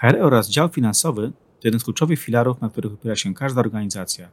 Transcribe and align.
HR 0.00 0.16
oraz 0.20 0.50
dział 0.50 0.68
finansowy 0.68 1.32
to 1.32 1.68
jeden 1.68 1.80
z 1.80 1.84
kluczowych 1.84 2.20
filarów, 2.20 2.60
na 2.60 2.68
których 2.68 2.92
opiera 2.92 3.16
się 3.16 3.34
każda 3.34 3.60
organizacja. 3.60 4.30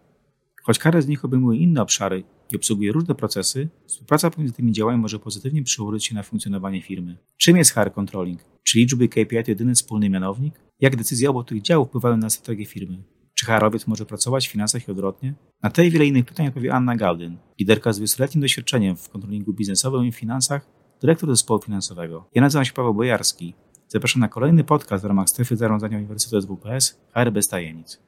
Choć 0.63 0.79
każdy 0.79 1.01
z 1.01 1.07
nich 1.07 1.25
obejmuje 1.25 1.59
inne 1.59 1.81
obszary 1.81 2.23
i 2.51 2.55
obsługuje 2.55 2.91
różne 2.91 3.15
procesy, 3.15 3.69
współpraca 3.87 4.29
pomiędzy 4.29 4.53
tymi 4.53 4.71
działami 4.71 5.01
może 5.01 5.19
pozytywnie 5.19 5.63
przełożyć 5.63 6.05
się 6.05 6.15
na 6.15 6.23
funkcjonowanie 6.23 6.81
firmy. 6.81 7.17
Czym 7.37 7.57
jest 7.57 7.71
HR 7.71 7.93
Controlling? 7.93 8.43
Czy 8.63 8.77
liczby 8.77 9.09
KPI 9.09 9.43
to 9.43 9.51
jedyny 9.51 9.75
wspólny 9.75 10.09
mianownik? 10.09 10.59
Jak 10.79 10.95
decyzje 10.95 11.29
obu 11.29 11.43
tych 11.43 11.61
działów 11.61 11.87
wpływają 11.87 12.17
na 12.17 12.29
strategię 12.29 12.65
firmy? 12.65 13.03
Czy 13.33 13.45
HR-owiec 13.45 13.87
może 13.87 14.05
pracować 14.05 14.47
w 14.47 14.51
finansach 14.51 14.87
i 14.87 14.91
odwrotnie? 14.91 15.33
Na 15.63 15.69
te 15.69 15.87
i 15.87 15.91
wiele 15.91 16.05
innych 16.05 16.25
pytań 16.25 16.47
odpowie 16.47 16.73
Anna 16.73 16.95
Gaudyn, 16.95 17.37
liderka 17.59 17.93
z 17.93 18.01
20-letnim 18.01 18.41
doświadczeniem 18.41 18.95
w 18.95 19.09
kontrolingu 19.09 19.53
biznesowym 19.53 20.05
i 20.05 20.11
finansach, 20.11 20.67
dyrektor 21.01 21.29
zespołu 21.29 21.61
finansowego. 21.61 22.29
Ja 22.35 22.41
nazywam 22.41 22.65
się 22.65 22.73
Paweł 22.73 22.93
Bojarski. 22.93 23.53
Zapraszam 23.87 24.19
na 24.19 24.27
kolejny 24.27 24.63
podcast 24.63 25.03
w 25.03 25.07
ramach 25.07 25.29
strefy 25.29 25.57
zarządzania 25.57 25.97
Uniwersytetu 25.97 26.41
SWPS 26.41 26.99
HR 27.13 27.31
bez 27.31 27.47
tajemnic. 27.47 27.99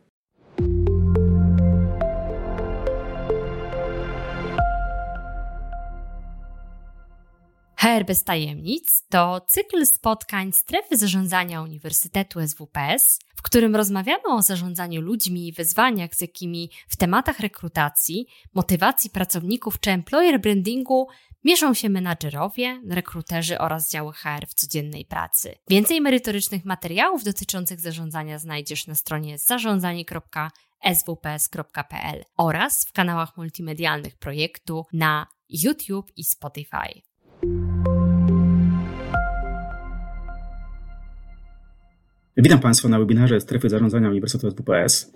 HR 7.75 8.05
bez 8.05 8.23
tajemnic 8.23 9.03
to 9.09 9.41
cykl 9.47 9.85
spotkań 9.85 10.51
strefy 10.51 10.97
zarządzania 10.97 11.61
Uniwersytetu 11.61 12.47
SWPS, 12.47 13.19
w 13.35 13.41
którym 13.41 13.75
rozmawiamy 13.75 14.23
o 14.27 14.41
zarządzaniu 14.41 15.01
ludźmi 15.01 15.47
i 15.47 15.53
wyzwaniach, 15.53 16.15
z 16.15 16.21
jakimi 16.21 16.69
w 16.87 16.95
tematach 16.95 17.39
rekrutacji, 17.39 18.27
motywacji 18.53 19.09
pracowników 19.09 19.79
czy 19.79 19.91
employer 19.91 20.41
brandingu 20.41 21.07
mieszą 21.43 21.73
się 21.73 21.89
menadżerowie, 21.89 22.81
rekruterzy 22.89 23.59
oraz 23.59 23.91
działy 23.91 24.13
HR 24.13 24.47
w 24.47 24.53
codziennej 24.53 25.05
pracy. 25.05 25.55
Więcej 25.69 26.01
merytorycznych 26.01 26.65
materiałów 26.65 27.23
dotyczących 27.23 27.79
zarządzania 27.79 28.39
znajdziesz 28.39 28.87
na 28.87 28.95
stronie 28.95 29.37
zarządzanie.swps.pl 29.37 32.23
oraz 32.37 32.85
w 32.85 32.91
kanałach 32.91 33.37
multimedialnych 33.37 34.17
projektu 34.17 34.85
na 34.93 35.27
YouTube 35.49 36.11
i 36.15 36.23
Spotify. 36.23 37.01
Witam 42.37 42.59
Państwa 42.59 42.89
na 42.89 42.99
webinarze 42.99 43.41
Strefy 43.41 43.69
Zarządzania 43.69 44.09
Uniwersytetu 44.09 44.55
WPS. 44.55 45.13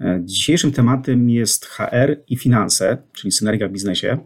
E, 0.00 0.20
dzisiejszym 0.24 0.72
tematem 0.72 1.30
jest 1.30 1.66
HR 1.66 2.16
i 2.28 2.36
finanse, 2.36 3.02
czyli 3.12 3.32
synergia 3.32 3.68
w 3.68 3.72
biznesie. 3.72 4.18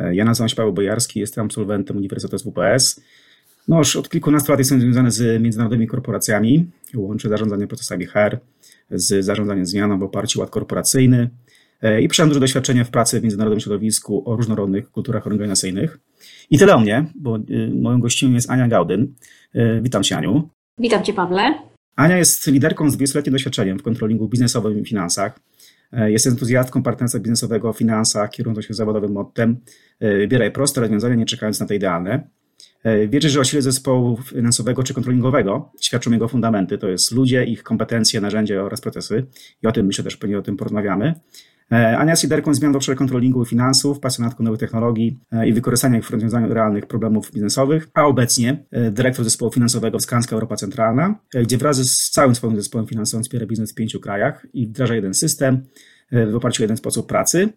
E, 0.00 0.14
ja 0.14 0.24
nazywam 0.24 0.48
się 0.48 0.56
Paweł 0.56 0.72
Bojarski, 0.72 1.20
jestem 1.20 1.44
absolwentem 1.44 1.96
Uniwersytetu 1.96 2.50
WPS. 2.50 3.00
No 3.68 3.78
już 3.78 3.96
od 3.96 4.08
kilkunastu 4.08 4.52
lat 4.52 4.58
jestem 4.58 4.80
związany 4.80 5.10
z 5.10 5.42
międzynarodowymi 5.42 5.86
korporacjami. 5.86 6.66
Łączę 6.94 7.28
zarządzanie 7.28 7.66
procesami 7.66 8.06
HR 8.06 8.38
z 8.90 9.24
zarządzaniem 9.24 9.66
zmianą 9.66 9.98
w 9.98 10.02
oparciu 10.02 10.38
o 10.38 10.42
ład 10.42 10.50
korporacyjny 10.50 11.30
e, 11.82 12.02
i 12.02 12.08
przyszedłem 12.08 12.28
duże 12.28 12.40
doświadczenie 12.40 12.84
w 12.84 12.90
pracy 12.90 13.20
w 13.20 13.22
międzynarodowym 13.22 13.60
środowisku 13.60 14.30
o 14.30 14.36
różnorodnych 14.36 14.90
kulturach 14.90 15.26
organizacyjnych. 15.26 15.98
I 16.50 16.58
tyle 16.58 16.74
o 16.74 16.80
mnie, 16.80 17.06
bo 17.14 17.38
moją 17.74 18.00
gościem 18.00 18.34
jest 18.34 18.50
Ania 18.50 18.68
Gaudyn. 18.68 19.14
Witam 19.82 20.02
Cię, 20.02 20.16
Aniu. 20.16 20.48
Witam 20.78 21.04
Cię, 21.04 21.12
Pawle. 21.12 21.54
Ania 21.96 22.18
jest 22.18 22.46
liderką 22.46 22.90
z 22.90 22.96
20-letnim 22.96 23.32
doświadczeniem 23.32 23.78
w 23.78 23.82
kontrolingu 23.82 24.28
biznesowym 24.28 24.80
i 24.80 24.84
finansach. 24.84 25.40
E, 25.92 26.10
jest 26.12 26.26
entuzjastką 26.26 26.82
partnerstwa 26.82 27.20
biznesowego 27.20 27.72
w 27.72 27.78
finansach, 27.78 28.30
kierującą 28.30 28.62
się 28.62 28.74
zawodowym 28.74 29.12
mottem 29.12 29.60
e, 30.00 30.16
wybieraj 30.16 30.52
proste 30.52 30.80
rozwiązania, 30.80 31.14
nie 31.14 31.26
czekając 31.26 31.60
na 31.60 31.66
te 31.66 31.74
idealne. 31.74 32.28
E, 32.82 33.08
wierzę, 33.08 33.28
że 33.28 33.40
o 33.40 33.44
sile 33.44 33.62
zespołu 33.62 34.18
finansowego 34.22 34.82
czy 34.82 34.94
kontrolingowego 34.94 35.72
świadczą 35.80 36.10
jego 36.10 36.28
fundamenty, 36.28 36.78
to 36.78 36.88
jest 36.88 37.12
ludzie, 37.12 37.44
ich 37.44 37.62
kompetencje, 37.62 38.20
narzędzia 38.20 38.62
oraz 38.62 38.80
procesy. 38.80 39.26
I 39.62 39.66
o 39.66 39.72
tym 39.72 39.86
myślę 39.86 40.04
też 40.04 40.16
pewnie 40.16 40.38
o 40.38 40.42
tym 40.42 40.56
porozmawiamy. 40.56 41.14
E, 41.72 41.98
Ania 41.98 42.12
jest 42.12 42.22
liderką 42.22 42.54
zmian 42.54 42.72
w 42.72 42.76
obszarze 42.76 42.96
kontrolingu 42.96 43.44
finansów, 43.44 44.00
pasjonatką 44.00 44.44
nowych 44.44 44.60
technologii 44.60 45.20
e, 45.32 45.48
i 45.48 45.52
wykorzystania 45.52 45.98
ich 45.98 46.04
w 46.06 46.10
rozwiązaniu 46.10 46.54
realnych 46.54 46.86
problemów 46.86 47.32
biznesowych, 47.32 47.88
a 47.94 48.04
obecnie 48.04 48.64
e, 48.70 48.90
dyrektor 48.90 49.24
zespołu 49.24 49.52
finansowego 49.52 49.98
w 49.98 50.02
Skanska 50.02 50.36
Europa 50.36 50.56
Centralna, 50.56 51.14
gdzie 51.34 51.58
wraz 51.58 51.76
z 51.76 52.10
całym 52.10 52.34
swoim 52.34 52.56
zespołem 52.56 52.86
finansowym 52.86 53.24
wspiera 53.24 53.46
biznes 53.46 53.72
w 53.72 53.74
pięciu 53.74 54.00
krajach 54.00 54.46
i 54.52 54.66
wdraża 54.66 54.94
jeden 54.94 55.14
system 55.14 55.66
w 56.12 56.36
oparciu 56.36 56.62
o 56.62 56.64
jeden 56.64 56.76
sposób 56.76 57.08
pracy. 57.08 57.48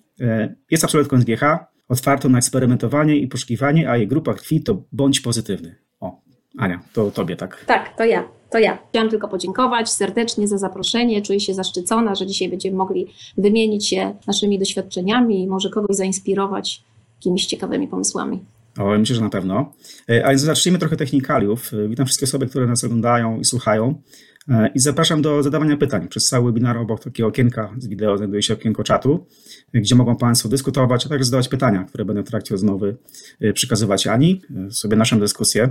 Jest 0.71 0.83
absolwentką 0.83 1.21
z 1.21 1.23
GH, 1.23 1.43
otwartą 1.89 2.29
na 2.29 2.37
eksperymentowanie 2.37 3.17
i 3.17 3.27
poszukiwanie, 3.27 3.89
a 3.89 3.97
jej 3.97 4.07
grupa 4.07 4.33
krwi 4.33 4.63
to 4.63 4.83
bądź 4.91 5.21
pozytywny. 5.21 5.75
O, 5.99 6.21
Ania, 6.57 6.79
to 6.93 7.11
tobie, 7.11 7.35
tak? 7.35 7.65
Tak, 7.65 7.97
to 7.97 8.05
ja. 8.05 8.23
To 8.53 8.59
ja. 8.59 8.77
Chciałam 8.89 9.09
tylko 9.09 9.27
podziękować 9.27 9.89
serdecznie 9.89 10.47
za 10.47 10.57
zaproszenie. 10.57 11.21
Czuję 11.21 11.39
się 11.39 11.53
zaszczycona, 11.53 12.15
że 12.15 12.27
dzisiaj 12.27 12.49
będziemy 12.49 12.77
mogli 12.77 13.07
wymienić 13.37 13.87
się 13.87 14.13
naszymi 14.27 14.59
doświadczeniami 14.59 15.43
i 15.43 15.47
może 15.47 15.69
kogoś 15.69 15.95
zainspirować 15.95 16.83
jakimiś 17.15 17.45
ciekawymi 17.45 17.87
pomysłami. 17.87 18.39
O, 18.79 18.97
myślę, 18.97 19.15
że 19.15 19.21
na 19.21 19.29
pewno. 19.29 19.73
E, 20.09 20.27
a 20.27 20.37
zacznijmy 20.37 20.79
trochę 20.79 20.97
technikaliów. 20.97 21.71
E, 21.73 21.87
witam 21.87 22.05
wszystkie 22.05 22.25
osoby, 22.25 22.47
które 22.47 22.67
nas 22.67 22.83
oglądają 22.83 23.39
i 23.39 23.45
słuchają. 23.45 24.01
E, 24.49 24.69
I 24.75 24.79
zapraszam 24.79 25.21
do 25.21 25.43
zadawania 25.43 25.77
pytań. 25.77 26.07
Przez 26.07 26.25
cały 26.25 26.51
webinar 26.51 26.77
obok 26.77 27.03
takiego 27.03 27.29
okienka 27.29 27.75
z 27.77 27.87
wideo 27.87 28.17
znajduje 28.17 28.41
się 28.41 28.53
okienko 28.53 28.83
czatu, 28.83 29.25
gdzie 29.73 29.95
mogą 29.95 30.15
Państwo 30.15 30.49
dyskutować, 30.49 31.05
a 31.05 31.09
także 31.09 31.25
zadawać 31.25 31.47
pytania, 31.47 31.83
które 31.83 32.05
będę 32.05 32.23
w 32.23 32.27
trakcie 32.27 32.51
rozmowy 32.51 32.97
e, 33.41 33.53
przekazywać 33.53 34.07
Ani, 34.07 34.41
e, 34.67 34.71
sobie 34.71 34.95
naszą 34.95 35.19
dyskusję. 35.19 35.69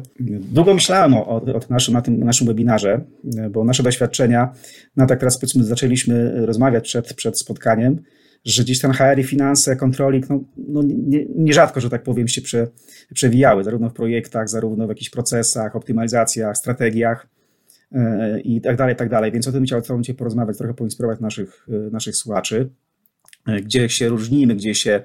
Długo 0.53 0.75
myślałem 0.75 1.15
o, 1.15 1.27
o, 1.27 1.61
naszym, 1.71 1.95
na 1.95 2.03
tym 2.03 2.25
naszym 2.25 2.47
webinarze, 2.47 3.05
bo 3.51 3.65
nasze 3.65 3.83
doświadczenia, 3.83 4.53
no 4.97 5.07
tak 5.07 5.21
teraz 5.21 5.39
powiedzmy 5.39 5.65
zaczęliśmy 5.65 6.47
rozmawiać 6.47 6.85
przed, 6.85 7.15
przed 7.15 7.39
spotkaniem, 7.39 8.03
że 8.45 8.63
gdzieś 8.63 8.81
ten 8.81 8.93
HR 8.93 9.19
i 9.19 9.25
finanse, 9.25 9.77
kontrolik, 9.77 10.29
no, 10.29 10.41
no 10.57 10.83
nie, 10.83 11.25
nierzadko, 11.37 11.81
że 11.81 11.91
tak 11.91 12.03
powiem, 12.03 12.29
się 12.29 12.43
prze, 12.43 12.69
przewijały, 13.15 13.65
zarówno 13.65 13.91
w 13.91 13.93
projektach, 13.93 14.49
zarówno 14.49 14.87
w 14.87 14.89
jakichś 14.89 15.11
procesach, 15.11 15.77
optymalizacjach, 15.77 16.57
strategiach. 16.57 17.27
E, 17.95 18.41
i 18.41 18.61
tak 18.61 18.77
dalej, 18.77 18.97
tak 18.97 19.09
dalej. 19.09 19.33
Więc 19.33 19.49
o 19.49 19.53
tym 19.53 19.65
chciałbym 19.65 20.05
Cię 20.05 20.15
porozmawiać, 20.15 20.59
trochę 20.59 20.75
poinspirować 20.75 21.21
naszych, 21.21 21.67
e, 21.69 21.91
naszych 21.91 22.17
słuchaczy, 22.17 22.71
e, 23.47 23.61
gdzie 23.61 23.89
się 23.89 24.09
różnimy, 24.09 24.55
gdzie 24.55 24.75
się, 24.75 25.03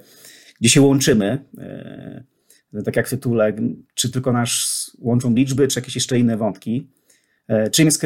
gdzie 0.61 0.69
się 0.69 0.81
łączymy. 0.81 1.45
Tak 2.85 2.95
jak 2.95 3.07
w 3.07 3.09
tytule, 3.09 3.53
czy 3.93 4.11
tylko 4.11 4.33
nasz 4.33 4.85
łączą 4.99 5.33
liczby, 5.33 5.67
czy 5.67 5.79
jakieś 5.79 5.95
jeszcze 5.95 6.19
inne 6.19 6.37
wątki. 6.37 6.89
Czym 7.71 7.85
jest 7.85 8.05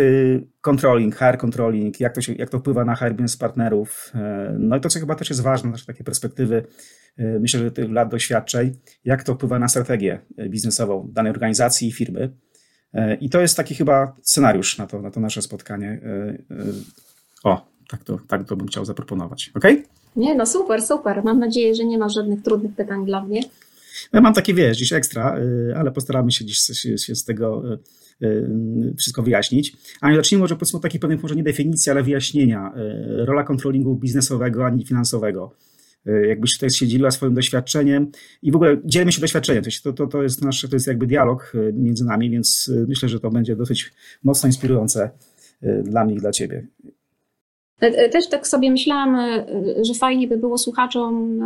controlling, 0.62 1.16
HR 1.16 1.38
controlling, 1.38 2.00
jak 2.00 2.16
to, 2.16 2.22
się, 2.22 2.34
jak 2.34 2.50
to 2.50 2.60
wpływa 2.60 2.86
na 2.86 2.96
HR 2.96 3.12
business 3.12 3.38
partnerów. 3.38 4.14
No 4.60 4.78
i 4.78 4.82
to, 4.82 4.90
co 4.90 5.00
chyba 5.00 5.16
też 5.16 5.30
jest 5.30 5.42
ważne, 5.42 5.78
z 5.78 5.86
takiej 5.86 6.06
perspektywy, 6.06 6.64
myślę, 7.18 7.60
że 7.60 7.72
tych 7.72 7.92
lat 7.92 8.10
doświadczeń, 8.10 8.72
jak 9.06 9.24
to 9.24 9.36
wpływa 9.36 9.60
na 9.60 9.68
strategię 9.68 10.20
biznesową 10.50 11.10
danej 11.14 11.32
organizacji 11.32 11.88
i 11.88 11.92
firmy. 11.92 12.32
E, 12.94 13.16
I 13.16 13.30
to 13.30 13.42
jest 13.42 13.58
taki 13.58 13.76
chyba 13.76 14.16
scenariusz 14.22 14.78
na 14.78 14.88
to, 14.88 15.02
na 15.02 15.12
to 15.12 15.20
nasze 15.20 15.42
spotkanie. 15.42 16.02
E, 16.06 16.10
e, 16.10 16.66
o, 17.44 17.66
tak 17.90 18.04
to, 18.04 18.20
tak 18.28 18.48
to 18.48 18.56
bym 18.56 18.68
chciał 18.68 18.86
zaproponować. 18.86 19.52
Ok? 19.56 19.64
Nie, 20.16 20.36
no 20.36 20.46
super, 20.46 20.82
super. 20.82 21.24
Mam 21.24 21.40
nadzieję, 21.40 21.76
że 21.76 21.86
nie 21.86 21.98
ma 21.98 22.10
żadnych 22.10 22.42
trudnych 22.44 22.76
pytań 22.76 23.06
dla 23.06 23.24
mnie. 23.24 23.42
No 24.14 24.18
ja 24.18 24.22
mam 24.22 24.34
takie, 24.34 24.54
wiesz, 24.54 24.78
dziś 24.78 24.94
ekstra, 24.94 25.38
ale 25.76 25.92
postaramy 25.92 26.32
się 26.32 26.46
dziś 26.46 26.60
się 27.06 27.16
z 27.16 27.26
tego 27.26 27.64
wszystko 28.98 29.24
wyjaśnić. 29.24 29.74
A 30.02 30.16
zacznijmy 30.16 30.42
może 30.42 30.56
powiedzmy 30.56 30.78
od 30.78 30.84
takich 30.84 31.02
pewnych, 31.02 31.24
może 31.24 31.36
nie 31.36 31.44
definicji, 31.44 31.92
ale 31.92 32.04
wyjaśnienia. 32.04 32.74
Rola 33.18 33.44
kontrolingu 33.44 33.96
biznesowego 33.96 34.66
ani 34.66 34.86
finansowego. 34.86 35.52
Y, 36.08 36.28
jakbyś 36.28 36.54
tutaj 36.54 36.70
się 36.70 36.88
dzieliła 36.88 37.12
swoim 37.12 37.34
doświadczeniem 37.34 38.12
i 38.42 38.52
w 38.52 38.56
ogóle 38.56 38.78
dzielimy 38.86 39.12
się 39.12 39.22
doświadczeniem. 39.22 39.64
To, 39.84 39.94
to, 39.94 40.08
to, 40.08 40.24
jest 40.24 40.42
nasz, 40.42 40.62
to 40.62 40.76
jest 40.76 40.88
jakby 40.88 41.08
dialog 41.08 41.52
y, 41.56 41.74
między 41.74 42.06
nami, 42.06 42.30
więc 42.30 42.68
y, 42.68 42.86
myślę, 42.90 43.10
że 43.10 43.20
to 43.20 43.30
będzie 43.30 43.56
dosyć 43.56 43.92
mocno 44.24 44.48
inspirujące 44.48 45.10
dla 45.84 46.06
mnie 46.06 46.16
i 46.16 46.18
dla 46.18 46.32
Ciebie. 46.32 46.68
E, 47.82 47.86
e, 47.86 48.10
też 48.10 48.30
tak 48.30 48.48
sobie 48.48 48.72
myślałam, 48.72 49.16
e, 49.16 49.46
że 49.82 49.94
fajnie 49.94 50.28
by 50.28 50.38
było 50.38 50.58
słuchaczom 50.58 51.40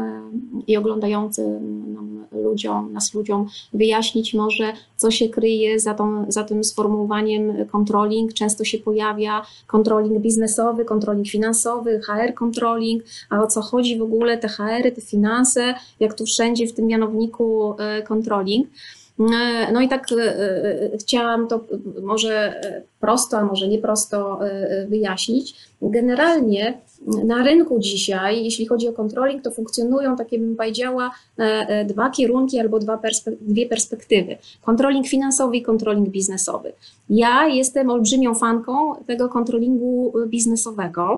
i 0.67 0.77
oglądającym 0.77 1.93
nam 1.93 2.25
ludziom, 2.31 2.93
nas 2.93 3.13
ludziom 3.13 3.47
wyjaśnić 3.73 4.33
może, 4.33 4.73
co 4.95 5.11
się 5.11 5.29
kryje 5.29 5.79
za, 5.79 5.93
tą, 5.93 6.25
za 6.27 6.43
tym 6.43 6.63
sformułowaniem 6.63 7.65
controlling. 7.65 8.33
Często 8.33 8.63
się 8.63 8.77
pojawia 8.77 9.45
controlling 9.67 10.19
biznesowy, 10.19 10.85
controlling 10.85 11.27
finansowy, 11.27 11.99
HR 11.99 12.33
controlling, 12.33 13.03
a 13.29 13.43
o 13.43 13.47
co 13.47 13.61
chodzi 13.61 13.97
w 13.97 14.01
ogóle 14.01 14.37
te 14.37 14.47
HR, 14.47 14.91
te 14.95 15.01
finanse, 15.01 15.73
jak 15.99 16.13
tu 16.13 16.25
wszędzie 16.25 16.67
w 16.67 16.73
tym 16.73 16.85
mianowniku 16.87 17.75
controlling. 18.07 18.67
E, 19.19 19.71
no 19.71 19.81
i 19.81 19.87
tak 19.87 20.11
e, 20.11 20.39
e, 20.93 20.97
chciałam 20.97 21.47
to 21.47 21.65
może 22.01 22.61
prosto, 22.99 23.37
a 23.37 23.45
może 23.45 23.67
nie 23.67 23.79
prosto 23.79 24.39
wyjaśnić. 24.87 25.55
Generalnie 25.81 26.81
na 27.25 27.43
rynku 27.43 27.79
dzisiaj, 27.79 28.43
jeśli 28.43 28.65
chodzi 28.65 28.87
o 28.87 28.93
controlling, 28.93 29.43
to 29.43 29.51
funkcjonują 29.51 30.15
takie, 30.15 30.39
bym 30.39 30.55
powiedziała, 30.55 31.11
dwa 31.85 32.09
kierunki 32.09 32.59
albo 32.59 32.79
dwa 32.79 32.99
dwie 33.41 33.65
perspektywy. 33.65 34.37
Controlling 34.61 35.07
finansowy 35.07 35.57
i 35.57 35.61
controlling 35.61 36.09
biznesowy. 36.09 36.73
Ja 37.09 37.47
jestem 37.47 37.89
olbrzymią 37.89 38.35
fanką 38.35 38.95
tego 39.07 39.29
controllingu 39.29 40.13
biznesowego. 40.27 41.15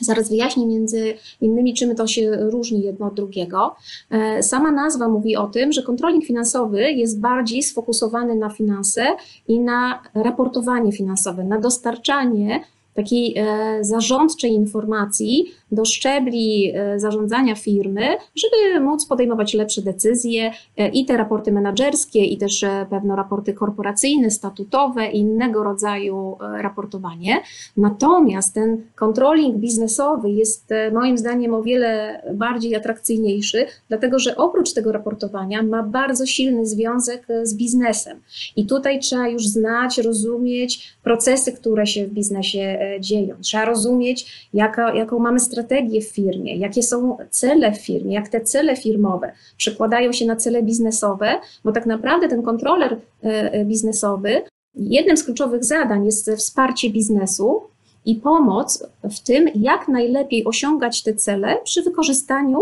Zaraz 0.00 0.28
wyjaśnię 0.28 0.66
między 0.66 1.14
innymi, 1.40 1.74
czym 1.74 1.96
to 1.96 2.06
się 2.06 2.30
różni 2.36 2.82
jedno 2.82 3.06
od 3.06 3.14
drugiego. 3.14 3.74
E, 4.10 4.42
sama 4.42 4.72
nazwa 4.72 5.08
mówi 5.08 5.36
o 5.36 5.46
tym, 5.46 5.72
że 5.72 5.82
kontroling 5.82 6.24
finansowy 6.24 6.92
jest 6.92 7.20
bardziej 7.20 7.62
sfokusowany 7.62 8.34
na 8.34 8.50
finanse 8.50 9.06
i 9.48 9.60
na 9.60 10.02
raportowanie 10.14 10.92
finansowe, 10.92 11.44
na 11.44 11.60
dostarczanie 11.60 12.60
takiej 12.94 13.34
e, 13.38 13.78
zarządczej 13.84 14.52
informacji 14.52 15.54
do 15.72 15.84
szczebli 15.84 16.72
e, 16.74 17.00
zarządzania 17.00 17.54
firmy, 17.54 18.02
żeby 18.36 18.80
móc 18.80 19.06
podejmować 19.06 19.54
lepsze 19.54 19.82
decyzje 19.82 20.52
e, 20.76 20.88
i 20.88 21.06
te 21.06 21.16
raporty 21.16 21.52
menedżerskie, 21.52 22.24
i 22.24 22.38
też 22.38 22.64
pewne 22.90 23.16
raporty 23.16 23.54
korporacyjne, 23.54 24.30
statutowe 24.30 25.10
i 25.10 25.18
innego 25.18 25.64
rodzaju 25.64 26.36
raportowanie. 26.40 27.42
Natomiast 27.76 28.54
ten 28.54 28.82
controlling 28.94 29.56
biznesowy 29.56 30.30
jest 30.30 30.70
moim 30.92 31.18
zdaniem 31.18 31.54
o 31.54 31.62
wiele 31.62 32.22
bardziej 32.34 32.76
atrakcyjniejszy, 32.76 33.66
dlatego 33.88 34.18
że 34.18 34.36
oprócz 34.36 34.72
tego 34.72 34.92
raportowania 34.92 35.62
ma 35.62 35.82
bardzo 35.82 36.26
silny 36.26 36.66
związek 36.66 37.26
z 37.42 37.54
biznesem. 37.54 38.20
I 38.56 38.66
tutaj 38.66 39.00
trzeba 39.00 39.28
już 39.28 39.46
znać, 39.46 39.98
rozumieć 39.98 40.94
procesy, 41.02 41.52
które 41.52 41.86
się 41.86 42.06
w 42.06 42.10
biznesie 42.10 42.78
dzieją. 43.00 43.36
Trzeba 43.40 43.64
rozumieć, 43.64 44.48
jaka, 44.54 44.94
jaką 44.94 45.18
mamy 45.18 45.40
strategię 45.40 45.61
w 46.00 46.04
firmie, 46.04 46.56
jakie 46.56 46.82
są 46.82 47.16
cele 47.30 47.72
w 47.72 47.78
firmie, 47.78 48.14
jak 48.14 48.28
te 48.28 48.40
cele 48.40 48.76
firmowe 48.76 49.32
przekładają 49.56 50.12
się 50.12 50.26
na 50.26 50.36
cele 50.36 50.62
biznesowe, 50.62 51.40
bo 51.64 51.72
tak 51.72 51.86
naprawdę 51.86 52.28
ten 52.28 52.42
kontroler 52.42 52.92
e, 53.24 53.52
e, 53.52 53.64
biznesowy, 53.64 54.42
jednym 54.74 55.16
z 55.16 55.24
kluczowych 55.24 55.64
zadań 55.64 56.04
jest 56.04 56.30
wsparcie 56.30 56.90
biznesu 56.90 57.62
i 58.04 58.14
pomoc 58.14 58.86
w 59.02 59.20
tym, 59.20 59.48
jak 59.54 59.88
najlepiej 59.88 60.44
osiągać 60.44 61.02
te 61.02 61.14
cele 61.14 61.58
przy 61.64 61.82
wykorzystaniu 61.82 62.58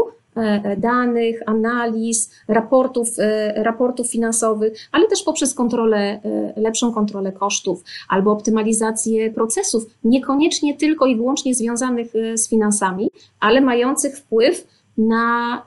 danych, 0.76 1.40
analiz, 1.46 2.30
raportów, 2.48 3.08
e, 3.18 3.62
raportów 3.62 4.10
finansowych, 4.10 4.72
ale 4.92 5.08
też 5.08 5.22
poprzez 5.22 5.54
kontrolę, 5.54 6.20
lepszą 6.56 6.92
kontrolę 6.92 7.32
kosztów 7.32 7.84
albo 8.08 8.32
optymalizację 8.32 9.30
procesów, 9.30 9.84
niekoniecznie 10.04 10.76
tylko 10.76 11.06
i 11.06 11.16
wyłącznie 11.16 11.54
związanych 11.54 12.12
z 12.34 12.48
finansami, 12.48 13.10
ale 13.40 13.60
mających 13.60 14.18
wpływ 14.18 14.66
na, 14.98 15.64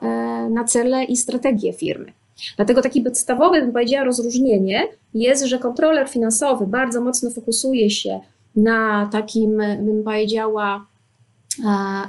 na 0.50 0.64
cele 0.64 1.04
i 1.04 1.16
strategie 1.16 1.72
firmy. 1.72 2.12
Dlatego 2.56 2.82
taki 2.82 3.00
podstawowy, 3.00 3.60
bym 3.60 3.72
powiedziała, 3.72 4.04
rozróżnienie 4.04 4.88
jest, 5.14 5.44
że 5.44 5.58
kontroler 5.58 6.08
finansowy 6.08 6.66
bardzo 6.66 7.00
mocno 7.00 7.30
fokusuje 7.30 7.90
się 7.90 8.20
na 8.56 9.08
takim, 9.12 9.56
bym 9.58 10.04
powiedziała, 10.04 10.86
E, 10.93 10.93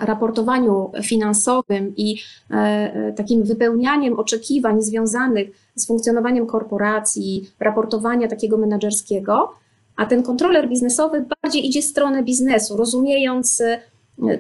raportowaniu 0.02 0.92
finansowym 1.04 1.94
i 1.98 2.16
e, 2.52 2.56
e, 2.56 3.14
takim 3.14 3.44
wypełnianiem 3.44 4.20
oczekiwań 4.20 4.82
związanych 4.82 5.50
z 5.76 5.88
funkcjonowaniem 5.88 6.48
korporacji, 6.48 7.50
raportowania 7.60 8.28
takiego 8.28 8.58
menedżerskiego, 8.58 9.54
a 9.96 10.06
ten 10.06 10.24
kontroler 10.24 10.70
biznesowy 10.70 11.26
bardziej 11.44 11.68
idzie 11.68 11.82
w 11.82 11.86
stronę 11.86 12.24
biznesu, 12.24 12.78
rozumiejąc, 12.78 13.64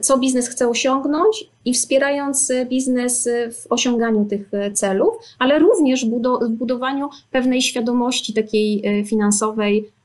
co 0.01 0.17
biznes 0.17 0.47
chce 0.47 0.69
osiągnąć 0.69 1.49
i 1.65 1.73
wspierając 1.73 2.51
biznes 2.69 3.29
w 3.51 3.71
osiąganiu 3.71 4.25
tych 4.25 4.51
celów, 4.73 5.09
ale 5.39 5.59
również 5.59 6.05
w 6.05 6.49
budowaniu 6.49 7.09
pewnej 7.31 7.61
świadomości 7.61 8.33
takiej 8.33 8.83
finansowej 9.05 9.91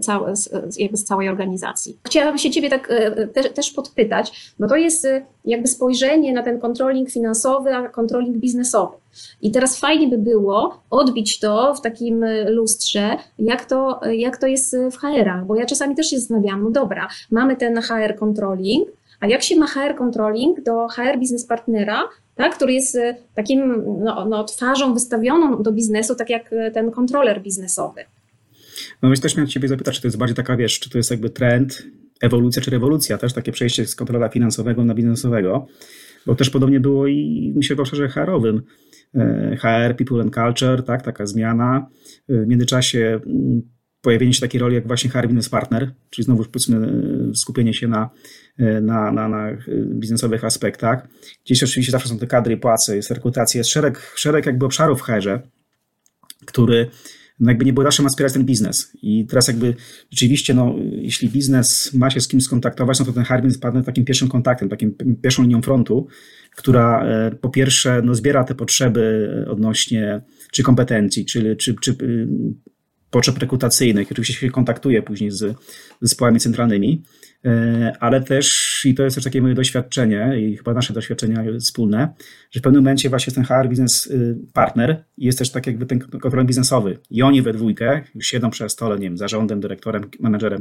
całe, 0.00 0.34
jakby 0.78 0.96
z 0.96 1.04
całej 1.04 1.28
organizacji. 1.28 1.98
Chciałabym 2.06 2.38
się 2.38 2.50
Ciebie 2.50 2.70
tak 2.70 2.90
e, 2.90 3.26
te, 3.26 3.44
też 3.44 3.70
podpytać, 3.70 4.54
bo 4.58 4.68
to 4.68 4.76
jest 4.76 5.04
e, 5.04 5.22
jakby 5.44 5.68
spojrzenie 5.68 6.32
na 6.32 6.42
ten 6.42 6.60
controlling 6.60 7.10
finansowy, 7.10 7.74
a 7.74 7.88
controlling 7.88 8.36
biznesowy. 8.36 8.96
I 9.42 9.50
teraz 9.50 9.80
fajnie 9.80 10.08
by 10.08 10.18
było 10.18 10.80
odbić 10.90 11.40
to 11.40 11.74
w 11.74 11.80
takim 11.80 12.24
lustrze, 12.48 13.16
jak 13.38 13.64
to, 13.64 14.00
jak 14.12 14.36
to 14.36 14.46
jest 14.46 14.76
w 14.92 14.96
HR-ach, 14.96 15.46
bo 15.46 15.56
ja 15.56 15.66
czasami 15.66 15.94
też 15.94 16.10
się 16.10 16.18
zastanawiam, 16.18 16.62
no 16.62 16.70
dobra, 16.70 17.08
mamy 17.30 17.56
ten 17.56 17.82
HR 17.82 18.16
controlling, 18.18 18.88
a 19.20 19.26
jak 19.26 19.42
się 19.42 19.56
ma 19.56 19.66
HR 19.66 19.96
controlling 19.98 20.60
do 20.60 20.88
HR 20.88 21.18
business 21.18 21.44
partnera, 21.44 22.02
tak, 22.34 22.54
który 22.54 22.72
jest 22.72 22.98
takim 23.34 23.84
no, 24.04 24.24
no, 24.24 24.44
twarzą 24.44 24.94
wystawioną 24.94 25.62
do 25.62 25.72
biznesu, 25.72 26.14
tak 26.14 26.30
jak 26.30 26.50
ten 26.74 26.90
kontroler 26.90 27.42
biznesowy. 27.42 28.04
No 29.02 29.08
więc 29.08 29.20
też 29.20 29.36
miałem 29.36 29.48
Ciebie 29.48 29.68
zapytać, 29.68 29.94
czy 29.94 30.02
to 30.02 30.06
jest 30.06 30.18
bardziej 30.18 30.36
taka, 30.36 30.56
wiesz, 30.56 30.80
czy 30.80 30.90
to 30.90 30.98
jest 30.98 31.10
jakby 31.10 31.30
trend, 31.30 31.82
ewolucja 32.20 32.62
czy 32.62 32.70
rewolucja, 32.70 33.18
też 33.18 33.32
takie 33.32 33.52
przejście 33.52 33.86
z 33.86 33.94
kontrola 33.94 34.28
finansowego 34.28 34.84
na 34.84 34.94
biznesowego, 34.94 35.66
bo 36.26 36.34
też 36.34 36.50
podobnie 36.50 36.80
było 36.80 37.06
i 37.06 37.52
myślę 37.56 37.76
w 37.76 37.80
obszarze 37.80 38.08
HR-owym. 38.08 38.62
E, 39.14 39.56
HR, 39.56 39.96
People 39.96 40.22
and 40.22 40.34
Culture, 40.34 40.82
tak, 40.82 41.02
taka 41.02 41.26
zmiana. 41.26 41.86
E, 42.28 42.42
w 42.42 42.46
międzyczasie 42.46 43.20
mm, 43.26 43.62
pojawienie 44.00 44.34
się 44.34 44.40
takiej 44.40 44.60
roli 44.60 44.74
jak 44.74 44.86
właśnie 44.86 45.10
HR 45.10 45.26
Business 45.26 45.48
Partner, 45.48 45.90
czyli 46.10 46.24
znowu 46.24 46.44
powiedzmy 46.44 46.76
e, 46.76 47.34
skupienie 47.34 47.74
się 47.74 47.88
na, 47.88 48.10
na, 48.82 49.12
na, 49.12 49.28
na 49.28 49.48
biznesowych 49.84 50.44
aspektach. 50.44 51.08
Gdzieś 51.44 51.62
oczywiście 51.62 51.92
zawsze 51.92 52.08
są 52.08 52.18
te 52.18 52.26
kadry 52.26 52.56
płace, 52.56 52.96
jest 52.96 53.10
rekrutacja, 53.10 53.58
jest 53.58 53.70
szereg, 53.70 54.12
szereg 54.16 54.46
jakby 54.46 54.66
obszarów 54.66 55.00
w 55.00 55.02
HR-ze, 55.02 55.40
który 56.46 56.90
no 57.40 57.50
jakby 57.50 57.64
nie 57.64 57.72
było 57.72 57.84
zawsze 57.84 58.02
ma 58.02 58.08
wspierać 58.08 58.32
ten 58.32 58.44
biznes. 58.44 58.92
I 59.02 59.26
teraz 59.26 59.48
jakby 59.48 59.74
rzeczywiście, 60.10 60.54
no, 60.54 60.74
jeśli 60.92 61.28
biznes 61.28 61.94
ma 61.94 62.10
się 62.10 62.20
z 62.20 62.28
kimś 62.28 62.44
skontaktować, 62.44 62.98
no 62.98 63.04
to 63.04 63.12
ten 63.12 63.24
Harbin 63.24 63.50
jest 63.50 63.62
takim 63.86 64.04
pierwszym 64.04 64.28
kontaktem, 64.28 64.68
takim 64.68 64.94
pierwszą 65.22 65.42
linią 65.42 65.62
frontu, 65.62 66.06
która 66.56 67.04
e, 67.04 67.30
po 67.30 67.48
pierwsze 67.48 68.02
no, 68.04 68.14
zbiera 68.14 68.44
te 68.44 68.54
potrzeby 68.54 69.28
odnośnie 69.50 70.20
czy 70.52 70.62
kompetencji, 70.62 71.24
czy, 71.24 71.56
czy, 71.56 71.74
czy 71.82 71.90
y, 71.90 72.28
potrzeb 73.10 73.38
rekrutacyjnych. 73.38 74.12
Oczywiście 74.12 74.40
się 74.40 74.50
kontaktuje 74.50 75.02
później 75.02 75.30
z 75.30 75.56
zespołami 76.00 76.40
centralnymi, 76.40 77.02
e, 77.02 77.25
ale 78.00 78.20
też, 78.20 78.80
i 78.84 78.94
to 78.94 79.02
jest 79.02 79.16
też 79.16 79.24
takie 79.24 79.42
moje 79.42 79.54
doświadczenie 79.54 80.40
i 80.40 80.56
chyba 80.56 80.74
nasze 80.74 80.92
doświadczenia 80.92 81.44
wspólne, 81.60 82.14
że 82.50 82.60
w 82.60 82.62
pewnym 82.62 82.82
momencie 82.82 83.08
właśnie 83.08 83.32
ten 83.32 83.44
HR 83.44 83.68
biznes 83.68 84.06
y, 84.06 84.36
partner 84.52 85.04
jest 85.18 85.38
też 85.38 85.50
tak 85.50 85.66
jakby 85.66 85.86
ten 85.86 85.98
kontroler 85.98 86.46
biznesowy. 86.46 86.98
I 87.10 87.22
oni 87.22 87.42
we 87.42 87.52
dwójkę 87.52 88.02
już 88.14 88.26
siedzą 88.26 88.50
przy 88.50 88.68
stole, 88.68 88.94
nie 88.94 89.02
wiem, 89.02 89.18
zarządem, 89.18 89.60
dyrektorem, 89.60 90.02
menedżerem, 90.20 90.60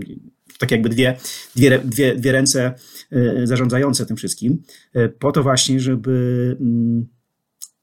tak 0.60 0.72
jakby 0.72 0.90
dwie, 0.90 1.18
dwie, 1.56 1.80
dwie, 1.80 2.16
dwie 2.16 2.32
ręce 2.32 2.74
y, 3.14 3.48
zarządzające 3.48 4.06
tym 4.06 4.18
wszystkim, 4.18 4.64
y, 4.96 5.10
po 5.10 5.32
to 5.32 5.44
właśnie, 5.44 5.80
żeby 5.80 6.58
mm, 6.62 7.06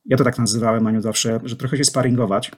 ja 0.07 0.17
to 0.17 0.25
tak 0.25 0.39
nazywałem, 0.39 0.87
Aniu, 0.87 1.01
zawsze, 1.01 1.41
że 1.45 1.57
trochę 1.57 1.77
się 1.77 1.85
sparingować, 1.85 2.51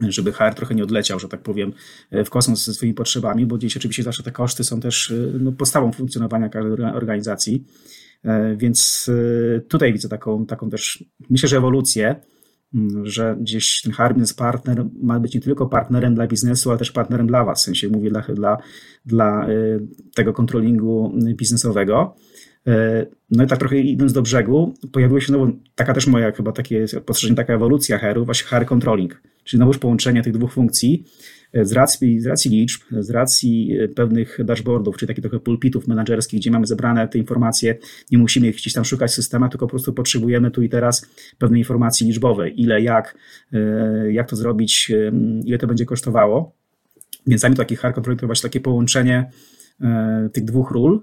żeby 0.00 0.32
HR 0.32 0.54
trochę 0.54 0.74
nie 0.74 0.82
odleciał, 0.82 1.18
że 1.18 1.28
tak 1.28 1.42
powiem, 1.42 1.72
w 2.12 2.30
kosmos 2.30 2.64
ze 2.64 2.74
swoimi 2.74 2.94
potrzebami, 2.94 3.46
bo 3.46 3.58
dziś 3.58 3.76
oczywiście 3.76 4.02
zawsze 4.02 4.22
te 4.22 4.32
koszty 4.32 4.64
są 4.64 4.80
też 4.80 5.12
no, 5.40 5.52
podstawą 5.52 5.92
funkcjonowania 5.92 6.48
każdej 6.48 6.72
organizacji. 6.72 7.64
E, 8.24 8.56
więc 8.56 9.10
e, 9.56 9.60
tutaj 9.60 9.92
widzę 9.92 10.08
taką, 10.08 10.46
taką 10.46 10.70
też, 10.70 11.04
myślę, 11.30 11.48
że 11.48 11.56
ewolucję, 11.56 12.20
że 13.02 13.36
gdzieś 13.40 13.80
ten 13.82 13.92
HR 13.92 14.08
Business 14.08 14.34
Partner 14.34 14.84
ma 15.02 15.20
być 15.20 15.34
nie 15.34 15.40
tylko 15.40 15.66
partnerem 15.66 16.14
dla 16.14 16.26
biznesu, 16.26 16.70
ale 16.70 16.78
też 16.78 16.92
partnerem 16.92 17.26
dla 17.26 17.44
Was, 17.44 17.60
w 17.60 17.64
sensie 17.64 17.88
mówię 17.88 18.10
dla, 18.10 18.20
dla, 18.20 18.58
dla 19.06 19.46
e, 19.48 19.48
tego 20.14 20.32
kontrolingu 20.32 21.12
biznesowego. 21.34 22.16
No 23.30 23.44
i 23.44 23.46
tak 23.46 23.58
trochę 23.58 23.78
idąc 23.78 24.12
do 24.12 24.22
brzegu, 24.22 24.74
pojawiła 24.92 25.20
się 25.20 25.26
znowu 25.26 25.52
taka 25.74 25.94
też 25.94 26.06
moja 26.06 26.32
chyba 26.32 26.52
takie 26.52 26.84
postrzeżenie, 27.06 27.36
taka 27.36 27.54
ewolucja 27.54 27.98
HR-u, 27.98 28.24
właśnie 28.24 28.46
HR 28.46 28.66
Controlling, 28.66 29.22
czyli 29.44 29.58
znowuż 29.58 29.78
połączenie 29.78 30.22
tych 30.22 30.32
dwóch 30.32 30.52
funkcji 30.52 31.04
z 31.62 31.72
racji, 31.72 32.20
z 32.20 32.26
racji 32.26 32.50
liczb, 32.50 32.82
z 32.90 33.10
racji 33.10 33.78
pewnych 33.96 34.38
dashboardów, 34.44 34.96
czy 34.96 35.06
takich 35.06 35.22
trochę 35.22 35.40
pulpitów 35.40 35.88
menedżerskich, 35.88 36.40
gdzie 36.40 36.50
mamy 36.50 36.66
zebrane 36.66 37.08
te 37.08 37.18
informacje, 37.18 37.78
nie 38.10 38.18
musimy 38.18 38.48
ich 38.48 38.56
gdzieś 38.56 38.72
tam 38.72 38.84
szukać 38.84 39.12
w 39.16 39.28
tylko 39.28 39.66
po 39.66 39.66
prostu 39.66 39.92
potrzebujemy 39.92 40.50
tu 40.50 40.62
i 40.62 40.68
teraz 40.68 41.06
pewnej 41.38 41.60
informacji 41.60 42.06
liczbowej, 42.06 42.60
ile, 42.62 42.82
jak, 42.82 43.14
jak 44.10 44.28
to 44.28 44.36
zrobić, 44.36 44.92
ile 45.44 45.58
to 45.58 45.66
będzie 45.66 45.84
kosztowało. 45.86 46.56
Więc 47.26 47.40
dla 47.40 47.48
mnie 47.48 47.56
taki 47.56 47.76
HR 47.76 47.94
Controlling 47.94 48.20
to 48.20 48.26
właśnie 48.26 48.48
takie 48.50 48.60
połączenie 48.60 49.30
tych 50.32 50.44
dwóch 50.44 50.70
ról, 50.70 51.02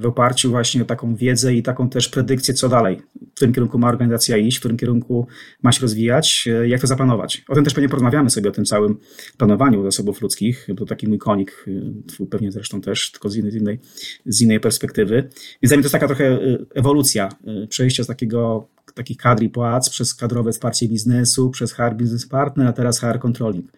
w 0.00 0.06
oparciu 0.06 0.50
właśnie 0.50 0.82
o 0.82 0.84
taką 0.84 1.16
wiedzę 1.16 1.54
i 1.54 1.62
taką 1.62 1.90
też 1.90 2.08
predykcję, 2.08 2.54
co 2.54 2.68
dalej 2.68 3.02
którym 3.40 3.54
kierunku 3.54 3.78
ma 3.78 3.88
organizacja 3.88 4.36
iść, 4.36 4.56
w 4.56 4.60
którym 4.60 4.76
kierunku 4.76 5.26
ma 5.62 5.72
się 5.72 5.82
rozwijać, 5.82 6.48
jak 6.66 6.80
to 6.80 6.86
zaplanować. 6.86 7.44
O 7.48 7.54
tym 7.54 7.64
też 7.64 7.74
pewnie 7.74 7.88
porozmawiamy 7.88 8.30
sobie, 8.30 8.48
o 8.48 8.52
tym 8.52 8.64
całym 8.64 8.98
planowaniu 9.36 9.82
zasobów 9.82 10.20
ludzkich. 10.20 10.68
To 10.76 10.86
taki 10.86 11.08
mój 11.08 11.18
konik, 11.18 11.66
twój 12.06 12.26
pewnie 12.26 12.52
zresztą 12.52 12.80
też, 12.80 13.10
tylko 13.12 13.28
z 13.28 13.36
innej, 13.36 13.78
z 14.26 14.40
innej 14.40 14.60
perspektywy. 14.60 15.14
Więc 15.62 15.70
dla 15.70 15.76
mnie 15.76 15.82
to 15.82 15.86
jest 15.86 15.92
taka 15.92 16.06
trochę 16.06 16.38
ewolucja, 16.74 17.28
przejścia 17.68 18.04
z 18.04 18.06
takiego 18.06 18.68
takich 18.94 19.16
kadr 19.16 19.42
i 19.42 19.48
płac 19.48 19.90
przez 19.90 20.14
kadrowe 20.14 20.52
wsparcie 20.52 20.88
biznesu, 20.88 21.50
przez 21.50 21.72
HR 21.72 21.94
Business 21.94 22.26
Partner, 22.26 22.66
a 22.66 22.72
teraz 22.72 23.00
HR 23.00 23.18
Controlling. 23.18 23.72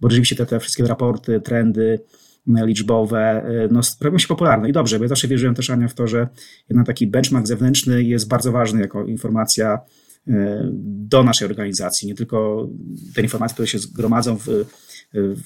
Bo 0.00 0.10
rzeczywiście 0.10 0.36
te, 0.36 0.46
te 0.46 0.60
wszystkie 0.60 0.86
raporty, 0.86 1.40
trendy, 1.40 1.98
liczbowe, 2.46 3.44
y, 3.64 3.68
no, 3.72 3.80
robią 4.00 4.18
się 4.18 4.28
popularne 4.28 4.68
i 4.68 4.72
dobrze, 4.72 4.98
bo 4.98 5.04
ja 5.04 5.08
zawsze 5.08 5.28
wierzyłem 5.28 5.54
też, 5.54 5.70
Ania, 5.70 5.88
w 5.88 5.94
to, 5.94 6.06
że 6.06 6.28
jednak 6.68 6.86
taki 6.86 7.06
benchmark 7.06 7.46
zewnętrzny 7.46 8.02
jest 8.02 8.28
bardzo 8.28 8.52
ważny 8.52 8.80
jako 8.80 9.04
informacja 9.04 9.78
y, 10.28 10.32
do 10.82 11.24
naszej 11.24 11.48
organizacji. 11.48 12.08
Nie 12.08 12.14
tylko 12.14 12.68
te 13.14 13.22
informacje, 13.22 13.54
które 13.54 13.68
się 13.68 13.78
zgromadzą 13.78 14.36
w, 14.36 14.46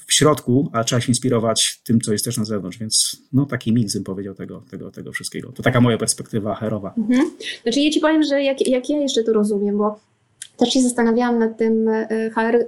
w 0.07 0.13
środku, 0.13 0.69
a 0.73 0.83
trzeba 0.83 1.01
się 1.01 1.07
inspirować 1.07 1.81
tym, 1.83 2.01
co 2.01 2.11
jest 2.11 2.25
też 2.25 2.37
na 2.37 2.45
zewnątrz, 2.45 2.77
więc 2.77 3.21
no 3.33 3.45
taki 3.45 3.73
miks 3.73 3.93
bym 3.93 4.03
powiedział 4.03 4.35
tego, 4.35 4.63
tego, 4.71 4.91
tego 4.91 5.11
wszystkiego. 5.11 5.51
To 5.51 5.63
taka 5.63 5.81
moja 5.81 5.97
perspektywa 5.97 6.55
herowa. 6.55 6.93
Mhm. 6.97 7.31
Znaczy 7.63 7.79
ja 7.79 7.91
ci 7.91 7.99
powiem, 7.99 8.23
że 8.23 8.43
jak, 8.43 8.67
jak 8.67 8.89
ja 8.89 8.97
jeszcze 8.97 9.23
to 9.23 9.33
rozumiem, 9.33 9.77
bo 9.77 9.99
też 10.57 10.69
się 10.69 10.81
zastanawiałam 10.81 11.39
nad 11.39 11.57
tym 11.57 11.87
y, 11.87 12.31
HR 12.35 12.65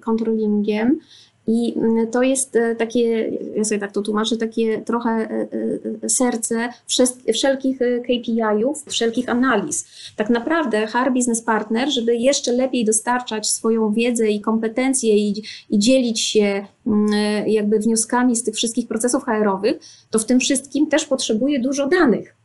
controllingiem, 0.00 0.98
i 1.46 1.74
mm, 1.76 2.10
to 2.10 2.22
jest 2.22 2.56
e, 2.56 2.76
takie, 2.76 3.32
ja 3.56 3.64
sobie 3.64 3.80
tak 3.80 3.92
to 3.92 4.02
tłumaczę, 4.02 4.36
takie 4.36 4.82
trochę 4.82 5.10
e, 5.10 5.48
e, 6.02 6.08
serce 6.08 6.68
wszelkich 7.34 7.78
KPI-ów, 7.78 8.84
wszelkich 8.88 9.28
analiz. 9.28 9.86
Tak 10.16 10.30
naprawdę 10.30 10.86
HR 10.86 11.12
Business 11.12 11.42
Partner, 11.42 11.90
żeby 11.90 12.16
jeszcze 12.16 12.52
lepiej 12.52 12.84
dostarczać 12.84 13.48
swoją 13.48 13.92
wiedzę 13.92 14.28
i 14.28 14.40
kompetencje 14.40 15.16
i, 15.16 15.42
i 15.70 15.78
dzielić 15.78 16.20
się 16.20 16.66
mm, 16.86 17.08
jakby 17.48 17.78
wnioskami 17.78 18.36
z 18.36 18.44
tych 18.44 18.54
wszystkich 18.54 18.88
procesów 18.88 19.24
HR-owych, 19.24 19.78
to 20.10 20.18
w 20.18 20.24
tym 20.24 20.40
wszystkim 20.40 20.86
też 20.86 21.04
potrzebuje 21.04 21.60
dużo 21.60 21.86
danych 21.86 22.35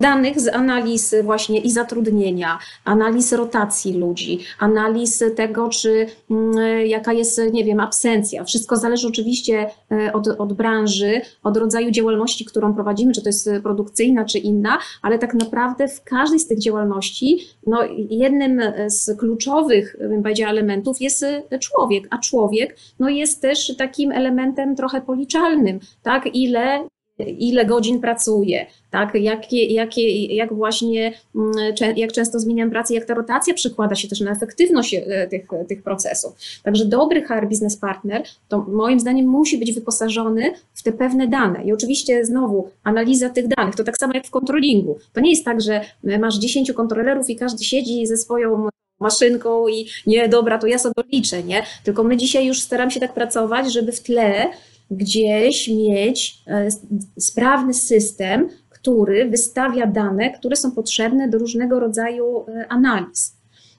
danych 0.00 0.40
z 0.40 0.48
analiz 0.48 1.14
właśnie 1.22 1.60
i 1.60 1.70
zatrudnienia, 1.70 2.58
analiz 2.84 3.32
rotacji 3.32 3.92
ludzi, 3.92 4.38
analiz 4.58 5.24
tego, 5.36 5.68
czy 5.68 6.06
mm, 6.30 6.86
jaka 6.86 7.12
jest, 7.12 7.40
nie 7.52 7.64
wiem, 7.64 7.80
absencja. 7.80 8.44
Wszystko 8.44 8.76
zależy 8.76 9.08
oczywiście 9.08 9.70
e, 9.92 10.12
od, 10.12 10.28
od 10.28 10.52
branży, 10.52 11.20
od 11.42 11.56
rodzaju 11.56 11.90
działalności, 11.90 12.44
którą 12.44 12.74
prowadzimy, 12.74 13.12
czy 13.12 13.22
to 13.22 13.28
jest 13.28 13.50
produkcyjna, 13.62 14.24
czy 14.24 14.38
inna, 14.38 14.78
ale 15.02 15.18
tak 15.18 15.34
naprawdę 15.34 15.88
w 15.88 16.04
każdej 16.04 16.38
z 16.38 16.48
tych 16.48 16.58
działalności, 16.58 17.38
no, 17.66 17.78
jednym 18.10 18.60
z 18.86 19.18
kluczowych, 19.18 19.96
bym 20.00 20.22
powiedziała, 20.22 20.50
elementów 20.50 21.00
jest 21.00 21.24
człowiek, 21.60 22.08
a 22.10 22.18
człowiek 22.18 22.76
no, 22.98 23.08
jest 23.08 23.42
też 23.42 23.76
takim 23.76 24.12
elementem 24.12 24.76
trochę 24.76 25.00
policzalnym, 25.00 25.80
tak, 26.02 26.26
ile 26.34 26.88
ile 27.18 27.64
godzin 27.64 28.00
pracuję, 28.00 28.66
tak? 28.90 29.14
Jakie, 29.14 29.64
jakie, 29.64 30.24
jak 30.34 30.54
właśnie, 30.54 31.12
mm, 31.34 31.52
jak 31.96 32.12
często 32.12 32.40
zmieniam 32.40 32.70
pracę, 32.70 32.94
jak 32.94 33.04
ta 33.04 33.14
rotacja 33.14 33.54
przekłada 33.54 33.94
się 33.94 34.08
też 34.08 34.20
na 34.20 34.30
efektywność 34.30 34.94
e, 34.94 35.28
tych, 35.28 35.46
tych 35.68 35.82
procesów. 35.82 36.32
Także 36.62 36.84
dobry 36.84 37.22
HR 37.22 37.48
Business 37.48 37.76
Partner 37.76 38.22
to 38.48 38.58
moim 38.58 39.00
zdaniem 39.00 39.26
musi 39.26 39.58
być 39.58 39.72
wyposażony 39.72 40.52
w 40.74 40.82
te 40.82 40.92
pewne 40.92 41.28
dane. 41.28 41.64
I 41.64 41.72
oczywiście 41.72 42.24
znowu 42.24 42.70
analiza 42.84 43.30
tych 43.30 43.48
danych, 43.48 43.74
to 43.74 43.84
tak 43.84 43.98
samo 43.98 44.14
jak 44.14 44.26
w 44.26 44.30
kontrolingu. 44.30 44.98
To 45.12 45.20
nie 45.20 45.30
jest 45.30 45.44
tak, 45.44 45.60
że 45.60 45.80
masz 46.18 46.38
10 46.38 46.72
kontrolerów 46.72 47.30
i 47.30 47.36
każdy 47.36 47.64
siedzi 47.64 48.06
ze 48.06 48.16
swoją 48.16 48.68
maszynką 49.00 49.68
i 49.68 49.88
nie, 50.06 50.28
dobra, 50.28 50.58
to 50.58 50.66
ja 50.66 50.78
sobie 50.78 50.94
liczę, 51.12 51.42
nie? 51.42 51.62
Tylko 51.84 52.04
my 52.04 52.16
dzisiaj 52.16 52.46
już 52.46 52.60
staram 52.60 52.90
się 52.90 53.00
tak 53.00 53.14
pracować, 53.14 53.72
żeby 53.72 53.92
w 53.92 54.00
tle 54.00 54.50
gdzieś 54.90 55.68
mieć 55.68 56.38
e, 56.46 56.68
sprawny 57.18 57.74
system, 57.74 58.48
który 58.68 59.30
wystawia 59.30 59.86
dane, 59.86 60.30
które 60.30 60.56
są 60.56 60.72
potrzebne 60.72 61.28
do 61.28 61.38
różnego 61.38 61.80
rodzaju 61.80 62.44
e, 62.48 62.66
analiz. 62.68 63.36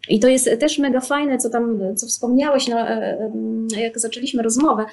I 0.09 0.19
to 0.19 0.27
jest 0.27 0.49
też 0.59 0.79
mega 0.79 0.99
fajne, 0.99 1.37
co 1.37 1.49
tam, 1.49 1.79
co 1.95 2.07
wspomniałeś, 2.07 2.67
no, 2.67 2.79
e, 2.79 3.31
jak 3.77 3.99
zaczęliśmy 3.99 4.43
rozmowę 4.43 4.85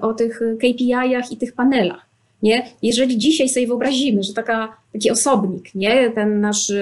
o 0.00 0.14
tych 0.14 0.40
KPI-ach 0.58 1.32
i 1.32 1.36
tych 1.36 1.52
panelach. 1.52 2.06
Nie? 2.42 2.66
Jeżeli 2.82 3.18
dzisiaj 3.18 3.48
sobie 3.48 3.66
wyobrazimy, 3.66 4.22
że 4.22 4.32
taka, 4.32 4.76
taki 4.92 5.10
osobnik, 5.10 5.74
nie? 5.74 6.10
ten 6.10 6.40
nasz 6.40 6.72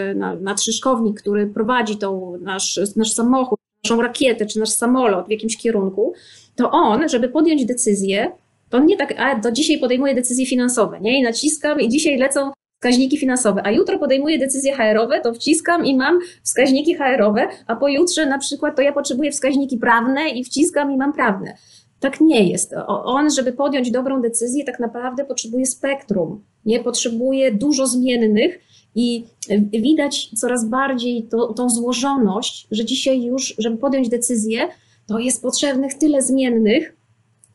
nadszyszkownik, 0.41 1.21
który 1.21 1.47
prowadzi 1.47 1.97
tą, 1.97 2.39
nasz, 2.39 2.81
nasz 2.97 3.13
samochód, 3.13 3.59
naszą 3.85 4.03
rakietę 4.03 4.47
czy 4.47 4.59
nasz 4.59 4.71
samolot 4.71 5.27
w 5.27 5.31
jakimś 5.31 5.57
kierunku, 5.57 6.15
to 6.57 6.71
on, 6.71 7.09
żeby 7.09 7.29
podjąć 7.29 7.67
decyzję, 7.67 8.33
to 8.71 8.79
nie 8.79 8.97
tak, 8.97 9.15
a 9.19 9.39
do 9.39 9.53
dzisiaj 9.53 9.79
podejmuję 9.79 10.15
decyzje 10.15 10.47
finansowe, 10.47 11.00
nie? 11.00 11.19
I 11.19 11.23
naciskam 11.23 11.81
i 11.81 11.89
dzisiaj 11.89 12.17
lecą 12.17 12.50
wskaźniki 12.81 13.19
finansowe, 13.19 13.62
a 13.65 13.71
jutro 13.71 13.99
podejmuję 13.99 14.39
decyzje 14.39 14.77
HR-owe, 14.77 15.21
to 15.21 15.35
wciskam 15.35 15.87
i 15.87 15.97
mam 15.97 16.19
wskaźniki 16.43 16.95
HR-owe, 16.95 17.49
a 17.67 17.77
pojutrze 17.77 18.27
na 18.27 18.39
przykład 18.39 18.77
to 18.77 18.83
ja 18.83 18.93
potrzebuję 18.93 19.33
wskaźniki 19.33 19.79
prawne 19.79 20.29
i 20.29 20.45
wciskam 20.45 20.93
i 20.93 20.97
mam 20.97 21.12
prawne. 21.12 21.57
Tak 22.00 22.21
nie 22.21 22.49
jest. 22.49 22.75
On, 22.87 23.31
żeby 23.31 23.53
podjąć 23.53 23.91
dobrą 23.91 24.23
decyzję, 24.23 24.65
tak 24.65 24.81
naprawdę 24.81 25.25
potrzebuje 25.25 25.67
spektrum, 25.67 26.45
nie? 26.65 26.81
Potrzebuje 26.81 27.53
dużo 27.53 27.87
zmiennych 27.87 28.61
i 28.95 29.25
widać 29.73 30.31
coraz 30.41 30.69
bardziej 30.69 31.23
to, 31.31 31.53
tą 31.53 31.71
złożoność, 31.71 32.69
że 32.71 32.85
dzisiaj 32.85 33.23
już, 33.23 33.55
żeby 33.59 33.77
podjąć 33.77 34.09
decyzję, 34.09 34.69
to 35.07 35.19
jest 35.19 35.43
potrzebnych 35.43 35.95
tyle 35.95 36.23
zmiennych, 36.23 36.97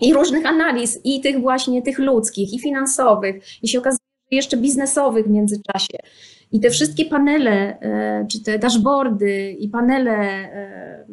i 0.01 0.13
różnych 0.13 0.45
analiz, 0.45 0.99
i 1.03 1.21
tych 1.21 1.41
właśnie 1.41 1.81
tych 1.81 1.99
ludzkich, 1.99 2.53
i 2.53 2.59
finansowych, 2.59 3.43
i 3.63 3.67
się 3.67 3.79
okazuje, 3.79 3.99
że 4.31 4.35
jeszcze 4.35 4.57
biznesowych 4.57 5.25
w 5.25 5.29
międzyczasie. 5.29 5.97
I 6.51 6.59
te 6.59 6.69
wszystkie 6.69 7.05
panele, 7.05 7.79
e, 7.79 8.25
czy 8.31 8.43
te 8.43 8.59
dashboardy, 8.59 9.55
i 9.59 9.69
panele, 9.69 10.13
e, 10.13 11.05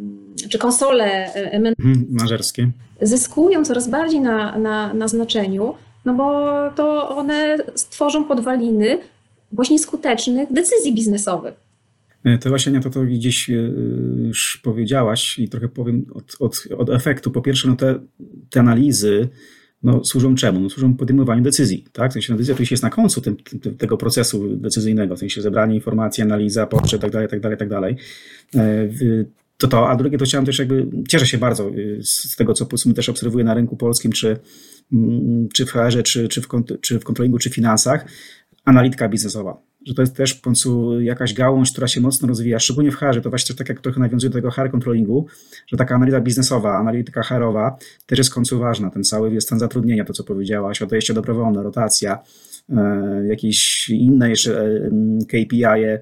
czy 0.50 0.58
konsole 0.58 1.34
e, 1.34 1.52
mhm, 1.52 2.06
mażerskie 2.10 2.70
zyskują 3.02 3.64
coraz 3.64 3.88
bardziej 3.88 4.20
na, 4.20 4.58
na, 4.58 4.94
na 4.94 5.08
znaczeniu, 5.08 5.74
no 6.04 6.14
bo 6.14 6.52
to 6.76 7.08
one 7.08 7.56
stworzą 7.74 8.24
podwaliny 8.24 8.98
właśnie 9.52 9.78
skutecznych 9.78 10.52
decyzji 10.52 10.94
biznesowych. 10.94 11.54
E, 12.24 12.38
to 12.38 12.48
właśnie 12.48 12.80
to, 12.80 12.90
to 12.90 13.04
gdzieś 13.04 13.50
e, 13.50 13.52
już 14.26 14.60
powiedziałaś 14.62 15.38
i 15.38 15.48
trochę 15.48 15.68
powiem 15.68 16.06
od, 16.14 16.36
od, 16.40 16.64
od 16.78 16.90
efektu. 16.90 17.30
Po 17.30 17.42
pierwsze, 17.42 17.68
no 17.68 17.76
te, 17.76 18.00
te 18.50 18.60
analizy 18.60 19.28
no, 19.82 20.04
służą 20.04 20.34
czemu? 20.34 20.60
No, 20.60 20.70
służą 20.70 20.96
podejmowaniu 20.96 21.42
decyzji. 21.42 21.84
Tak? 21.92 22.10
W 22.10 22.12
sensie 22.12 22.32
decyzja 22.32 22.54
oczywiście 22.54 22.72
jest 22.72 22.82
na 22.82 22.90
końcu 22.90 23.20
tym, 23.20 23.36
tym, 23.36 23.76
tego 23.76 23.96
procesu 23.96 24.56
decyzyjnego, 24.56 25.16
w 25.16 25.18
sensie 25.18 25.42
zebranie 25.42 25.74
informacji, 25.74 26.22
analiza, 26.22 26.66
potrzeb, 26.66 27.00
tak 27.00 27.10
dalej, 27.10 27.28
tak 27.28 27.40
dalej, 27.40 27.58
tak 27.58 27.68
dalej. 27.68 27.96
E, 28.54 28.88
to 29.58 29.68
to, 29.68 29.88
a 29.88 29.96
drugie 29.96 30.18
to 30.18 30.24
chciałem 30.24 30.46
też 30.46 30.58
jakby, 30.58 30.86
cieszę 31.08 31.26
się 31.26 31.38
bardzo 31.38 31.70
z 32.02 32.36
tego, 32.36 32.54
co 32.54 32.66
powiedzmy 32.66 32.94
też 32.94 33.08
obserwuję 33.08 33.44
na 33.44 33.54
rynku 33.54 33.76
polskim, 33.76 34.12
czy, 34.12 34.36
mm, 34.92 35.48
czy 35.54 35.66
w 35.66 35.70
HR-ze, 35.70 36.02
czy, 36.02 36.28
czy, 36.28 36.42
w, 36.42 36.48
czy 36.80 37.00
w 37.00 37.04
kontrolingu, 37.04 37.38
czy 37.38 37.50
finansach, 37.50 38.06
analityka 38.64 39.08
biznesowa 39.08 39.71
że 39.86 39.94
to 39.94 40.02
jest 40.02 40.16
też 40.16 40.34
w 40.34 40.40
końcu 40.40 41.00
jakaś 41.00 41.34
gałąź, 41.34 41.72
która 41.72 41.88
się 41.88 42.00
mocno 42.00 42.28
rozwija, 42.28 42.58
szczególnie 42.58 42.90
w 42.90 42.96
HR, 42.96 43.22
to 43.22 43.30
właśnie 43.30 43.54
tak 43.56 43.68
jak 43.68 43.80
trochę 43.80 44.00
nawiązuje 44.00 44.30
do 44.30 44.34
tego 44.34 44.50
HR 44.50 44.70
controllingu, 44.70 45.26
że 45.66 45.76
taka 45.76 45.94
analiza 45.94 46.20
biznesowa, 46.20 46.78
analityka 46.78 47.22
HR-owa 47.22 47.76
też 48.06 48.18
jest 48.18 48.30
w 48.30 48.34
końcu 48.34 48.58
ważna, 48.58 48.90
ten 48.90 49.04
cały 49.04 49.40
stan 49.40 49.58
zatrudnienia, 49.58 50.04
to 50.04 50.12
co 50.12 50.24
powiedziałaś, 50.24 50.82
odejście 50.82 51.14
dobrowolne, 51.14 51.62
rotacja, 51.62 52.18
e, 52.68 53.26
jakieś 53.28 53.88
inne 53.88 54.30
jeszcze 54.30 54.64
e, 54.64 54.90
KPI 55.24 55.64
-e, 55.64 55.98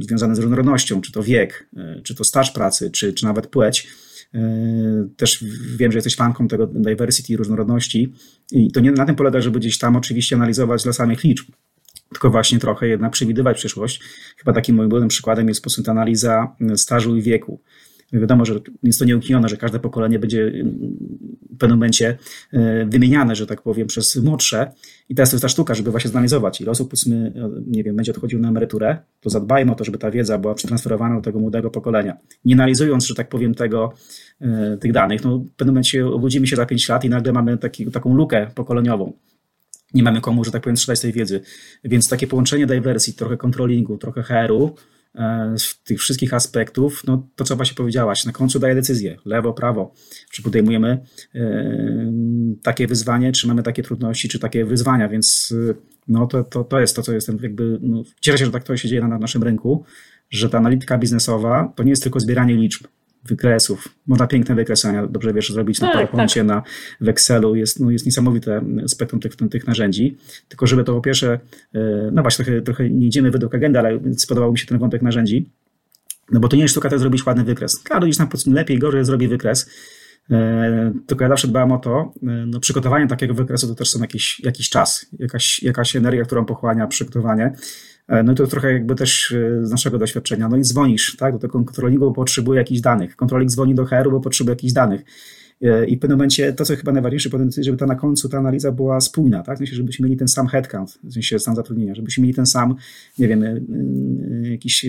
związane 0.00 0.36
z 0.36 0.38
różnorodnością, 0.38 1.00
czy 1.00 1.12
to 1.12 1.22
wiek, 1.22 1.68
e, 1.76 2.00
czy 2.02 2.14
to 2.14 2.24
staż 2.24 2.50
pracy, 2.50 2.90
czy, 2.90 3.12
czy 3.12 3.24
nawet 3.24 3.46
płeć. 3.46 3.88
Też 5.16 5.44
wiem, 5.76 5.92
że 5.92 5.98
jesteś 5.98 6.16
fanką 6.16 6.48
tego 6.48 6.66
diversity 6.66 7.32
i 7.32 7.36
różnorodności 7.36 8.12
i 8.52 8.72
to 8.72 8.80
nie 8.80 8.92
na 8.92 9.06
tym 9.06 9.16
polega, 9.16 9.40
żeby 9.40 9.58
gdzieś 9.58 9.78
tam 9.78 9.96
oczywiście 9.96 10.36
analizować 10.36 10.82
dla 10.82 10.92
samych 10.92 11.24
liczb, 11.24 11.46
tylko 12.10 12.30
właśnie 12.30 12.58
trochę 12.58 12.88
jednak 12.88 13.12
przewidywać 13.12 13.56
przyszłość. 13.56 14.00
Chyba 14.36 14.52
takim 14.52 14.76
moim 14.76 14.88
byłym 14.88 15.08
przykładem 15.08 15.48
jest 15.48 15.60
po 15.60 15.70
prostu 15.70 15.90
analiza 15.90 16.56
mm, 16.60 16.78
stażu 16.78 17.16
i 17.16 17.22
wieku. 17.22 17.60
Wiadomo, 18.12 18.44
że 18.44 18.60
jest 18.82 18.98
to 18.98 19.04
nieukinione, 19.04 19.48
że 19.48 19.56
każde 19.56 19.78
pokolenie 19.78 20.18
będzie 20.18 20.42
mm, 20.42 20.96
w 21.54 21.58
pewnym 21.58 21.78
momencie 21.78 22.18
e, 22.52 22.86
wymieniane, 22.86 23.36
że 23.36 23.46
tak 23.46 23.62
powiem, 23.62 23.86
przez 23.86 24.16
młodsze. 24.16 24.72
I 25.08 25.14
teraz 25.14 25.30
to 25.30 25.36
jest 25.36 25.42
ta 25.42 25.48
sztuka, 25.48 25.74
żeby 25.74 25.90
właśnie 25.90 26.10
zanalizować, 26.10 26.60
ile 26.60 26.70
osób, 26.70 26.90
powiedzmy, 26.90 27.32
e, 27.36 27.50
nie 27.66 27.84
wiem, 27.84 27.96
będzie 27.96 28.12
odchodził 28.12 28.40
na 28.40 28.48
emeryturę, 28.48 28.98
to 29.20 29.30
zadbajmy 29.30 29.72
o 29.72 29.74
to, 29.74 29.84
żeby 29.84 29.98
ta 29.98 30.10
wiedza 30.10 30.38
była 30.38 30.54
przetransferowana 30.54 31.16
do 31.16 31.22
tego 31.22 31.38
młodego 31.38 31.70
pokolenia. 31.70 32.16
Nie 32.44 32.54
analizując, 32.54 33.06
że 33.06 33.14
tak 33.14 33.28
powiem, 33.28 33.54
tego, 33.54 33.92
e, 34.40 34.76
tych 34.80 34.92
danych, 34.92 35.24
no 35.24 35.38
w 35.38 35.50
pewnym 35.56 35.74
momencie 35.74 36.06
obudzimy 36.06 36.46
się 36.46 36.56
za 36.56 36.66
5 36.66 36.88
lat 36.88 37.04
i 37.04 37.08
nagle 37.08 37.32
mamy 37.32 37.58
taki, 37.58 37.86
taką 37.90 38.14
lukę 38.14 38.50
pokoleniową 38.54 39.12
nie 39.94 40.02
mamy 40.02 40.20
komu, 40.20 40.44
że 40.44 40.50
tak 40.50 40.62
powiem, 40.62 40.76
strzelać 40.76 41.00
tej 41.00 41.12
wiedzy. 41.12 41.40
Więc 41.84 42.08
takie 42.08 42.26
połączenie 42.26 42.66
dywersji, 42.66 43.14
trochę 43.14 43.36
kontrolingu, 43.36 43.98
trochę 43.98 44.22
HR-u 44.22 44.74
z 45.56 45.82
tych 45.82 46.00
wszystkich 46.00 46.34
aspektów, 46.34 47.02
no 47.06 47.28
to 47.36 47.44
co 47.44 47.56
właśnie 47.56 47.74
powiedziałaś, 47.74 48.24
na 48.24 48.32
końcu 48.32 48.58
daje 48.58 48.74
decyzję, 48.74 49.16
lewo, 49.24 49.52
prawo, 49.52 49.94
czy 50.30 50.42
podejmujemy 50.42 50.98
takie 52.62 52.86
wyzwanie, 52.86 53.32
czy 53.32 53.48
mamy 53.48 53.62
takie 53.62 53.82
trudności, 53.82 54.28
czy 54.28 54.38
takie 54.38 54.64
wyzwania, 54.64 55.08
więc 55.08 55.54
no 56.08 56.26
to, 56.26 56.44
to, 56.44 56.64
to 56.64 56.80
jest 56.80 56.96
to, 56.96 57.02
co 57.02 57.12
jestem 57.12 57.38
jakby, 57.42 57.78
no, 57.82 58.02
cieszę 58.20 58.38
się, 58.38 58.44
że 58.44 58.50
tak 58.50 58.64
to 58.64 58.76
się 58.76 58.88
dzieje 58.88 59.00
na, 59.00 59.08
na 59.08 59.18
naszym 59.18 59.42
rynku, 59.42 59.84
że 60.30 60.48
ta 60.48 60.58
analityka 60.58 60.98
biznesowa 60.98 61.72
to 61.76 61.82
nie 61.82 61.90
jest 61.90 62.02
tylko 62.02 62.20
zbieranie 62.20 62.54
liczb, 62.54 62.86
wykresów. 63.28 63.88
Można 64.06 64.26
piękne 64.26 64.54
wykresania, 64.54 65.06
dobrze 65.06 65.32
wiesz, 65.32 65.52
zrobić 65.52 65.80
na 65.80 65.86
tak, 65.86 65.94
PowerPoincie, 65.94 66.40
tak. 66.40 66.48
na 66.48 66.62
w 67.00 67.08
Excelu. 67.08 67.54
Jest, 67.54 67.80
no, 67.80 67.90
jest 67.90 68.06
niesamowite 68.06 68.64
spektrum 68.86 69.20
tych, 69.20 69.36
tych 69.36 69.66
narzędzi. 69.66 70.16
Tylko 70.48 70.66
żeby 70.66 70.84
to 70.84 70.94
po 70.94 71.00
pierwsze, 71.00 71.40
e, 71.74 71.80
no 72.12 72.22
właśnie 72.22 72.44
trochę, 72.44 72.62
trochę 72.62 72.90
nie 72.90 73.06
idziemy 73.06 73.30
według 73.30 73.54
agendy, 73.54 73.78
ale 73.78 74.00
spodobał 74.16 74.52
mi 74.52 74.58
się 74.58 74.66
ten 74.66 74.78
wątek 74.78 75.02
narzędzi. 75.02 75.50
No 76.32 76.40
bo 76.40 76.48
to 76.48 76.56
nie 76.56 76.62
jest 76.62 76.72
sztuka 76.72 76.90
to 76.90 76.98
zrobić 76.98 77.26
ładny 77.26 77.44
wykres. 77.44 77.82
Każdy 77.82 78.06
gdzieś 78.06 78.18
tam 78.18 78.28
lepiej, 78.46 78.78
gorzej 78.78 79.04
zrobi 79.04 79.28
wykres. 79.28 79.70
E, 80.30 80.92
tylko 81.06 81.24
ja 81.24 81.28
zawsze 81.28 81.48
dbałem 81.48 81.72
o 81.72 81.78
to, 81.78 82.12
e, 82.22 82.26
no 82.26 82.60
przygotowanie 82.60 83.06
takiego 83.06 83.34
wykresu 83.34 83.68
to 83.68 83.74
też 83.74 83.90
są 83.90 84.00
jakiś, 84.00 84.40
jakiś 84.40 84.70
czas, 84.70 85.06
jakaś, 85.18 85.62
jakaś 85.62 85.96
energia, 85.96 86.24
którą 86.24 86.44
pochłania 86.44 86.86
przygotowanie. 86.86 87.54
E, 88.08 88.22
no 88.22 88.34
to 88.34 88.46
trochę 88.46 88.72
jakby 88.72 88.94
też 88.94 89.32
e, 89.32 89.66
z 89.66 89.70
naszego 89.70 89.98
doświadczenia. 89.98 90.48
No 90.48 90.56
i 90.56 90.62
dzwonisz, 90.62 91.16
tak, 91.16 91.32
do 91.32 91.38
tego 91.38 91.52
kontrolingu, 91.52 92.04
bo 92.04 92.12
potrzebuje 92.12 92.58
jakichś 92.58 92.80
danych. 92.80 93.16
Kontrolik 93.16 93.48
dzwoni 93.48 93.74
do 93.74 93.84
HR-u, 93.84 94.10
bo 94.10 94.20
potrzebuje 94.20 94.52
jakichś 94.52 94.72
danych. 94.72 95.04
E, 95.62 95.86
I 95.86 95.96
w 95.96 96.00
pewnym 96.00 96.18
momencie 96.18 96.52
to, 96.52 96.64
co 96.64 96.76
chyba 96.76 96.92
najważniejsze, 96.92 97.30
żeby 97.60 97.76
ta 97.76 97.86
na 97.86 97.94
końcu 97.94 98.28
ta 98.28 98.38
analiza 98.38 98.72
była 98.72 99.00
spójna, 99.00 99.42
tak? 99.42 99.56
W 99.56 99.58
sensie, 99.58 99.76
żebyśmy 99.76 100.04
mieli 100.04 100.16
ten 100.16 100.28
sam 100.28 100.46
headcount, 100.46 100.98
w 101.04 101.12
sensie 101.12 101.38
stan 101.38 101.56
zatrudnienia, 101.56 101.94
żebyśmy 101.94 102.22
mieli 102.22 102.34
ten 102.34 102.46
sam, 102.46 102.74
nie 103.18 103.28
wiem, 103.28 103.44
jakiś 104.42 104.86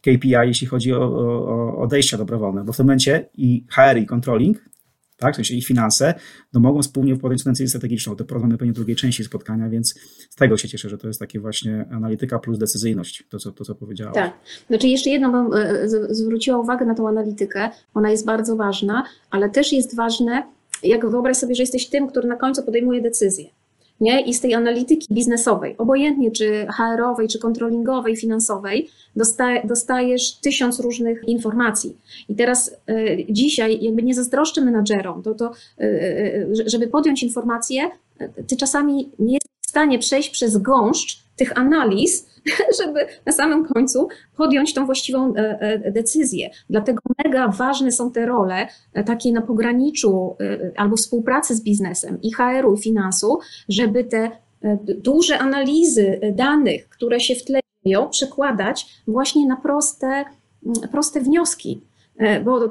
KPI, 0.00 0.34
jeśli 0.42 0.66
chodzi 0.66 0.92
o, 0.92 1.00
o 1.00 1.78
odejścia 1.78 2.18
dobrowolne, 2.18 2.64
bo 2.64 2.72
w 2.72 2.76
tym 2.76 2.86
momencie 2.86 3.28
i 3.36 3.64
HR, 3.68 3.98
i 3.98 4.06
controlling 4.06 4.68
tak, 5.18 5.32
w 5.32 5.36
sensie 5.36 5.54
ich 5.54 5.66
finanse, 5.66 6.14
no 6.52 6.60
mogą 6.60 6.82
wspólnie 6.82 7.16
podjąć 7.16 7.44
decyzję 7.44 7.68
strategiczną. 7.68 8.16
To 8.16 8.24
porozmawiamy 8.24 8.58
pewnie 8.58 8.72
w 8.72 8.76
drugiej 8.76 8.96
części 8.96 9.24
spotkania, 9.24 9.68
więc 9.68 9.94
z 10.30 10.36
tego 10.36 10.56
się 10.56 10.68
cieszę, 10.68 10.88
że 10.88 10.98
to 10.98 11.06
jest 11.06 11.20
takie 11.20 11.40
właśnie 11.40 11.86
analityka 11.90 12.38
plus 12.38 12.58
decyzyjność, 12.58 13.24
to 13.28 13.38
co, 13.38 13.52
to, 13.52 13.64
co 13.64 13.74
powiedziałam. 13.74 14.14
Tak. 14.14 14.32
Znaczy 14.68 14.88
jeszcze 14.88 15.10
jedno 15.10 15.32
bym 15.32 15.52
e, 15.54 15.88
zwróciła 16.14 16.58
uwagę 16.58 16.86
na 16.86 16.94
tą 16.94 17.08
analitykę. 17.08 17.70
Ona 17.94 18.10
jest 18.10 18.26
bardzo 18.26 18.56
ważna, 18.56 19.04
ale 19.30 19.50
też 19.50 19.72
jest 19.72 19.96
ważne, 19.96 20.42
jak 20.82 21.10
wyobraź 21.10 21.36
sobie, 21.36 21.54
że 21.54 21.62
jesteś 21.62 21.88
tym, 21.88 22.08
który 22.08 22.28
na 22.28 22.36
końcu 22.36 22.62
podejmuje 22.62 23.02
decyzję 23.02 23.50
nie? 24.00 24.20
I 24.20 24.34
z 24.34 24.40
tej 24.40 24.54
analityki 24.54 25.14
biznesowej, 25.14 25.74
obojętnie 25.78 26.30
czy 26.30 26.66
HR-owej, 26.76 27.28
czy 27.28 27.38
kontrolingowej, 27.38 28.16
finansowej, 28.16 28.88
dostajesz 29.64 30.32
tysiąc 30.32 30.80
różnych 30.80 31.28
informacji. 31.28 31.96
I 32.28 32.34
teraz 32.34 32.76
y, 32.90 33.26
dzisiaj 33.30 33.84
jakby 33.84 34.02
nie 34.02 34.14
zazdroszczę 34.14 34.60
menadżerom, 34.60 35.22
to, 35.22 35.34
to 35.34 35.52
y, 35.80 35.84
y, 35.84 36.64
żeby 36.66 36.86
podjąć 36.86 37.22
informację, 37.22 37.90
ty 38.46 38.56
czasami 38.56 39.10
nie 39.18 39.34
jesteś 39.34 39.52
w 39.66 39.68
stanie 39.70 39.98
przejść 39.98 40.30
przez 40.30 40.56
gąszcz 40.56 41.22
tych 41.36 41.58
analiz, 41.58 42.26
żeby 42.82 43.06
na 43.26 43.32
samym 43.32 43.64
końcu 43.64 44.08
podjąć 44.36 44.74
tą 44.74 44.86
właściwą 44.86 45.34
e, 45.34 45.60
e, 45.60 45.92
decyzję. 45.92 46.50
Dlatego 46.70 47.00
mega 47.24 47.48
ważne 47.48 47.92
są 47.92 48.12
te 48.12 48.26
role 48.26 48.68
e, 48.92 49.04
takie 49.04 49.32
na 49.32 49.42
pograniczu 49.42 50.36
albo 50.76 50.96
współpracy 50.96 51.54
z 51.54 51.62
biznesem 51.62 52.18
i 52.22 52.32
HR-u 52.32 52.74
i 52.74 52.78
finansu, 52.78 53.38
żeby 53.68 54.04
te 54.04 54.30
duże 54.98 55.38
analizy 55.38 56.20
danych, 56.34 56.88
które 56.88 57.20
się 57.20 57.34
w 57.34 57.44
tle 57.44 57.60
dzieją, 57.86 58.08
przekładać 58.08 59.02
właśnie 59.06 59.46
na 59.46 59.56
proste, 59.56 60.24
proste 60.92 61.20
wnioski. 61.20 61.80
Bo 62.44 62.70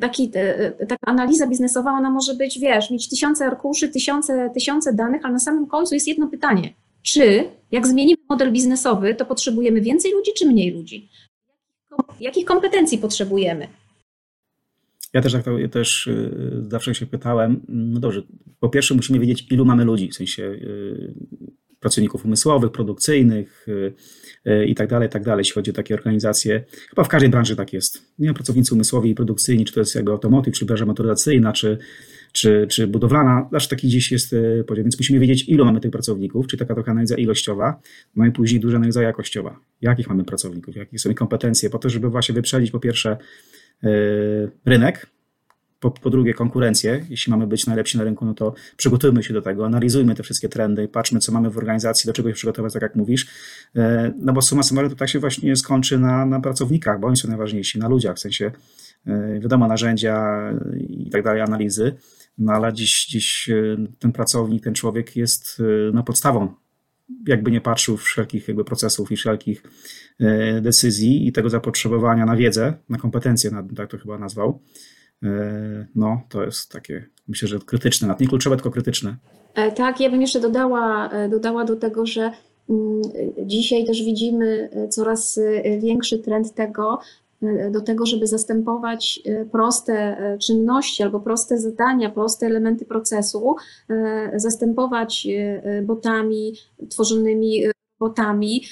taki, 0.00 0.30
taka 0.78 1.06
analiza 1.06 1.46
biznesowa, 1.46 1.90
ona 1.90 2.10
może 2.10 2.34
być, 2.34 2.58
wiesz, 2.58 2.90
mieć 2.90 3.08
tysiące 3.08 3.46
arkuszy, 3.46 3.88
tysiące, 3.88 4.50
tysiące 4.54 4.92
danych, 4.92 5.24
ale 5.24 5.32
na 5.32 5.38
samym 5.38 5.66
końcu 5.66 5.94
jest 5.94 6.08
jedno 6.08 6.26
pytanie 6.26 6.74
czy 7.02 7.44
jak 7.70 7.86
zmienimy 7.86 8.21
model 8.32 8.52
biznesowy, 8.52 9.14
to 9.14 9.24
potrzebujemy 9.24 9.80
więcej 9.80 10.12
ludzi 10.12 10.30
czy 10.38 10.46
mniej 10.46 10.70
ludzi? 10.70 11.08
Jakich 12.20 12.44
kompetencji 12.44 12.98
potrzebujemy? 12.98 13.68
Ja 15.12 15.20
też, 15.22 15.32
tak, 15.32 15.44
też 15.72 16.06
y, 16.06 16.64
zawsze 16.68 16.94
się 16.94 17.06
pytałem, 17.06 17.60
no 17.68 18.00
dobrze, 18.00 18.22
po 18.60 18.68
pierwsze 18.68 18.94
musimy 18.94 19.18
wiedzieć, 19.18 19.46
ilu 19.50 19.64
mamy 19.64 19.84
ludzi, 19.84 20.08
w 20.08 20.14
sensie 20.14 20.42
y, 20.42 21.14
pracowników 21.80 22.24
umysłowych, 22.24 22.72
produkcyjnych 22.72 23.66
y, 23.68 24.66
i 24.66 24.74
tak 24.74 24.88
dalej, 24.88 25.08
tak 25.08 25.24
dalej, 25.24 25.40
jeśli 25.40 25.54
chodzi 25.54 25.70
o 25.70 25.74
takie 25.74 25.94
organizacje. 25.94 26.64
Chyba 26.90 27.04
w 27.04 27.08
każdej 27.08 27.30
branży 27.30 27.56
tak 27.56 27.72
jest. 27.72 28.02
Nie 28.18 28.34
pracownicy 28.34 28.74
umysłowi 28.74 29.10
i 29.10 29.14
produkcyjni, 29.14 29.64
czy 29.64 29.72
to 29.72 29.80
jest 29.80 29.94
jego 29.94 30.12
automotyw, 30.12 30.54
czy 30.54 30.64
branża 30.64 30.86
motoryzacyjna, 30.86 31.52
czy, 31.52 31.78
czy, 32.32 32.66
czy 32.70 32.86
budowlana, 32.86 33.48
aż 33.52 33.68
taki 33.68 33.86
gdzieś 33.88 34.12
jest 34.12 34.32
e, 34.32 34.64
podział. 34.64 34.84
Więc 34.84 34.98
musimy 34.98 35.18
wiedzieć, 35.18 35.48
ilu 35.48 35.64
mamy 35.64 35.80
tych 35.80 35.90
pracowników, 35.90 36.46
czy 36.46 36.56
taka 36.56 36.74
trochę 36.74 36.90
analiza 36.90 37.16
ilościowa, 37.16 37.80
no 38.16 38.26
i 38.26 38.32
później 38.32 38.60
duża 38.60 38.76
analiza 38.76 39.02
jakościowa. 39.02 39.60
Jakich 39.80 40.08
mamy 40.08 40.24
pracowników, 40.24 40.76
jakie 40.76 40.98
są 40.98 41.10
ich 41.10 41.16
kompetencje, 41.16 41.70
po 41.70 41.78
to, 41.78 41.90
żeby 41.90 42.10
właśnie 42.10 42.34
wyprzedzić 42.34 42.70
po 42.70 42.80
pierwsze 42.80 43.16
yy, 43.82 43.90
rynek, 44.64 45.06
po, 45.80 45.90
po, 45.90 46.10
drugie 46.10 46.34
konkurencję. 46.34 47.06
Jeśli 47.10 47.30
mamy 47.30 47.46
być 47.46 47.66
najlepsi 47.66 47.98
na 47.98 48.04
rynku, 48.04 48.24
no 48.24 48.34
to 48.34 48.54
przygotujmy 48.76 49.22
się 49.22 49.34
do 49.34 49.42
tego, 49.42 49.66
analizujmy 49.66 50.14
te 50.14 50.22
wszystkie 50.22 50.48
trendy, 50.48 50.88
patrzmy, 50.88 51.20
co 51.20 51.32
mamy 51.32 51.50
w 51.50 51.58
organizacji, 51.58 52.06
do 52.06 52.12
czego 52.12 52.28
się 52.28 52.34
przygotować, 52.34 52.72
tak 52.72 52.82
jak 52.82 52.94
mówisz. 52.94 53.26
E, 53.76 54.12
no 54.18 54.32
bo 54.32 54.42
suma 54.42 54.62
summarum 54.62 54.90
to 54.90 54.96
tak 54.96 55.08
się 55.08 55.18
właśnie 55.18 55.56
skończy 55.56 55.98
na, 55.98 56.26
na 56.26 56.40
pracownikach, 56.40 57.00
bo 57.00 57.06
oni 57.06 57.16
są 57.16 57.28
najważniejsi, 57.28 57.78
na 57.78 57.88
ludziach, 57.88 58.16
w 58.16 58.20
sensie 58.20 58.52
wiadomo, 59.40 59.68
narzędzia 59.68 60.42
i 60.78 61.10
tak 61.10 61.22
dalej, 61.22 61.40
analizy, 61.40 61.92
no 62.42 62.52
ale 62.52 62.72
dziś, 62.72 63.06
dziś 63.06 63.48
e, 63.50 63.76
ten 63.98 64.12
pracownik, 64.12 64.64
ten 64.64 64.74
człowiek 64.74 65.16
jest 65.16 65.60
e, 65.60 65.92
no, 65.92 66.02
podstawą, 66.02 66.54
jakby 67.26 67.50
nie 67.50 67.60
patrzył 67.60 67.96
wszelkich 67.96 68.48
jakby 68.48 68.64
procesów 68.64 69.12
i 69.12 69.16
wszelkich 69.16 69.62
e, 70.20 70.60
decyzji 70.60 71.26
i 71.26 71.32
tego 71.32 71.50
zapotrzebowania 71.50 72.26
na 72.26 72.36
wiedzę, 72.36 72.74
na 72.88 72.98
kompetencje, 72.98 73.50
tak 73.76 73.90
to 73.90 73.98
chyba 73.98 74.18
nazwał. 74.18 74.60
No, 75.94 76.22
to 76.28 76.44
jest 76.44 76.72
takie, 76.72 77.06
myślę, 77.28 77.48
że 77.48 77.58
krytyczne, 77.58 78.14
nie 78.20 78.28
kluczowe, 78.28 78.56
tylko 78.56 78.70
krytyczne. 78.70 79.16
Tak, 79.76 80.00
ja 80.00 80.10
bym 80.10 80.20
jeszcze 80.20 80.40
dodała, 80.40 81.10
dodała 81.30 81.64
do 81.64 81.76
tego, 81.76 82.06
że 82.06 82.30
mm, 82.70 83.02
dzisiaj 83.46 83.86
też 83.86 84.04
widzimy 84.04 84.70
coraz 84.90 85.40
większy 85.80 86.18
trend 86.18 86.54
tego, 86.54 86.98
do 87.70 87.80
tego, 87.80 88.06
żeby 88.06 88.26
zastępować 88.26 89.20
e, 89.24 89.44
proste 89.44 89.94
e, 89.94 90.38
czynności 90.38 91.02
albo 91.02 91.20
proste 91.20 91.58
zadania, 91.58 92.10
proste 92.10 92.46
elementy 92.46 92.84
procesu, 92.84 93.56
e, 93.90 94.32
zastępować 94.36 95.28
botami, 95.82 96.54
tworzonymi 96.90 97.62
botami. 98.00 98.64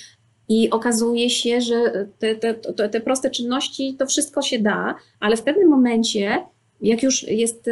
I 0.49 0.71
okazuje 0.71 1.31
się, 1.31 1.61
że 1.61 2.07
te, 2.19 2.35
te, 2.35 2.55
te, 2.55 2.89
te 2.89 3.01
proste 3.01 3.31
czynności 3.31 3.97
to 3.99 4.07
wszystko 4.07 4.43
się 4.43 4.59
da, 4.59 4.95
ale 5.21 5.37
w 5.37 5.43
pewnym 5.43 5.69
momencie, 5.69 6.39
jak 6.81 7.03
już 7.03 7.23
jest 7.23 7.71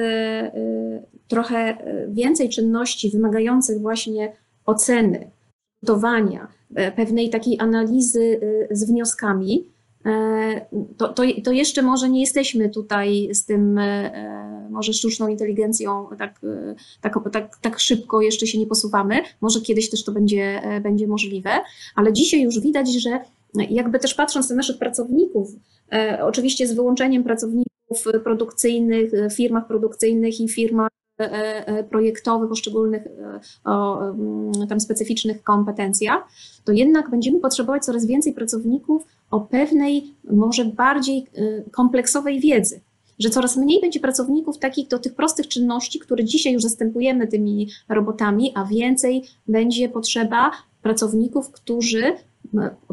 trochę 1.29 1.77
więcej 2.09 2.49
czynności 2.49 3.11
wymagających 3.11 3.81
właśnie 3.81 4.33
oceny, 4.67 5.31
gotowania, 5.83 6.49
pewnej 6.97 7.31
takiej 7.31 7.61
analizy 7.61 8.41
z 8.71 8.85
wnioskami, 8.85 9.65
E, 9.65 9.78
to, 10.97 11.09
to, 11.09 11.23
to, 11.45 11.53
jeszcze 11.53 11.83
może 11.83 12.09
nie 12.09 12.21
jesteśmy 12.21 12.69
tutaj 12.69 13.29
z 13.33 13.45
tym, 13.45 13.79
e, 13.79 14.69
może 14.71 14.93
sztuczną 14.93 15.29
inteligencją 15.29 16.09
tak, 16.19 16.41
e, 16.45 16.75
tak, 17.01 17.15
tak, 17.33 17.57
tak 17.57 17.79
szybko 17.79 18.21
jeszcze 18.21 18.47
się 18.47 18.59
nie 18.59 18.67
posuwamy. 18.67 19.21
Może 19.41 19.61
kiedyś 19.61 19.91
też 19.91 20.05
to 20.05 20.13
będzie, 20.13 20.63
będzie 20.83 21.07
możliwe, 21.07 21.51
ale 21.95 22.13
dzisiaj 22.13 22.43
już 22.43 22.61
widać, 22.61 22.93
że 22.93 23.21
jakby 23.71 23.99
też 23.99 24.15
patrząc 24.15 24.51
na 24.51 24.57
naszych 24.57 24.79
pracowników, 24.79 25.49
oczywiście 26.23 26.67
z 26.67 26.73
wyłączeniem 26.73 27.25
pracowników 27.25 28.05
produkcyjnych, 28.25 29.11
firmach 29.35 29.67
produkcyjnych 29.67 30.41
i 30.41 30.49
firmach 30.49 30.91
projektowych 31.91 32.53
o 32.53 32.55
szczególnych, 32.55 33.03
o 33.65 34.03
mm, 34.03 34.53
tam 34.69 34.81
specyficznych 34.81 35.43
kompetencjach, 35.43 36.23
to 36.65 36.73
jednak 36.73 37.11
będziemy 37.11 37.41
potrzebować 37.41 37.85
coraz 37.85 38.07
więcej 38.07 38.33
pracowników 38.33 39.07
o 39.31 39.41
pewnej, 39.41 40.15
może 40.31 40.65
bardziej 40.65 41.27
kompleksowej 41.73 42.41
wiedzy. 42.41 42.81
Że 43.19 43.31
coraz 43.31 43.57
mniej 43.57 43.81
będzie 43.81 44.01
pracowników 44.01 44.59
takich 44.59 44.89
do 44.89 44.99
tych 44.99 45.15
prostych 45.15 45.49
czynności, 45.49 45.99
które 45.99 46.25
dzisiaj 46.25 46.53
już 46.53 46.63
zastępujemy 46.63 47.27
tymi 47.27 47.69
robotami, 47.89 48.53
a 48.55 48.65
więcej 48.65 49.25
będzie 49.49 49.89
potrzeba 49.89 50.51
pracowników, 50.83 51.51
którzy 51.51 52.03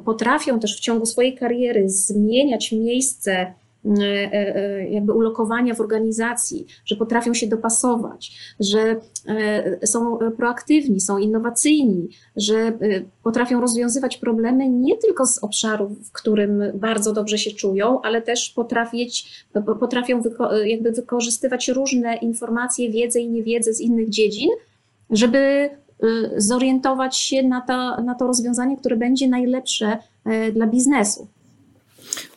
potrafią 0.05 0.59
też 0.59 0.77
w 0.77 0.79
ciągu 0.79 1.05
swojej 1.05 1.35
kariery 1.35 1.89
zmieniać 1.89 2.71
miejsce 2.71 3.53
jakby 4.89 5.13
ulokowania 5.13 5.75
w 5.75 5.81
organizacji, 5.81 6.67
że 6.85 6.95
potrafią 6.95 7.33
się 7.33 7.47
dopasować, 7.47 8.55
że 8.59 8.95
są 9.85 10.17
proaktywni, 10.37 11.01
są 11.01 11.17
innowacyjni, 11.17 12.09
że 12.35 12.77
potrafią 13.23 13.61
rozwiązywać 13.61 14.17
problemy 14.17 14.69
nie 14.69 14.97
tylko 14.97 15.25
z 15.25 15.43
obszaru, 15.43 15.89
w 15.89 16.11
którym 16.11 16.63
bardzo 16.73 17.13
dobrze 17.13 17.37
się 17.37 17.51
czują, 17.51 18.01
ale 18.01 18.21
też 18.21 18.49
potrafić, 18.49 19.45
potrafią 19.79 20.21
wyko 20.21 20.57
jakby 20.57 20.91
wykorzystywać 20.91 21.67
różne 21.67 22.15
informacje, 22.15 22.91
wiedzę 22.91 23.19
i 23.19 23.29
niewiedzę 23.29 23.73
z 23.73 23.81
innych 23.81 24.09
dziedzin, 24.09 24.49
żeby 25.09 25.69
zorientować 26.37 27.17
się 27.17 27.43
na 27.43 27.61
to, 27.61 28.01
na 28.01 28.15
to 28.15 28.27
rozwiązanie, 28.27 28.77
które 28.77 28.95
będzie 28.95 29.27
najlepsze 29.27 29.97
dla 30.53 30.67
biznesu. 30.67 31.27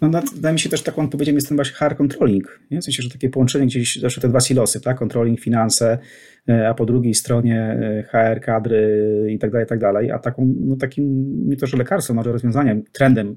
No, 0.01 0.21
wydaje 0.35 0.53
mi 0.53 0.61
się 0.61 0.69
też 0.69 0.83
taką 0.83 1.03
odpowiedzią 1.03 1.35
jest 1.35 1.49
ten 1.49 1.57
właśnie 1.57 1.75
HR 1.77 1.97
controlling. 1.97 2.61
Nie? 2.71 2.81
W 2.81 2.85
sensie, 2.85 3.03
że 3.03 3.11
takie 3.11 3.31
połączenie 3.31 3.67
gdzieś, 3.67 3.97
zawsze 3.97 4.21
te 4.21 4.29
dwa 4.29 4.41
silosy, 4.41 4.81
tak? 4.81 4.99
Controlling, 4.99 5.41
finanse, 5.41 5.99
y, 6.49 6.67
a 6.67 6.75
po 6.75 6.87
drugiej 6.87 7.15
stronie 7.15 7.81
HR, 8.11 8.41
kadry 8.41 9.27
i 9.31 9.39
tak 9.39 9.51
dalej, 9.51 9.65
i 9.65 9.69
tak 9.69 9.79
dalej. 9.79 10.11
A 10.11 10.19
taką, 10.19 10.55
no 10.61 10.77
takim, 10.77 11.25
nie 11.49 11.57
to, 11.57 11.67
że 11.67 11.77
lekarstwem, 11.77 12.17
może 12.17 12.33
rozwiązaniem, 12.33 12.83
trendem, 12.93 13.37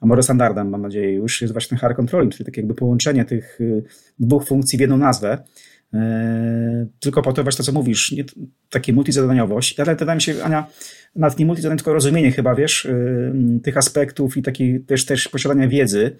a 0.00 0.06
może 0.06 0.22
standardem, 0.22 0.68
mam 0.68 0.82
nadzieję, 0.82 1.12
już 1.12 1.40
jest 1.40 1.52
właśnie 1.52 1.78
HR 1.78 1.96
controlling, 1.96 2.32
czyli 2.32 2.44
takie 2.44 2.60
jakby 2.60 2.74
połączenie 2.74 3.24
tych 3.24 3.58
dwóch 4.18 4.44
funkcji 4.44 4.78
w 4.78 4.80
jedną 4.80 4.98
nazwę 4.98 5.38
tylko 7.00 7.22
po 7.22 7.32
to 7.32 7.42
właśnie 7.42 7.58
to, 7.58 7.62
co 7.62 7.72
mówisz, 7.72 8.12
nie, 8.12 8.24
takie 8.70 8.92
multizadaniowość, 8.92 9.80
ale 9.80 9.96
wydaje 9.96 10.16
mi 10.16 10.22
się, 10.22 10.44
Ania, 10.44 10.66
nawet 11.16 11.38
nie 11.38 11.46
multizadanie, 11.46 11.78
tylko 11.78 11.92
rozumienie 11.92 12.32
chyba, 12.32 12.54
wiesz, 12.54 12.84
yy, 12.84 13.60
tych 13.60 13.76
aspektów 13.76 14.36
i 14.36 14.42
takiej 14.42 14.80
też, 14.80 15.06
też 15.06 15.28
posiadania 15.28 15.68
wiedzy, 15.68 16.16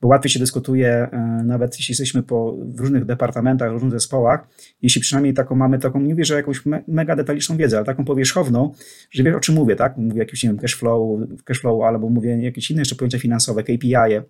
bo 0.00 0.08
łatwiej 0.08 0.30
się 0.30 0.38
dyskutuje, 0.38 1.08
yy, 1.12 1.44
nawet 1.44 1.78
jeśli 1.78 1.92
jesteśmy 1.92 2.22
po, 2.22 2.56
w 2.58 2.80
różnych 2.80 3.04
departamentach, 3.04 3.70
w 3.70 3.72
różnych 3.72 3.92
zespołach, 3.92 4.48
jeśli 4.82 5.00
przynajmniej 5.00 5.34
taką 5.34 5.56
mamy 5.56 5.78
taką, 5.78 6.00
nie 6.00 6.14
mówię, 6.14 6.24
że 6.24 6.34
jakąś 6.34 6.66
me, 6.66 6.82
mega 6.88 7.16
detaliczną 7.16 7.56
wiedzę, 7.56 7.76
ale 7.76 7.86
taką 7.86 8.04
powierzchowną, 8.04 8.72
że 9.10 9.22
wiesz 9.22 9.34
o 9.34 9.40
czym 9.40 9.54
mówię, 9.54 9.76
tak? 9.76 9.96
Mówię 9.96 10.18
jakimś, 10.18 10.42
nie 10.42 10.48
wiem, 10.48 10.58
cashflow, 10.58 11.18
cashflow 11.44 11.82
albo 11.82 12.08
mówię 12.08 12.42
jakieś 12.42 12.70
inne 12.70 12.80
jeszcze 12.80 12.96
pojęcia 12.96 13.18
finansowe, 13.18 13.62
KPI, 13.62 13.94
-e, 13.94 14.22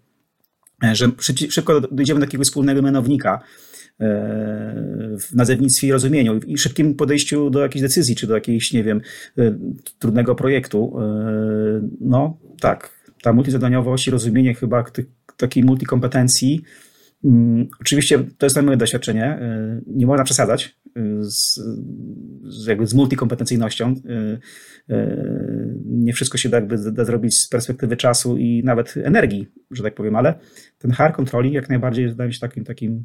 że 0.93 1.11
szybko 1.49 1.81
dojdziemy 1.81 2.21
do 2.21 2.27
takiego 2.27 2.45
wspólnego 2.45 2.83
mianownika, 2.83 3.41
w 5.19 5.35
nazewnictwie 5.35 5.89
i 5.89 5.93
rozumieniu 5.93 6.41
i 6.47 6.59
szybkim 6.59 6.95
podejściu 6.95 7.51
do 7.51 7.61
jakiejś 7.61 7.83
decyzji, 7.83 8.17
czy 8.17 8.27
do 8.27 8.35
jakiejś, 8.35 8.73
nie 8.73 8.85
wiem, 8.85 9.01
e, 9.39 9.59
trudnego 9.99 10.35
projektu. 10.35 11.01
E, 11.01 11.89
no 12.01 12.39
tak, 12.61 12.91
ta 13.23 13.33
multizadaniowość 13.33 14.09
i 14.09 14.11
rozumienie 14.11 14.55
chyba 14.55 14.85
takiej 15.37 15.65
multikompetencji, 15.65 16.63
mm, 17.25 17.69
Oczywiście 17.81 18.19
to 18.39 18.47
jest 18.47 18.63
moje 18.63 18.77
doświadczenie. 18.77 19.25
E, 19.25 19.81
nie 19.87 20.07
można 20.07 20.25
przesadzać 20.25 20.77
z, 21.21 21.61
z, 22.45 22.67
jakby 22.67 22.87
z 22.87 22.95
multikompetencyjnością. 22.95 23.95
Nie 25.85 26.13
wszystko 26.13 26.39
się 26.39 26.49
da, 26.49 26.57
jakby 26.57 26.93
da 26.93 27.05
zrobić 27.05 27.41
z 27.41 27.49
perspektywy 27.49 27.97
czasu 27.97 28.37
i 28.37 28.63
nawet 28.65 28.95
energii, 28.97 29.49
że 29.71 29.83
tak 29.83 29.95
powiem, 29.95 30.17
ale 30.17 30.35
ten 30.79 30.91
hard 30.91 31.17
controlling 31.17 31.55
jak 31.55 31.69
najbardziej 31.69 32.09
wydaje 32.09 32.29
mi 32.29 32.35
się 32.35 32.41
takim, 32.41 32.65
takim 32.65 33.05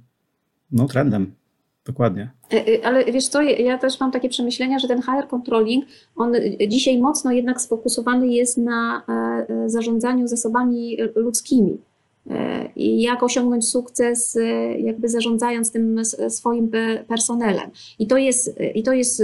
no, 0.72 0.88
trendem. 0.88 1.34
Dokładnie. 1.86 2.30
E, 2.54 2.68
e, 2.68 2.86
ale 2.86 3.06
wiesz 3.06 3.28
co, 3.28 3.42
ja 3.42 3.78
też 3.78 4.00
mam 4.00 4.12
takie 4.12 4.30
przemyślenia, 4.30 4.80
że 4.80 4.88
ten 4.88 5.02
higher 5.02 5.28
controlling, 5.28 5.86
on 6.16 6.34
dzisiaj 6.68 7.00
mocno 7.00 7.32
jednak 7.32 7.62
sfokusowany 7.62 8.28
jest 8.28 8.58
na 8.58 9.04
e, 9.08 9.70
zarządzaniu 9.70 10.28
zasobami 10.28 10.98
ludzkimi. 11.16 11.78
I 12.76 13.02
jak 13.02 13.24
osiągnąć 13.24 13.68
sukces, 13.68 14.38
jakby 14.80 15.10
zarządzając 15.10 15.72
tym 15.72 16.02
swoim 16.30 16.72
personelem. 17.08 17.70
I 18.00 18.08
to 18.08 18.18
jest, 18.18 18.60
i 18.76 18.84
to 18.84 18.94
jest 18.94 19.24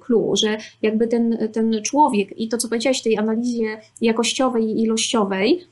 clue, 0.00 0.36
że 0.36 0.58
jakby 0.82 1.08
ten, 1.08 1.38
ten 1.52 1.82
człowiek 1.82 2.40
i 2.40 2.48
to, 2.48 2.58
co 2.58 2.68
powiedziałeś 2.68 3.00
w 3.00 3.04
tej 3.04 3.18
analizie 3.18 3.80
jakościowej 4.00 4.64
i 4.64 4.82
ilościowej, 4.82 5.66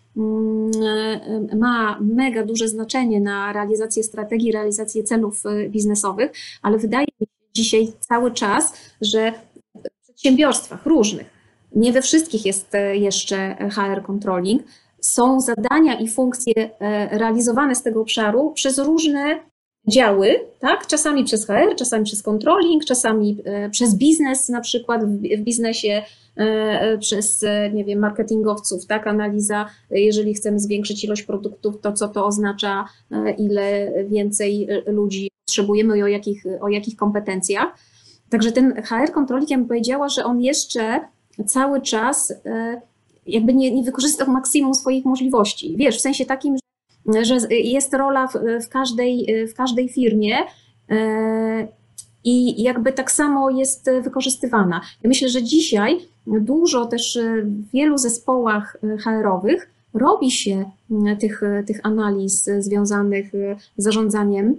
ma 1.56 1.98
mega 2.00 2.44
duże 2.44 2.68
znaczenie 2.68 3.20
na 3.20 3.52
realizację 3.52 4.02
strategii, 4.02 4.52
realizację 4.52 5.04
celów 5.04 5.46
y, 5.46 5.68
biznesowych, 5.68 6.32
ale 6.62 6.78
wydaje 6.78 7.06
mi 7.20 7.26
się 7.26 7.32
dzisiaj 7.54 7.92
cały 8.00 8.32
czas, 8.32 8.72
że 9.00 9.32
w 9.74 10.02
przedsiębiorstwach 10.02 10.86
różnych, 10.86 11.26
nie 11.76 11.92
we 11.92 12.02
wszystkich 12.02 12.46
jest 12.46 12.74
y, 12.74 12.96
jeszcze 12.96 13.56
HR 13.70 14.02
controlling, 14.02 14.62
są 15.00 15.40
zadania 15.40 16.00
i 16.00 16.08
funkcje 16.08 16.70
realizowane 17.10 17.74
z 17.74 17.82
tego 17.82 18.00
obszaru 18.00 18.52
przez 18.52 18.78
różne 18.78 19.40
działy, 19.88 20.40
tak? 20.60 20.86
Czasami 20.86 21.24
przez 21.24 21.46
HR, 21.46 21.76
czasami 21.76 22.04
przez 22.04 22.22
controlling, 22.22 22.84
czasami 22.84 23.38
przez 23.70 23.94
biznes, 23.94 24.48
na 24.48 24.60
przykład 24.60 25.04
w 25.04 25.20
biznesie 25.20 26.02
E, 26.02 26.02
e, 26.02 26.23
przez, 27.00 27.42
e, 27.42 27.70
nie 27.70 27.84
wiem, 27.84 27.98
marketingowców, 27.98 28.86
tak, 28.86 29.06
analiza, 29.06 29.66
jeżeli 29.90 30.34
chcemy 30.34 30.58
zwiększyć 30.58 31.04
ilość 31.04 31.22
produktów, 31.22 31.80
to 31.80 31.92
co 31.92 32.08
to 32.08 32.26
oznacza, 32.26 32.84
ile 33.38 33.92
więcej 34.08 34.68
ludzi 34.86 35.30
potrzebujemy 35.46 35.98
i 35.98 36.02
o 36.02 36.06
jakich, 36.06 36.44
o 36.60 36.68
jakich 36.68 36.96
kompetencjach. 36.96 37.78
Także 38.30 38.52
ten 38.52 38.82
HR 38.82 39.12
kontrolik, 39.12 39.50
ja 39.50 39.58
bym 39.58 39.68
powiedziała, 39.68 40.08
że 40.08 40.24
on 40.24 40.40
jeszcze 40.40 41.00
cały 41.46 41.82
czas 41.82 42.34
jakby 43.26 43.54
nie, 43.54 43.70
nie 43.70 43.82
wykorzystał 43.82 44.28
maksimum 44.28 44.74
swoich 44.74 45.04
możliwości. 45.04 45.74
Wiesz, 45.76 45.98
w 45.98 46.00
sensie 46.00 46.26
takim, 46.26 46.56
że 47.22 47.36
jest 47.50 47.94
rola 47.94 48.26
w, 48.26 48.34
w 48.64 48.68
każdej, 48.68 49.26
w 49.48 49.54
każdej 49.54 49.88
firmie 49.88 50.36
i 52.24 52.62
jakby 52.62 52.92
tak 52.92 53.10
samo 53.10 53.50
jest 53.50 53.90
wykorzystywana. 54.02 54.80
Ja 55.02 55.08
myślę, 55.08 55.28
że 55.28 55.42
dzisiaj 55.42 55.98
dużo 56.26 56.86
też 56.86 57.18
w 57.44 57.70
wielu 57.70 57.98
zespołach 57.98 58.76
HR-owych 59.04 59.70
robi 59.94 60.30
się 60.30 60.70
tych, 61.20 61.40
tych 61.66 61.80
analiz 61.82 62.44
związanych 62.58 63.32
z 63.76 63.84
zarządzaniem 63.84 64.56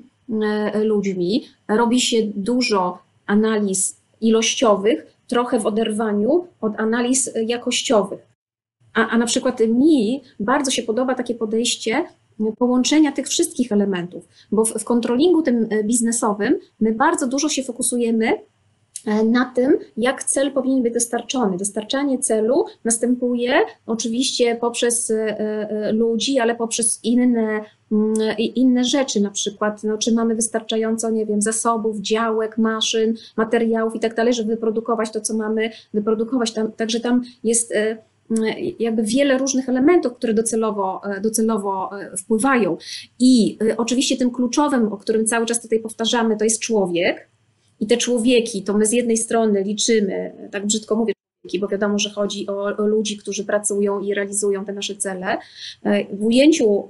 ludźmi, 0.83 1.45
robi 1.67 2.01
się 2.01 2.17
dużo 2.35 2.99
analiz 3.25 3.97
ilościowych, 4.21 5.15
trochę 5.27 5.59
w 5.59 5.65
oderwaniu 5.65 6.47
od 6.61 6.79
analiz 6.79 7.29
jakościowych. 7.45 8.19
A, 8.93 9.07
a 9.07 9.17
na 9.17 9.25
przykład 9.25 9.59
mi 9.59 10.21
bardzo 10.39 10.71
się 10.71 10.83
podoba 10.83 11.15
takie 11.15 11.35
podejście 11.35 12.05
połączenia 12.57 13.11
tych 13.11 13.27
wszystkich 13.27 13.71
elementów, 13.71 14.27
bo 14.51 14.65
w, 14.65 14.73
w 14.73 14.83
kontrolingu 14.83 15.41
tym 15.41 15.69
biznesowym 15.83 16.59
my 16.79 16.91
bardzo 16.91 17.27
dużo 17.27 17.49
się 17.49 17.63
fokusujemy 17.63 18.33
na 19.25 19.51
tym, 19.55 19.77
jak 19.97 20.23
cel 20.23 20.51
powinien 20.51 20.83
być 20.83 20.93
dostarczony. 20.93 21.57
Dostarczanie 21.57 22.19
celu 22.19 22.65
następuje 22.83 23.53
oczywiście 23.85 24.55
poprzez 24.55 25.11
e, 25.11 25.91
ludzi, 25.91 26.39
ale 26.39 26.55
poprzez 26.55 26.99
inne, 27.03 27.61
mm, 27.91 28.13
inne 28.37 28.83
rzeczy, 28.83 29.21
na 29.21 29.31
przykład, 29.31 29.83
no, 29.83 29.97
czy 29.97 30.13
mamy 30.13 30.35
wystarczająco, 30.35 31.09
nie 31.09 31.25
wiem, 31.25 31.41
zasobów, 31.41 31.99
działek, 31.99 32.57
maszyn, 32.57 33.13
materiałów 33.37 33.95
i 33.95 33.99
tak 33.99 34.15
dalej, 34.15 34.33
żeby 34.33 34.49
wyprodukować 34.49 35.11
to, 35.11 35.21
co 35.21 35.33
mamy 35.33 35.69
wyprodukować. 35.93 36.53
Tam, 36.53 36.71
także 36.71 36.99
tam 36.99 37.23
jest 37.43 37.73
jakby 38.79 39.03
wiele 39.03 39.37
różnych 39.37 39.69
elementów, 39.69 40.13
które 40.13 40.33
docelowo, 40.33 41.01
e, 41.03 41.21
docelowo 41.21 41.99
e, 41.99 42.17
wpływają. 42.17 42.77
I 43.19 43.57
e, 43.69 43.77
oczywiście 43.77 44.17
tym 44.17 44.31
kluczowym, 44.31 44.93
o 44.93 44.97
którym 44.97 45.25
cały 45.25 45.45
czas 45.45 45.61
tutaj 45.61 45.79
powtarzamy, 45.79 46.37
to 46.37 46.43
jest 46.43 46.59
człowiek. 46.59 47.29
I 47.79 47.87
te 47.87 47.97
człowieki, 47.97 48.63
to 48.63 48.77
my 48.77 48.85
z 48.85 48.91
jednej 48.91 49.17
strony 49.17 49.63
liczymy, 49.63 50.31
tak 50.51 50.65
brzydko 50.65 50.95
mówię, 50.95 51.13
bo 51.59 51.67
wiadomo, 51.67 51.99
że 51.99 52.09
chodzi 52.09 52.47
o, 52.47 52.63
o 52.77 52.87
ludzi, 52.87 53.17
którzy 53.17 53.45
pracują 53.45 53.99
i 53.99 54.13
realizują 54.13 54.65
te 54.65 54.73
nasze 54.73 54.95
cele. 54.95 55.37
W 56.13 56.25
ujęciu 56.25 56.89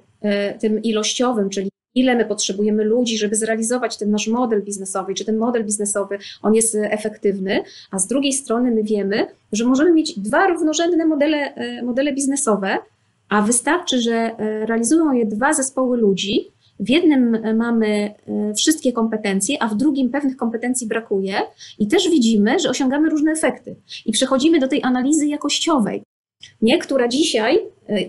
tym 0.59 0.83
ilościowym, 0.83 1.49
czyli 1.49 1.69
ile 1.95 2.15
my 2.15 2.25
potrzebujemy 2.25 2.83
ludzi, 2.83 3.17
żeby 3.17 3.35
zrealizować 3.35 3.97
ten 3.97 4.11
nasz 4.11 4.27
model 4.27 4.63
biznesowy, 4.63 5.13
czy 5.13 5.25
ten 5.25 5.37
model 5.37 5.65
biznesowy 5.65 6.17
on 6.41 6.55
jest 6.55 6.77
efektywny, 6.81 7.63
a 7.91 7.99
z 7.99 8.07
drugiej 8.07 8.33
strony 8.33 8.71
my 8.71 8.83
wiemy, 8.83 9.27
że 9.51 9.65
możemy 9.65 9.93
mieć 9.93 10.19
dwa 10.19 10.47
równorzędne 10.47 11.05
modele, 11.05 11.55
e, 11.55 11.83
modele 11.83 12.13
biznesowe, 12.13 12.77
a 13.29 13.41
wystarczy, 13.41 14.01
że 14.01 14.13
e, 14.13 14.65
realizują 14.65 15.11
je 15.11 15.25
dwa 15.25 15.53
zespoły 15.53 15.97
ludzi. 15.97 16.51
W 16.79 16.89
jednym 16.89 17.35
e, 17.35 17.53
mamy 17.53 18.13
wszystkie 18.57 18.93
kompetencje, 18.93 19.63
a 19.63 19.67
w 19.67 19.75
drugim 19.75 20.09
pewnych 20.09 20.37
kompetencji 20.37 20.87
brakuje, 20.87 21.35
i 21.79 21.87
też 21.87 22.09
widzimy, 22.09 22.59
że 22.59 22.69
osiągamy 22.69 23.09
różne 23.09 23.31
efekty. 23.31 23.75
I 24.05 24.11
przechodzimy 24.11 24.59
do 24.59 24.67
tej 24.67 24.83
analizy 24.83 25.27
jakościowej, 25.27 26.03
nie, 26.61 26.77
która 26.77 27.07
dzisiaj 27.07 27.59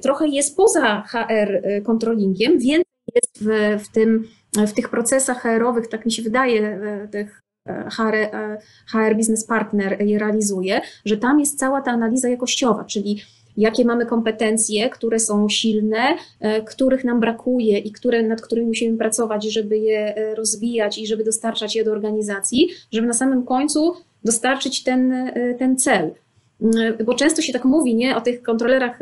trochę 0.03 0.29
jest 0.29 0.57
poza 0.57 1.03
HR 1.03 1.63
controllingiem, 1.85 2.59
więc 2.59 2.85
jest 3.15 3.45
w, 3.45 3.85
w, 3.85 3.93
tym, 3.93 4.29
w 4.67 4.73
tych 4.73 4.89
procesach 4.89 5.43
HR-owych, 5.43 5.89
tak 5.89 6.07
mi 6.07 6.13
się 6.13 6.23
wydaje, 6.23 6.63
e, 6.63 7.09
tych 7.09 7.43
HR, 7.67 8.15
e, 8.15 8.59
HR 8.87 9.17
Business 9.17 9.47
Partner 9.47 10.03
je 10.03 10.19
realizuje, 10.19 10.81
że 11.05 11.17
tam 11.17 11.41
jest 11.41 11.59
cała 11.59 11.81
ta 11.81 11.91
analiza 11.91 12.29
jakościowa, 12.29 12.85
czyli 12.85 13.23
jakie 13.57 13.85
mamy 13.85 14.07
kompetencje, 14.07 14.91
które 14.91 15.19
są 15.19 15.49
silne, 15.49 15.99
których 16.67 17.05
nam 17.05 17.21
brakuje 17.21 17.79
i 17.79 17.93
które, 17.93 18.23
nad 18.23 18.41
którymi 18.41 18.67
musimy 18.67 18.99
pracować, 18.99 19.53
żeby 19.53 19.79
je 19.79 20.15
rozwijać 20.37 20.99
i 20.99 21.07
żeby 21.07 21.25
dostarczać 21.25 21.77
je 21.77 21.85
do 21.85 21.93
organizacji, 21.93 22.69
żeby 22.93 23.07
na 23.07 23.13
samym 23.13 23.45
końcu 23.45 23.93
dostarczyć 24.25 24.83
ten, 24.83 25.31
ten 25.59 25.77
cel. 25.77 26.15
Bo 27.05 27.15
często 27.15 27.43
się 27.43 27.53
tak 27.53 27.65
mówi 27.65 27.95
nie, 27.95 28.17
o 28.17 28.21
tych 28.21 28.43
kontrolerach 28.43 28.99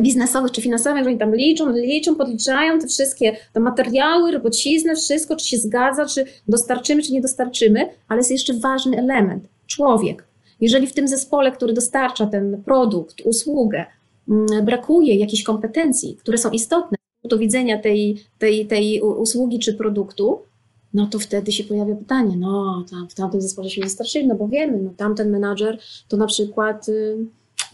biznesowych 0.00 0.52
czy 0.52 0.62
finansowych, 0.62 1.04
że 1.04 1.10
oni 1.10 1.18
tam 1.18 1.34
liczą, 1.34 1.72
liczą, 1.72 2.14
podliczają 2.14 2.78
te 2.78 2.86
wszystkie 2.86 3.36
te 3.52 3.60
materiały, 3.60 4.32
robociznę, 4.32 4.94
wszystko, 4.96 5.36
czy 5.36 5.46
się 5.46 5.56
zgadza, 5.56 6.06
czy 6.06 6.24
dostarczymy, 6.48 7.02
czy 7.02 7.12
nie 7.12 7.20
dostarczymy, 7.20 7.88
ale 8.08 8.20
jest 8.20 8.30
jeszcze 8.30 8.54
ważny 8.54 8.98
element 8.98 9.48
człowiek. 9.66 10.27
Jeżeli 10.60 10.86
w 10.86 10.94
tym 10.94 11.08
zespole, 11.08 11.52
który 11.52 11.72
dostarcza 11.72 12.26
ten 12.26 12.62
produkt, 12.62 13.20
usługę, 13.24 13.86
mm, 14.28 14.64
brakuje 14.64 15.14
jakichś 15.14 15.42
kompetencji, 15.42 16.16
które 16.16 16.38
są 16.38 16.50
istotne 16.50 16.98
do 17.24 17.38
widzenia 17.38 17.78
tej, 17.78 18.24
tej, 18.38 18.66
tej 18.66 19.00
usługi 19.00 19.58
czy 19.58 19.74
produktu, 19.74 20.42
no 20.94 21.06
to 21.06 21.18
wtedy 21.18 21.52
się 21.52 21.64
pojawia 21.64 21.96
pytanie, 21.96 22.36
no 22.36 22.84
tam 22.90 23.08
w 23.08 23.14
tamtym 23.14 23.40
zespole 23.40 23.70
się 23.70 23.80
nie 23.80 23.86
dostarczyli, 23.86 24.26
no 24.26 24.34
bo 24.34 24.48
wiemy, 24.48 24.78
no 24.82 24.90
tamten 24.96 25.30
menadżer 25.30 25.78
to 26.08 26.16
na 26.16 26.26
przykład 26.26 26.88
y, 26.88 27.16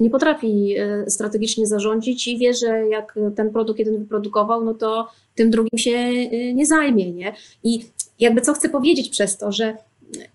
nie 0.01 0.11
potrafi 0.11 0.75
e, 0.79 1.11
strategicznie 1.11 1.67
zarządzić 1.67 2.29
i 2.29 2.39
wie, 2.39 2.55
że 2.55 2.89
jak 2.89 3.19
ten 3.37 3.51
produkt 3.51 3.79
jeden 3.79 3.99
wyprodukował, 3.99 4.65
no 4.65 4.75
to 4.75 5.09
tym 5.35 5.51
drugim 5.51 5.79
się 5.79 5.91
e, 5.91 6.55
nie 6.55 6.67
zajmie, 6.67 7.13
nie? 7.13 7.33
I 7.65 7.85
jakby 8.21 8.41
co 8.41 8.55
chcę 8.55 8.69
powiedzieć 8.69 9.09
przez 9.09 9.39
to, 9.39 9.53
że 9.53 9.77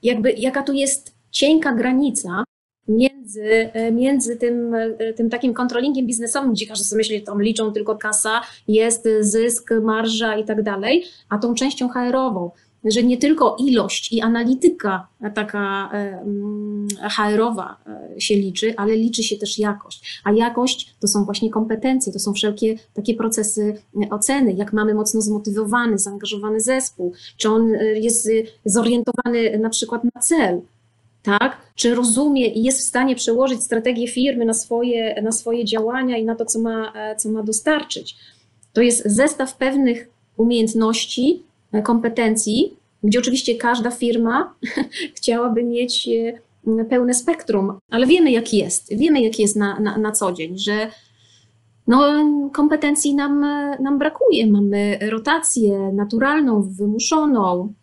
jakby 0.04 0.32
jaka 0.32 0.64
tu 0.64 0.74
jest 0.74 1.19
cienka 1.32 1.76
granica 1.76 2.44
między, 2.88 3.44
e, 3.74 3.92
między 3.92 4.38
tym, 4.38 4.76
tym 5.16 5.30
takim 5.30 5.54
kontrolingiem 5.54 6.08
biznesowym, 6.08 6.54
gdzie 6.54 6.68
każdy 6.68 6.86
sobie 6.86 6.98
myśli, 6.98 7.20
że 7.20 7.26
tam 7.26 7.42
liczą 7.42 7.74
tylko 7.74 7.96
kasa, 7.96 8.42
jest 8.68 9.08
zysk, 9.20 9.70
marża 9.82 10.38
i 10.38 10.46
tak 10.46 10.64
dalej, 10.64 11.06
a 11.30 11.38
tą 11.38 11.54
częścią 11.54 11.90
HR-ową, 11.90 12.52
że 12.86 13.04
nie 13.04 13.18
tylko 13.18 13.56
ilość 13.60 14.14
i 14.14 14.22
analityka 14.22 15.08
taka 15.36 15.90
mm, 15.92 16.88
HR-owa 17.18 17.78
e, 17.88 18.22
się 18.22 18.36
liczy, 18.36 18.74
ale 18.78 18.96
liczy 18.96 19.24
się 19.24 19.38
też 19.38 19.60
jakość. 19.60 20.22
A 20.24 20.32
jakość 20.32 20.96
to 21.00 21.08
są 21.08 21.26
właśnie 21.26 21.50
kompetencje, 21.50 22.14
to 22.14 22.20
są 22.20 22.34
wszelkie 22.34 22.76
takie 22.94 23.14
procesy 23.14 23.82
e, 24.04 24.10
oceny, 24.10 24.54
jak 24.54 24.74
mamy 24.74 24.94
mocno 24.94 25.22
zmotywowany, 25.22 25.98
zaangażowany 25.98 26.60
zespół, 26.60 27.14
czy 27.38 27.50
on 27.50 27.74
e, 27.76 27.86
jest 27.86 28.30
zorientowany 28.66 29.60
na 29.60 29.70
przykład 29.70 30.04
na 30.04 30.22
cel, 30.22 30.62
tak? 31.24 31.58
Czy 31.76 31.96
rozumie 31.96 32.48
i 32.48 32.64
jest 32.64 32.80
w 32.80 32.84
stanie 32.84 33.16
przełożyć 33.16 33.64
strategię 33.64 34.08
firmy 34.08 34.46
na 34.46 34.54
swoje, 34.54 35.22
na 35.22 35.32
swoje 35.32 35.66
działania 35.66 36.18
i 36.18 36.26
na 36.26 36.36
to, 36.36 36.46
co 36.46 36.60
ma, 36.60 36.94
co 37.18 37.30
ma 37.30 37.44
dostarczyć. 37.44 38.16
To 38.74 38.82
jest 38.82 39.04
zestaw 39.06 39.58
pewnych 39.58 40.10
umiejętności, 40.38 41.44
kompetencji, 41.84 42.74
gdzie 43.04 43.20
oczywiście 43.20 43.56
każda 43.56 43.92
firma 43.92 44.54
chciałaby 45.18 45.64
mieć 45.64 46.10
e, 46.78 46.86
pełne 46.86 47.14
spektrum, 47.14 47.80
ale 47.90 48.08
wiemy 48.08 48.32
jak 48.32 48.54
jest, 48.54 48.98
wiemy 48.98 49.22
jak 49.22 49.40
jest 49.40 49.56
na, 49.56 49.80
na, 49.80 49.98
na 49.98 50.12
co 50.12 50.32
dzień, 50.32 50.58
że 50.58 50.92
no, 51.88 52.14
kompetencji 52.54 53.16
nam, 53.16 53.40
nam 53.80 53.98
brakuje. 53.98 54.48
Mamy 54.48 55.00
rotację 55.02 55.92
naturalną, 55.94 56.62
wymuszoną 56.62 57.74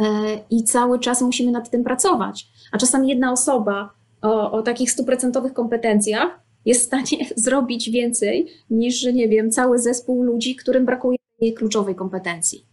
e, 0.00 0.04
i 0.50 0.64
cały 0.64 0.98
czas 0.98 1.22
musimy 1.22 1.52
nad 1.52 1.70
tym 1.70 1.84
pracować. 1.84 2.48
A 2.76 2.78
czasami 2.78 3.08
jedna 3.08 3.32
osoba 3.32 3.94
o, 4.22 4.52
o 4.52 4.62
takich 4.62 4.90
stuprocentowych 4.90 5.52
kompetencjach 5.52 6.40
jest 6.64 6.80
w 6.80 6.84
stanie 6.84 7.26
zrobić 7.46 7.90
więcej 7.90 8.46
niż, 8.70 9.04
nie 9.04 9.28
wiem, 9.28 9.50
cały 9.50 9.78
zespół 9.78 10.22
ludzi, 10.22 10.56
którym 10.56 10.86
brakuje 10.86 11.18
jej 11.40 11.54
kluczowej 11.54 11.94
kompetencji. 11.94 12.66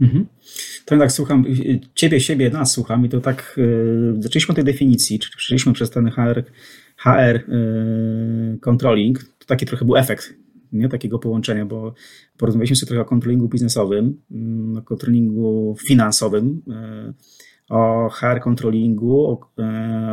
Mhm. 0.00 0.26
To 0.84 0.98
tak 0.98 1.12
słucham, 1.12 1.44
ciebie, 1.94 2.20
siebie, 2.20 2.50
nas 2.50 2.72
słucham 2.72 3.06
i 3.06 3.08
to 3.08 3.20
tak 3.20 3.54
yy, 3.56 4.22
zaczęliśmy 4.22 4.52
od 4.52 4.56
tej 4.56 4.64
definicji, 4.64 5.18
czyli 5.18 5.32
przeszliśmy 5.36 5.72
przez 5.72 5.90
ten 5.90 6.10
HR, 6.10 6.44
HR 6.96 7.48
yy, 7.48 8.58
controlling, 8.60 9.18
to 9.38 9.46
taki 9.46 9.66
trochę 9.66 9.84
był 9.84 9.96
efekt 9.96 10.34
nie, 10.72 10.88
takiego 10.88 11.18
połączenia, 11.18 11.66
bo 11.66 11.94
porozmawialiśmy 12.36 12.76
sobie 12.76 12.88
trochę 12.88 13.02
o 13.02 13.04
kontrolingu 13.04 13.48
biznesowym, 13.48 14.20
mm, 14.30 14.82
o 15.38 15.74
finansowym, 15.88 16.62
yy, 16.66 17.14
o 17.68 18.10
HR 18.10 18.40
controllingu, 18.40 19.26
o, 19.26 19.50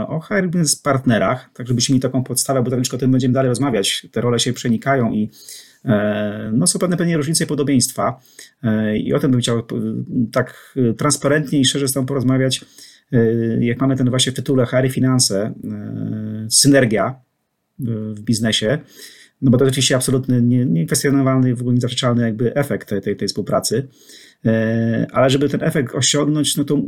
o 0.07 0.19
HR 0.19 0.47
biznes 0.47 0.75
partnerach, 0.75 1.49
tak 1.53 1.67
żebyśmy 1.67 1.93
mieli 1.93 2.01
taką 2.01 2.23
podstawę, 2.23 2.63
bo 2.63 2.69
troszeczkę 2.69 2.97
o 2.97 2.99
tym 2.99 3.11
będziemy 3.11 3.33
dalej 3.33 3.49
rozmawiać. 3.49 4.07
Te 4.11 4.21
role 4.21 4.39
się 4.39 4.53
przenikają 4.53 5.11
i 5.11 5.29
E, 5.85 6.51
no 6.53 6.67
są 6.67 6.79
pewne, 6.79 6.97
pewnie 6.97 7.17
różnice 7.17 7.43
i 7.43 7.47
podobieństwa 7.47 8.19
e, 8.63 8.97
i 8.97 9.13
o 9.13 9.19
tym 9.19 9.31
bym 9.31 9.39
chciał 9.39 9.59
e, 9.59 9.63
tak 10.31 10.77
transparentnie 10.97 11.59
i 11.59 11.65
szerzej 11.65 11.87
z 11.87 11.93
Tobą 11.93 12.05
porozmawiać, 12.05 12.65
jak 13.59 13.81
mamy 13.81 13.95
ten 13.95 14.09
właśnie 14.09 14.31
w 14.31 14.35
tytule 14.35 14.65
HR 14.65 14.85
i 14.85 14.89
finanse, 14.89 15.53
synergia 16.49 17.15
w 17.79 18.21
biznesie, 18.21 18.79
no 19.41 19.51
bo 19.51 19.57
to 19.57 19.65
oczywiście 19.65 19.95
absolutny, 19.95 20.41
niekwestionowalny, 20.65 21.55
w 21.55 21.61
ogóle 21.61 21.73
niezaprzeczalny 21.75 22.23
jakby 22.23 22.55
efekt 22.55 22.89
tej, 22.89 23.01
tej, 23.01 23.15
tej 23.15 23.27
współpracy. 23.27 23.87
Ale 25.11 25.29
żeby 25.29 25.49
ten 25.49 25.63
efekt 25.63 25.95
osiągnąć, 25.95 26.57
no 26.57 26.63
to 26.63 26.81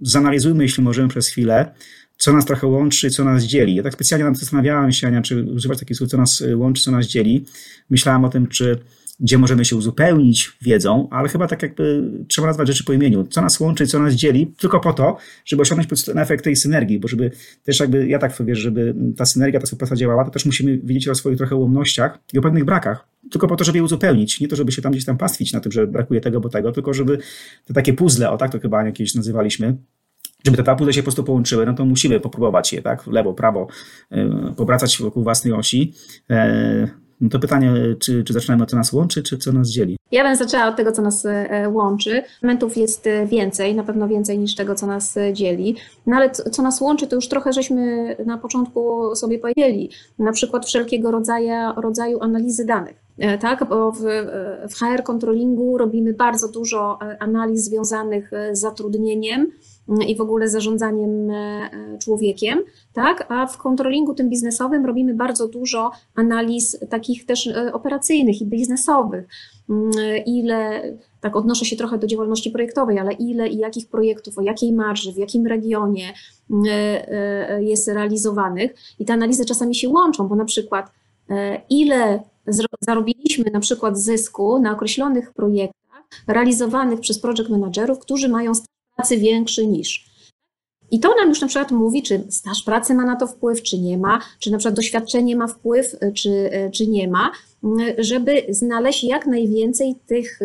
zanalizujmy, 0.00 0.62
jeśli 0.62 0.82
możemy 0.82 1.08
przez 1.08 1.28
chwilę, 1.28 1.72
co 2.16 2.32
nas 2.32 2.44
trochę 2.44 2.66
łączy, 2.66 3.10
co 3.10 3.24
nas 3.24 3.44
dzieli. 3.44 3.74
Ja 3.74 3.82
tak 3.82 3.92
specjalnie 3.94 4.34
zastanawiałem 4.34 4.92
się, 4.92 5.06
Ania, 5.06 5.22
czy 5.22 5.42
używać 5.42 5.78
takich 5.78 5.96
słów, 5.96 6.10
co 6.10 6.16
nas 6.16 6.40
y, 6.40 6.56
łączy, 6.56 6.82
co 6.82 6.90
nas 6.90 7.06
dzieli. 7.06 7.44
Myślałem 7.90 8.24
o 8.24 8.28
tym, 8.28 8.46
czy 8.46 8.78
gdzie 9.20 9.38
możemy 9.38 9.64
się 9.64 9.76
uzupełnić 9.76 10.52
wiedzą, 10.62 11.08
ale 11.10 11.28
chyba 11.28 11.46
tak 11.46 11.62
jakby 11.62 12.10
trzeba 12.28 12.46
nazwać 12.46 12.68
rzeczy 12.68 12.84
po 12.84 12.92
imieniu. 12.92 13.24
Co 13.24 13.40
nas 13.40 13.60
łączy, 13.60 13.86
co 13.86 13.98
nas 13.98 14.14
dzieli, 14.14 14.46
tylko 14.58 14.80
po 14.80 14.92
to, 14.92 15.16
żeby 15.44 15.62
osiągnąć 15.62 15.88
efekt 16.16 16.44
tej 16.44 16.56
synergii, 16.56 16.98
bo 17.00 17.08
żeby 17.08 17.30
też 17.64 17.80
jakby, 17.80 18.08
ja 18.08 18.18
tak 18.18 18.32
wiesz, 18.40 18.58
żeby 18.58 18.94
ta 19.16 19.26
synergia, 19.26 19.60
ta 19.60 19.66
współpraca 19.66 19.96
działała, 19.96 20.24
to 20.24 20.30
też 20.30 20.46
musimy 20.46 20.78
wiedzieć 20.78 21.08
o 21.08 21.14
swoich 21.14 21.38
trochę 21.38 21.56
ułomnościach 21.56 22.18
i 22.32 22.38
o 22.38 22.42
pewnych 22.42 22.64
brakach, 22.64 23.08
tylko 23.30 23.48
po 23.48 23.56
to, 23.56 23.64
żeby 23.64 23.78
je 23.78 23.84
uzupełnić. 23.84 24.40
Nie 24.40 24.48
to, 24.48 24.56
żeby 24.56 24.72
się 24.72 24.82
tam 24.82 24.92
gdzieś 24.92 25.04
tam 25.04 25.18
pastwić 25.18 25.52
na 25.52 25.60
tym, 25.60 25.72
że 25.72 25.86
brakuje 25.86 26.20
tego, 26.20 26.40
bo 26.40 26.48
tego, 26.48 26.72
tylko 26.72 26.94
żeby 26.94 27.18
te 27.64 27.74
takie 27.74 27.92
puzzle, 27.92 28.30
o 28.30 28.36
tak 28.36 28.52
to 28.52 28.60
chyba 28.60 28.84
jakieś 28.84 29.14
nazywaliśmy, 29.14 29.76
żeby 30.44 30.56
te 30.56 30.62
dwa 30.62 30.76
puzzle 30.76 30.92
się 30.92 31.00
po 31.00 31.04
prostu 31.04 31.24
połączyły, 31.24 31.66
no 31.66 31.74
to 31.74 31.84
musimy 31.84 32.20
popróbować 32.20 32.72
je, 32.72 32.82
tak, 32.82 33.06
lewo, 33.06 33.34
prawo, 33.34 33.68
y, 34.12 34.54
pobracać 34.56 34.98
wokół 34.98 35.22
własnej 35.22 35.52
osi. 35.52 35.94
E, 36.30 37.07
no 37.20 37.28
to 37.28 37.38
pytanie, 37.38 37.74
czy, 37.98 38.24
czy 38.24 38.32
zaczynamy 38.32 38.62
od 38.62 38.70
co 38.70 38.76
nas 38.76 38.92
łączy, 38.92 39.22
czy 39.22 39.38
co 39.38 39.52
nas 39.52 39.68
dzieli? 39.68 39.96
Ja 40.12 40.24
bym 40.24 40.36
zaczęła 40.36 40.68
od 40.68 40.76
tego, 40.76 40.92
co 40.92 41.02
nas 41.02 41.26
e, 41.26 41.68
łączy. 41.68 42.22
Elementów 42.42 42.76
jest 42.76 43.06
e, 43.06 43.26
więcej, 43.26 43.74
na 43.74 43.84
pewno 43.84 44.08
więcej 44.08 44.38
niż 44.38 44.54
tego, 44.54 44.74
co 44.74 44.86
nas 44.86 45.18
dzieli. 45.32 45.76
No 46.06 46.16
ale 46.16 46.30
co 46.30 46.62
nas 46.62 46.80
łączy, 46.80 47.06
to 47.06 47.16
już 47.16 47.28
trochę 47.28 47.52
żeśmy 47.52 48.16
na 48.26 48.38
początku 48.38 49.10
sobie 49.16 49.38
powiedzieli. 49.38 49.90
Na 50.18 50.32
przykład 50.32 50.66
wszelkiego 50.66 51.10
rodzaju, 51.10 51.50
rodzaju 51.76 52.22
analizy 52.22 52.64
danych. 52.64 52.96
Tak, 53.40 53.68
bo 53.68 53.92
w, 53.92 54.00
w 54.70 54.74
HR 54.74 55.02
controllingu 55.02 55.78
robimy 55.78 56.12
bardzo 56.12 56.48
dużo 56.48 56.98
analiz 57.18 57.64
związanych 57.64 58.30
z 58.52 58.60
zatrudnieniem, 58.60 59.46
i 60.06 60.16
w 60.16 60.20
ogóle 60.20 60.48
zarządzaniem 60.48 61.30
e, 61.30 61.98
człowiekiem, 61.98 62.58
tak? 62.92 63.26
A 63.28 63.46
w 63.46 63.58
kontrolingu 63.58 64.14
tym 64.14 64.28
biznesowym 64.28 64.86
robimy 64.86 65.14
bardzo 65.14 65.48
dużo 65.48 65.90
analiz 66.14 66.78
takich 66.90 67.26
też 67.26 67.46
e, 67.46 67.72
operacyjnych 67.72 68.40
i 68.40 68.46
biznesowych. 68.46 69.28
Mm, 69.70 69.90
ile, 70.26 70.82
tak 71.20 71.36
odnoszę 71.36 71.64
się 71.64 71.76
trochę 71.76 71.98
do 71.98 72.06
działalności 72.06 72.50
projektowej, 72.50 72.98
ale 72.98 73.12
ile 73.12 73.48
i 73.48 73.58
jakich 73.58 73.88
projektów, 73.88 74.38
o 74.38 74.42
jakiej 74.42 74.72
marży, 74.72 75.12
w 75.12 75.16
jakim 75.16 75.46
regionie 75.46 76.12
mm, 76.50 76.64
e, 76.66 77.62
jest 77.64 77.88
realizowanych. 77.88 78.74
I 78.98 79.04
te 79.04 79.12
analizy 79.12 79.44
czasami 79.44 79.74
się 79.74 79.88
łączą, 79.88 80.28
bo 80.28 80.36
na 80.36 80.44
przykład 80.44 80.92
ile 81.70 82.22
zarobiliśmy 82.80 83.50
na 83.52 83.60
przykład 83.60 83.98
zysku 83.98 84.58
na 84.58 84.72
określonych 84.72 85.32
projektach 85.32 86.02
realizowanych 86.26 87.00
przez 87.00 87.18
project 87.18 87.48
managerów, 87.48 87.98
którzy 87.98 88.28
mają 88.28 88.52
pracy 88.98 89.18
większy 89.18 89.66
niż. 89.66 90.08
I 90.90 91.00
to 91.00 91.14
nam 91.14 91.28
już 91.28 91.40
na 91.40 91.46
przykład 91.46 91.70
mówi, 91.70 92.02
czy 92.02 92.26
staż 92.30 92.62
pracy 92.62 92.94
ma 92.94 93.04
na 93.04 93.16
to 93.16 93.26
wpływ, 93.26 93.62
czy 93.62 93.78
nie 93.78 93.98
ma, 93.98 94.20
czy 94.38 94.50
na 94.50 94.58
przykład 94.58 94.76
doświadczenie 94.76 95.36
ma 95.36 95.46
wpływ, 95.46 95.96
czy, 96.14 96.50
czy 96.72 96.86
nie 96.86 97.08
ma, 97.08 97.30
żeby 97.98 98.46
znaleźć 98.48 99.04
jak 99.04 99.26
najwięcej 99.26 99.94
tych 100.06 100.38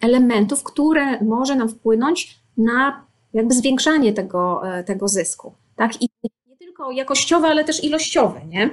elementów, 0.00 0.62
które 0.62 1.20
może 1.24 1.56
nam 1.56 1.68
wpłynąć 1.68 2.38
na 2.56 3.06
jakby 3.32 3.54
zwiększanie 3.54 4.12
tego, 4.12 4.62
tego 4.86 5.08
zysku. 5.08 5.52
Tak? 5.76 6.02
I 6.02 6.08
nie 6.22 6.56
tylko 6.56 6.90
jakościowe, 6.90 7.48
ale 7.48 7.64
też 7.64 7.84
ilościowe, 7.84 8.40
nie? 8.48 8.70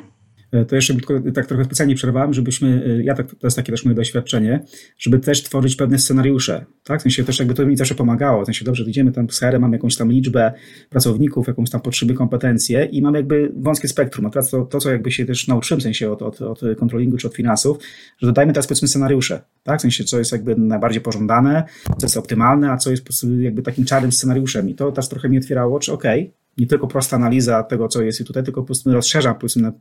E, 0.52 0.66
to 0.66 0.76
jeszcze 0.76 0.94
tylko, 0.94 1.14
tak 1.34 1.46
trochę 1.46 1.66
specjalnie 1.66 1.96
przerwałem, 1.96 2.34
żebyśmy, 2.34 2.84
e, 2.86 3.04
ja 3.04 3.16
tak, 3.16 3.28
to 3.28 3.48
jest 3.48 3.58
takie 3.58 3.72
też 3.72 3.86
moje 3.86 3.96
doświadczenie, 3.96 4.64
żeby 4.98 5.20
też 5.20 5.44
tworzyć 5.44 5.76
pewne 5.76 6.00
scenariusze, 6.00 6.66
tak? 6.84 7.00
W 7.00 7.04
sensie 7.04 7.24
też 7.24 7.40
jakby 7.40 7.54
to 7.54 7.66
mi 7.66 7.78
zawsze 7.78 7.96
pomagało, 7.96 8.44
w 8.44 8.46
sensie 8.46 8.66
dobrze, 8.66 8.84
idziemy 8.84 9.12
tam 9.12 9.30
z 9.30 9.40
HR, 9.40 9.60
mamy 9.60 9.76
jakąś 9.76 9.96
tam 9.96 10.12
liczbę 10.12 10.54
pracowników, 10.90 11.48
jakąś 11.48 11.70
tam 11.70 11.82
potrzeby, 11.82 12.14
kompetencje 12.14 12.86
i 12.86 13.02
mamy 13.02 13.18
jakby 13.18 13.52
wąskie 13.56 13.88
spektrum, 13.88 14.26
a 14.26 14.30
teraz 14.30 14.50
to, 14.50 14.66
to 14.66 14.80
co 14.80 14.92
jakby 14.92 15.12
się 15.12 15.26
też 15.26 15.48
nauczyłem, 15.48 15.80
w 15.80 15.84
sensie 15.84 16.12
od, 16.12 16.22
od, 16.22 16.42
od 16.42 16.62
kontrolingu 16.78 17.18
czy 17.18 17.28
od 17.28 17.36
finansów, 17.36 17.78
że 18.18 18.28
dodajmy 18.28 18.54
teraz 18.54 18.68
powiedzmy 18.68 18.88
scenariusze, 18.88 19.42
tak? 19.64 19.80
W 19.80 19.82
sensie 19.82 20.04
co 20.04 20.20
jest 20.20 20.32
jakby 20.32 20.56
najbardziej 20.56 21.02
pożądane, 21.02 21.64
co 21.98 22.06
jest 22.06 22.18
optymalne, 22.18 22.72
a 22.72 22.78
co 22.78 22.92
jest 22.92 23.04
jakby 23.40 23.62
takim 23.62 23.86
czarnym 23.86 24.12
scenariuszem 24.12 24.70
i 24.70 24.76
to 24.76 24.92
teraz 24.92 25.10
trochę 25.10 25.30
mi 25.30 25.38
otwierało, 25.38 25.80
czy 25.80 25.94
okej, 25.94 26.22
okay, 26.22 26.34
nie 26.58 26.68
tylko 26.68 26.88
prosta 26.88 27.16
analiza 27.16 27.64
tego, 27.64 27.88
co 27.88 28.02
jest 28.02 28.22
i 28.22 28.26
tutaj, 28.26 28.44
tylko 28.44 28.62
po 28.62 28.66
prostu 28.66 28.94
rozszerzam, 28.94 29.36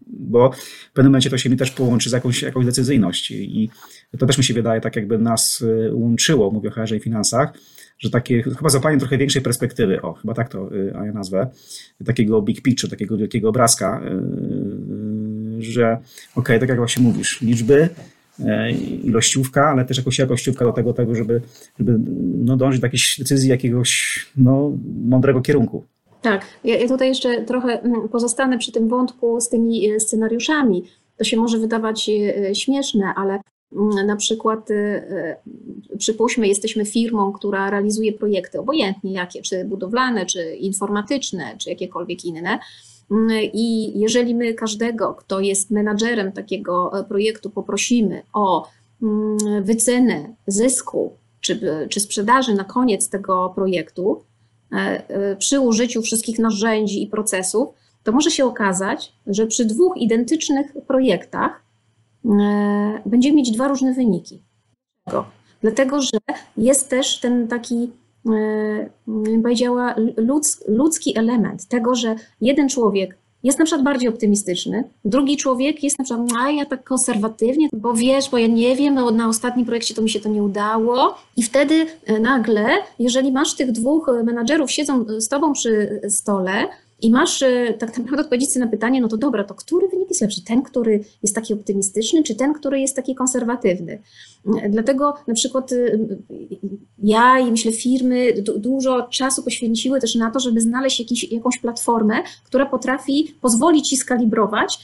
bo 0.06 0.50
w 0.90 0.92
pewnym 0.92 1.10
momencie 1.12 1.30
to 1.30 1.38
się 1.38 1.50
mi 1.50 1.56
też 1.56 1.70
połączy 1.70 2.10
z 2.10 2.12
jakąś, 2.12 2.42
jakąś 2.42 2.66
decyzyjność 2.66 3.30
i 3.30 3.70
to 4.18 4.26
też 4.26 4.38
mi 4.38 4.44
się 4.44 4.54
wydaje, 4.54 4.80
tak 4.80 4.96
jakby 4.96 5.18
nas 5.18 5.60
y, 5.60 5.90
łączyło, 5.92 6.50
mówię 6.50 6.68
o 6.68 6.72
HR 6.72 6.94
i 6.96 7.00
finansach, 7.00 7.52
że 7.98 8.10
takie, 8.10 8.42
chyba 8.42 8.68
zapalenie 8.70 9.00
trochę 9.00 9.18
większej 9.18 9.42
perspektywy, 9.42 10.02
o, 10.02 10.12
chyba 10.12 10.34
tak 10.34 10.48
to 10.48 10.74
y, 10.74 10.92
ja 10.94 11.12
nazwę, 11.12 11.50
takiego 12.04 12.42
big 12.42 12.62
picture, 12.62 12.90
takiego 12.90 13.16
wielkiego 13.16 13.48
obrazka, 13.48 14.02
y, 15.58 15.62
że 15.62 15.92
okej, 15.92 16.06
okay, 16.34 16.58
tak 16.58 16.68
jak 16.68 16.78
właśnie 16.78 17.02
mówisz, 17.02 17.40
liczby, 17.40 17.88
ilościówka, 19.04 19.68
ale 19.68 19.84
też 19.84 19.96
jakąś 19.96 20.18
jakościówka 20.18 20.64
do 20.64 20.72
tego, 20.72 20.92
tego 20.92 21.14
żeby, 21.14 21.40
żeby 21.78 21.98
no, 22.44 22.56
dążyć 22.56 22.80
do 22.80 22.86
jakiejś 22.86 23.18
decyzji 23.18 23.50
jakiegoś 23.50 24.26
no, 24.36 24.78
mądrego 25.04 25.40
kierunku. 25.40 25.84
Tak, 26.22 26.46
ja, 26.64 26.88
tutaj 26.88 27.08
jeszcze 27.08 27.42
trochę 27.42 27.80
mm, 27.80 28.08
pozostanę 28.08 28.58
przy 28.58 28.72
tym 28.72 28.88
wątku 28.88 29.40
z 29.40 29.48
tymi 29.48 29.90
e, 29.90 30.00
scenariuszami. 30.00 30.84
To 31.16 31.24
się 31.24 31.36
może 31.36 31.58
wydawać 31.58 32.10
e, 32.10 32.54
śmieszne, 32.54 33.14
ale 33.16 33.40
mm, 33.72 34.06
na 34.06 34.16
przykład 34.16 34.70
e, 34.70 35.36
przypuśćmy, 35.98 36.48
jesteśmy 36.48 36.84
firmą, 36.84 37.32
która 37.32 37.70
realizuje 37.70 38.12
projekty, 38.12 38.60
obojętnie 38.60 39.12
jakie, 39.12 39.42
czy 39.42 39.64
budowlane, 39.64 40.26
czy 40.26 40.54
informatyczne, 40.54 41.56
czy 41.58 41.70
jakiekolwiek 41.70 42.24
inne. 42.24 42.58
Mm, 43.10 43.28
I 43.52 43.98
jeżeli 44.00 44.34
my 44.34 44.54
każdego, 44.54 45.14
kto 45.14 45.40
jest 45.40 45.70
menadżerem 45.70 46.32
takiego 46.32 46.92
projektu, 47.08 47.50
poprosimy 47.50 48.22
o 48.32 48.68
wycenę 49.62 50.34
zysku 50.46 51.12
czy, 51.40 51.60
czy 51.88 52.00
sprzedaży 52.00 52.54
na 52.54 52.64
koniec 52.64 53.08
tego 53.08 53.52
projektu, 53.54 54.22
E, 54.22 54.22
e, 54.22 54.27
przy 55.38 55.60
użyciu 55.60 56.02
wszystkich 56.02 56.38
narzędzi 56.38 57.02
i 57.02 57.06
procesów, 57.06 57.68
to 58.02 58.12
może 58.12 58.30
się 58.30 58.44
okazać, 58.44 59.12
że 59.26 59.46
przy 59.46 59.64
dwóch 59.64 59.96
identycznych 59.96 60.72
projektach 60.86 61.62
e, 62.24 63.02
będziemy 63.06 63.36
mieć 63.36 63.50
dwa 63.50 63.68
różne 63.68 63.94
wyniki. 63.94 64.42
Dlatego, 65.60 66.02
że 66.02 66.18
jest 66.56 66.90
też 66.90 67.20
ten 67.20 67.48
taki, 67.48 67.90
bym 69.06 69.42
powiedziała, 69.42 69.94
ludzki 70.68 71.18
element 71.18 71.68
tego, 71.68 71.94
że 71.94 72.16
jeden 72.40 72.68
człowiek 72.68 73.18
jest 73.48 73.58
na 73.58 73.64
przykład 73.64 73.84
bardziej 73.84 74.08
optymistyczny, 74.08 74.84
drugi 75.04 75.36
człowiek 75.36 75.84
jest 75.84 75.98
na 75.98 76.04
przykład, 76.04 76.28
a 76.38 76.50
ja 76.50 76.66
tak 76.66 76.84
konserwatywnie, 76.84 77.68
bo 77.72 77.94
wiesz, 77.94 78.30
bo 78.30 78.38
ja 78.38 78.46
nie 78.46 78.76
wiem, 78.76 78.94
no, 78.94 79.10
na 79.10 79.28
ostatnim 79.28 79.66
projekcie 79.66 79.94
to 79.94 80.02
mi 80.02 80.10
się 80.10 80.20
to 80.20 80.28
nie 80.28 80.42
udało. 80.42 81.14
I 81.36 81.42
wtedy 81.42 81.86
e, 82.06 82.20
nagle, 82.20 82.66
jeżeli 82.98 83.32
masz 83.32 83.54
tych 83.54 83.72
dwóch 83.72 84.08
e, 84.08 84.22
menadżerów 84.22 84.70
siedzą 84.70 85.04
z 85.18 85.28
tobą 85.28 85.52
przy 85.52 86.00
stole, 86.08 86.68
i 87.02 87.10
masz 87.10 87.42
e, 87.42 87.74
tak 87.78 87.98
naprawdę 87.98 88.20
odpowiedzieć 88.20 88.52
sobie 88.52 88.64
na 88.64 88.70
pytanie, 88.70 89.00
no 89.00 89.08
to 89.08 89.16
dobra, 89.16 89.44
to 89.44 89.54
który 89.54 89.88
wynik 89.88 90.08
jest 90.08 90.20
lepszy? 90.20 90.44
Ten, 90.44 90.62
który 90.62 91.04
jest 91.22 91.34
taki 91.34 91.54
optymistyczny, 91.54 92.22
czy 92.22 92.34
ten, 92.34 92.54
który 92.54 92.80
jest 92.80 92.96
taki 92.96 93.14
konserwatywny? 93.14 93.98
Dlatego 94.68 95.14
na 95.26 95.34
przykład 95.34 95.70
ja 97.02 97.38
i 97.38 97.50
myślę 97.50 97.72
firmy 97.72 98.32
dużo 98.56 99.02
czasu 99.02 99.42
poświęciły 99.42 100.00
też 100.00 100.14
na 100.14 100.30
to, 100.30 100.40
żeby 100.40 100.60
znaleźć 100.60 101.00
jakiś, 101.00 101.32
jakąś 101.32 101.58
platformę, 101.58 102.14
która 102.44 102.66
potrafi 102.66 103.34
pozwolić 103.40 103.88
ci 103.88 103.96
skalibrować, 103.96 104.78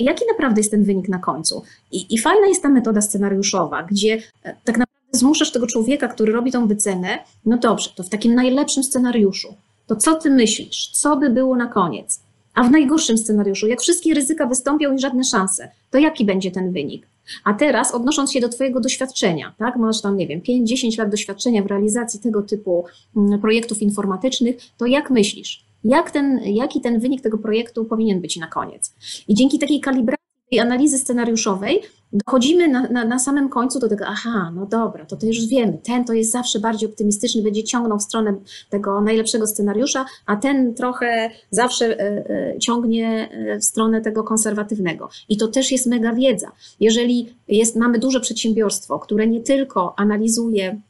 jaki 0.00 0.24
naprawdę 0.28 0.60
jest 0.60 0.70
ten 0.70 0.84
wynik 0.84 1.08
na 1.08 1.18
końcu. 1.18 1.62
I, 1.92 2.14
I 2.14 2.18
fajna 2.18 2.46
jest 2.46 2.62
ta 2.62 2.68
metoda 2.68 3.00
scenariuszowa, 3.00 3.82
gdzie 3.82 4.14
e, 4.14 4.54
tak 4.64 4.78
naprawdę 4.78 4.98
zmuszasz 5.12 5.52
tego 5.52 5.66
człowieka, 5.66 6.08
który 6.08 6.32
robi 6.32 6.52
tą 6.52 6.66
wycenę, 6.66 7.18
no 7.46 7.58
dobrze, 7.58 7.90
to 7.94 8.02
w 8.02 8.08
takim 8.08 8.34
najlepszym 8.34 8.84
scenariuszu, 8.84 9.54
to 9.88 9.96
co 9.96 10.14
ty 10.14 10.30
myślisz? 10.30 10.90
Co 10.92 11.16
by 11.16 11.30
było 11.30 11.56
na 11.56 11.66
koniec? 11.66 12.20
A 12.54 12.62
w 12.62 12.70
najgorszym 12.70 13.18
scenariuszu, 13.18 13.66
jak 13.66 13.80
wszystkie 13.80 14.14
ryzyka 14.14 14.46
wystąpią 14.46 14.94
i 14.94 14.98
żadne 14.98 15.24
szanse, 15.24 15.68
to 15.90 15.98
jaki 15.98 16.24
będzie 16.24 16.50
ten 16.50 16.72
wynik? 16.72 17.06
A 17.44 17.54
teraz, 17.54 17.94
odnosząc 17.94 18.32
się 18.32 18.40
do 18.40 18.48
Twojego 18.48 18.80
doświadczenia, 18.80 19.54
tak, 19.58 19.76
masz 19.76 20.02
tam, 20.02 20.16
nie 20.16 20.26
wiem, 20.26 20.40
5-10 20.40 20.98
lat 20.98 21.10
doświadczenia 21.10 21.62
w 21.62 21.66
realizacji 21.66 22.20
tego 22.20 22.42
typu 22.42 22.84
mm, 23.16 23.40
projektów 23.40 23.82
informatycznych, 23.82 24.56
to 24.78 24.86
jak 24.86 25.10
myślisz, 25.10 25.64
jak 25.84 26.10
ten, 26.10 26.40
jaki 26.44 26.80
ten 26.80 27.00
wynik 27.00 27.20
tego 27.20 27.38
projektu 27.38 27.84
powinien 27.84 28.20
być 28.20 28.36
na 28.36 28.46
koniec? 28.46 28.94
I 29.28 29.34
dzięki 29.34 29.58
takiej 29.58 29.80
kalibracji, 29.80 30.17
tej 30.50 30.60
analizy 30.60 30.98
scenariuszowej, 30.98 31.82
dochodzimy 32.12 32.68
na, 32.68 32.88
na, 32.88 33.04
na, 33.04 33.18
samym 33.18 33.48
końcu 33.48 33.78
do 33.78 33.88
tego, 33.88 34.04
aha, 34.08 34.52
no 34.54 34.66
dobra, 34.66 35.06
to 35.06 35.16
to 35.16 35.26
już 35.26 35.46
wiemy, 35.46 35.78
ten 35.82 36.04
to 36.04 36.12
jest 36.12 36.32
zawsze 36.32 36.60
bardziej 36.60 36.88
optymistyczny, 36.88 37.42
będzie 37.42 37.64
ciągnął 37.64 37.98
w 37.98 38.02
stronę 38.02 38.34
tego 38.70 39.00
najlepszego 39.00 39.46
scenariusza, 39.46 40.04
a 40.26 40.36
ten 40.36 40.74
trochę 40.74 41.30
zawsze 41.50 42.00
e, 42.00 42.30
e, 42.30 42.58
ciągnie 42.58 43.28
e, 43.30 43.58
w 43.58 43.64
stronę 43.64 44.00
tego 44.00 44.24
konserwatywnego. 44.24 45.08
I 45.28 45.36
to 45.36 45.48
też 45.48 45.72
jest 45.72 45.86
mega 45.86 46.12
wiedza. 46.12 46.52
Jeżeli 46.80 47.34
jest, 47.48 47.76
mamy 47.76 47.98
duże 47.98 48.20
przedsiębiorstwo, 48.20 48.98
które 48.98 49.26
nie 49.26 49.40
tylko 49.40 49.94
analizuje 49.98 50.80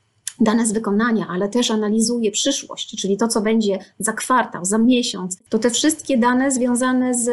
dane 0.40 0.66
z 0.66 0.72
wykonania, 0.72 1.26
ale 1.30 1.48
też 1.48 1.70
analizuje 1.70 2.30
przyszłość, 2.30 3.00
czyli 3.00 3.16
to, 3.16 3.28
co 3.28 3.40
będzie 3.40 3.78
za 3.98 4.12
kwartał, 4.12 4.64
za 4.64 4.78
miesiąc, 4.78 5.38
to 5.48 5.58
te 5.58 5.70
wszystkie 5.70 6.18
dane 6.18 6.50
związane 6.50 7.14
z, 7.14 7.30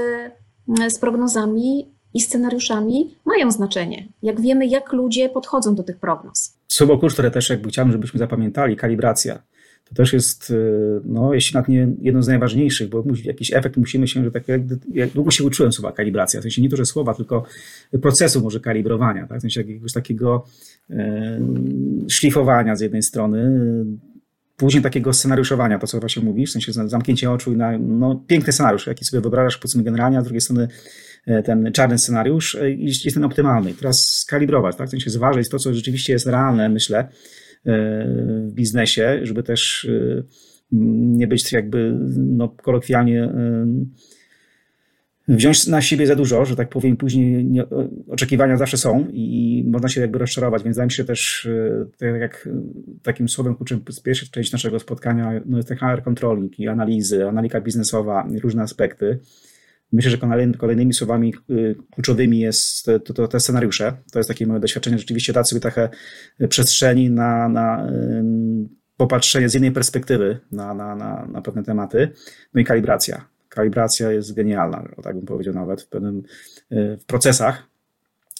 z 0.89 0.99
prognozami 0.99 1.94
i 2.15 2.21
scenariuszami 2.21 3.15
mają 3.25 3.51
znaczenie. 3.51 4.07
Jak 4.23 4.41
wiemy, 4.41 4.67
jak 4.67 4.93
ludzie 4.93 5.29
podchodzą 5.29 5.75
do 5.75 5.83
tych 5.83 5.97
prognoz. 5.97 6.57
Słowo 6.67 6.97
klucz, 6.97 7.13
które 7.13 7.31
też 7.31 7.49
jakby 7.49 7.69
chciałbym, 7.69 7.91
żebyśmy 7.91 8.17
zapamiętali, 8.17 8.75
kalibracja. 8.75 9.43
To 9.89 9.95
też 9.95 10.13
jest, 10.13 10.49
y, 10.49 11.01
no, 11.03 11.33
jeśli 11.33 11.53
nawet 11.53 11.67
nie 11.69 11.87
jedno 12.01 12.23
z 12.23 12.27
najważniejszych, 12.27 12.89
bo 12.89 13.03
jakiś 13.23 13.53
efekt 13.53 13.77
musimy 13.77 14.07
się, 14.07 14.23
że 14.23 14.31
tak 14.31 14.47
jak, 14.47 14.61
jak 14.93 15.09
długo 15.09 15.31
się 15.31 15.43
uczyłem 15.43 15.71
słowa 15.71 15.91
kalibracja, 15.91 16.39
w 16.39 16.43
sensie 16.43 16.61
nie 16.61 16.69
to, 16.69 16.77
że 16.77 16.85
słowa, 16.85 17.13
tylko 17.13 17.43
procesu 18.01 18.41
może 18.41 18.59
kalibrowania, 18.59 19.27
tak? 19.27 19.37
w 19.37 19.41
sensie 19.41 19.61
jakiegoś 19.61 19.93
takiego 19.93 20.45
e, 20.89 21.39
szlifowania 22.09 22.75
z 22.75 22.81
jednej 22.81 23.03
strony, 23.03 23.61
później 24.57 24.83
takiego 24.83 25.13
scenariuszowania, 25.13 25.79
to 25.79 25.87
co 25.87 25.99
właśnie 25.99 26.23
mówisz, 26.23 26.49
w 26.49 26.53
sensie 26.53 26.73
zamknięcie 26.73 27.31
oczu 27.31 27.53
i 27.53 27.57
na, 27.57 27.77
no, 27.77 28.23
piękny 28.27 28.53
scenariusz, 28.53 28.87
jaki 28.87 29.05
sobie 29.05 29.21
wyobrażasz, 29.21 29.57
powiedzmy 29.57 29.83
generalnie, 29.83 30.17
a 30.17 30.21
z 30.21 30.23
drugiej 30.23 30.41
strony 30.41 30.67
ten 31.45 31.71
czarny 31.71 31.97
scenariusz 31.97 32.55
e, 32.55 32.71
jest 32.71 33.13
ten 33.13 33.23
optymalny. 33.23 33.73
Teraz 33.73 34.05
skalibrować, 34.05 34.75
tak? 34.75 34.87
W 34.87 34.91
sensie 34.91 35.09
zważyć 35.09 35.49
to, 35.49 35.59
co 35.59 35.73
rzeczywiście 35.73 36.13
jest 36.13 36.27
realne, 36.27 36.69
myślę, 36.69 36.99
e, 36.99 37.07
w 38.47 38.51
biznesie, 38.53 39.19
żeby 39.23 39.43
też 39.43 39.87
nie 40.71 41.27
być 41.27 41.51
jakby 41.51 41.97
no, 42.17 42.49
kolokwialnie 42.49 43.29
wziąć 45.27 45.67
na 45.67 45.81
siebie 45.81 46.07
za 46.07 46.15
dużo, 46.15 46.45
że 46.45 46.55
tak 46.55 46.69
powiem, 46.69 46.97
później 46.97 47.45
nie, 47.45 47.65
oczekiwania 48.07 48.57
zawsze 48.57 48.77
są 48.77 49.07
i 49.13 49.63
można 49.67 49.89
się 49.89 50.01
jakby 50.01 50.19
rozczarować, 50.19 50.63
więc 50.63 50.75
wydaje 50.75 50.85
mi 50.85 50.91
się 50.91 51.03
też, 51.03 51.49
tak 51.97 52.21
jak 52.21 52.49
takim 53.03 53.29
słowem 53.29 53.55
kluczem 53.55 53.81
z 53.89 53.99
pierwszej 53.99 54.29
części 54.29 54.53
naszego 54.53 54.79
spotkania, 54.79 55.41
no 55.45 55.57
jest 55.57 55.69
ten 55.69 55.77
HR 55.77 56.03
controlling 56.03 56.59
i 56.59 56.67
analizy, 56.67 57.27
analiza 57.27 57.61
biznesowa, 57.61 58.27
różne 58.43 58.63
aspekty. 58.63 59.19
Myślę, 59.95 60.11
że 60.11 60.17
kolejnymi 60.57 60.93
słowami 60.93 61.33
y, 61.49 61.75
kluczowymi 61.91 62.39
jest 62.39 62.85
to, 63.05 63.13
to, 63.13 63.27
te 63.27 63.39
scenariusze. 63.39 63.97
To 64.11 64.19
jest 64.19 64.27
takie 64.27 64.47
moje 64.47 64.59
doświadczenie. 64.59 64.97
Rzeczywiście 64.97 65.33
dać 65.33 65.49
sobie 65.49 65.59
trochę 65.59 65.89
przestrzeni 66.49 67.11
na, 67.11 67.49
na 67.49 67.87
popatrzenie 68.97 69.49
z 69.49 69.55
innej 69.55 69.71
perspektywy 69.71 70.39
na, 70.51 70.73
na, 70.73 70.95
na, 70.95 71.27
na 71.31 71.41
pewne 71.41 71.63
tematy. 71.63 72.11
No 72.53 72.61
i 72.61 72.63
kalibracja. 72.63 73.25
Kalibracja 73.49 74.11
jest 74.11 74.33
genialna, 74.33 74.89
tak 75.03 75.15
bym 75.15 75.25
powiedział 75.25 75.53
nawet 75.53 75.81
w 75.81 75.87
pewnym 75.87 76.23
y, 76.71 76.97
w 77.01 77.05
procesach 77.05 77.69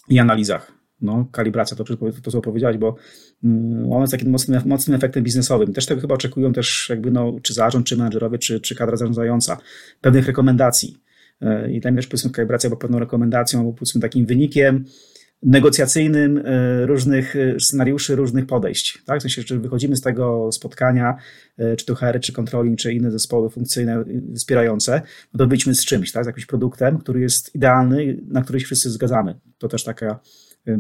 i 0.09 0.19
analizach. 0.19 0.71
No, 1.01 1.27
kalibracja 1.31 1.77
to, 1.77 1.83
to 2.23 2.31
co 2.31 2.41
powiedziałeś, 2.41 2.77
bo 2.77 2.95
mm, 3.43 3.91
ona 3.91 4.01
jest 4.01 4.11
takim 4.11 4.29
mocnym, 4.29 4.61
mocnym 4.65 4.95
efektem 4.95 5.23
biznesowym. 5.23 5.73
Też 5.73 5.85
tego 5.85 6.01
chyba 6.01 6.15
oczekują 6.15 6.53
też 6.53 6.87
jakby 6.89 7.11
no, 7.11 7.35
czy 7.41 7.53
zarząd, 7.53 7.87
czy 7.87 7.97
menedżerowie, 7.97 8.37
czy, 8.37 8.59
czy 8.59 8.75
kadra 8.75 8.97
zarządzająca. 8.97 9.57
Pewnych 10.01 10.27
rekomendacji 10.27 11.04
i 11.71 11.81
tam 11.81 11.95
też 11.95 12.07
powiedzmy 12.07 12.31
kalibracja 12.31 12.69
była 12.69 12.79
pewną 12.79 12.99
rekomendacją 12.99 13.59
albo 13.59 13.73
powiedzmy 13.73 14.01
takim 14.01 14.25
wynikiem, 14.25 14.85
negocjacyjnym 15.43 16.43
e, 16.45 16.85
różnych 16.85 17.35
e, 17.35 17.59
scenariuszy, 17.59 18.15
różnych 18.15 18.45
podejść. 18.45 19.03
Tak? 19.05 19.19
W 19.19 19.21
sensie, 19.21 19.43
czy 19.43 19.59
wychodzimy 19.59 19.95
z 19.95 20.01
tego 20.01 20.51
spotkania, 20.51 21.17
e, 21.57 21.75
czy 21.75 21.85
to 21.85 21.95
HR, 21.95 22.19
czy 22.21 22.33
controlling, 22.33 22.79
czy 22.79 22.93
inne 22.93 23.11
zespoły 23.11 23.49
funkcyjne 23.49 24.03
wspierające, 24.35 25.01
no 25.33 25.37
to 25.37 25.47
wyjdźmy 25.47 25.75
z 25.75 25.85
czymś, 25.85 26.11
tak? 26.11 26.23
z 26.23 26.27
jakimś 26.27 26.45
produktem, 26.45 26.97
który 26.97 27.21
jest 27.21 27.55
idealny, 27.55 28.17
na 28.27 28.41
który 28.41 28.59
się 28.59 28.65
wszyscy 28.65 28.89
zgadzamy. 28.89 29.39
To 29.57 29.67
też 29.67 29.83
taka, 29.83 30.19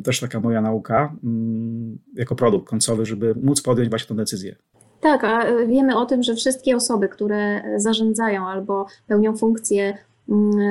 też 0.03 0.19
taka 0.19 0.39
moja 0.39 0.61
nauka 0.61 1.15
mm, 1.23 1.97
jako 2.13 2.35
produkt 2.35 2.67
końcowy, 2.69 3.05
żeby 3.05 3.35
móc 3.41 3.61
podjąć 3.61 3.89
właśnie 3.89 4.07
tę 4.07 4.15
decyzję. 4.15 4.55
Tak, 5.01 5.23
a 5.23 5.65
wiemy 5.67 5.97
o 5.97 6.05
tym, 6.05 6.23
że 6.23 6.35
wszystkie 6.35 6.75
osoby, 6.75 7.09
które 7.09 7.61
zarządzają 7.77 8.47
albo 8.47 8.85
pełnią 9.07 9.37
funkcje 9.37 9.97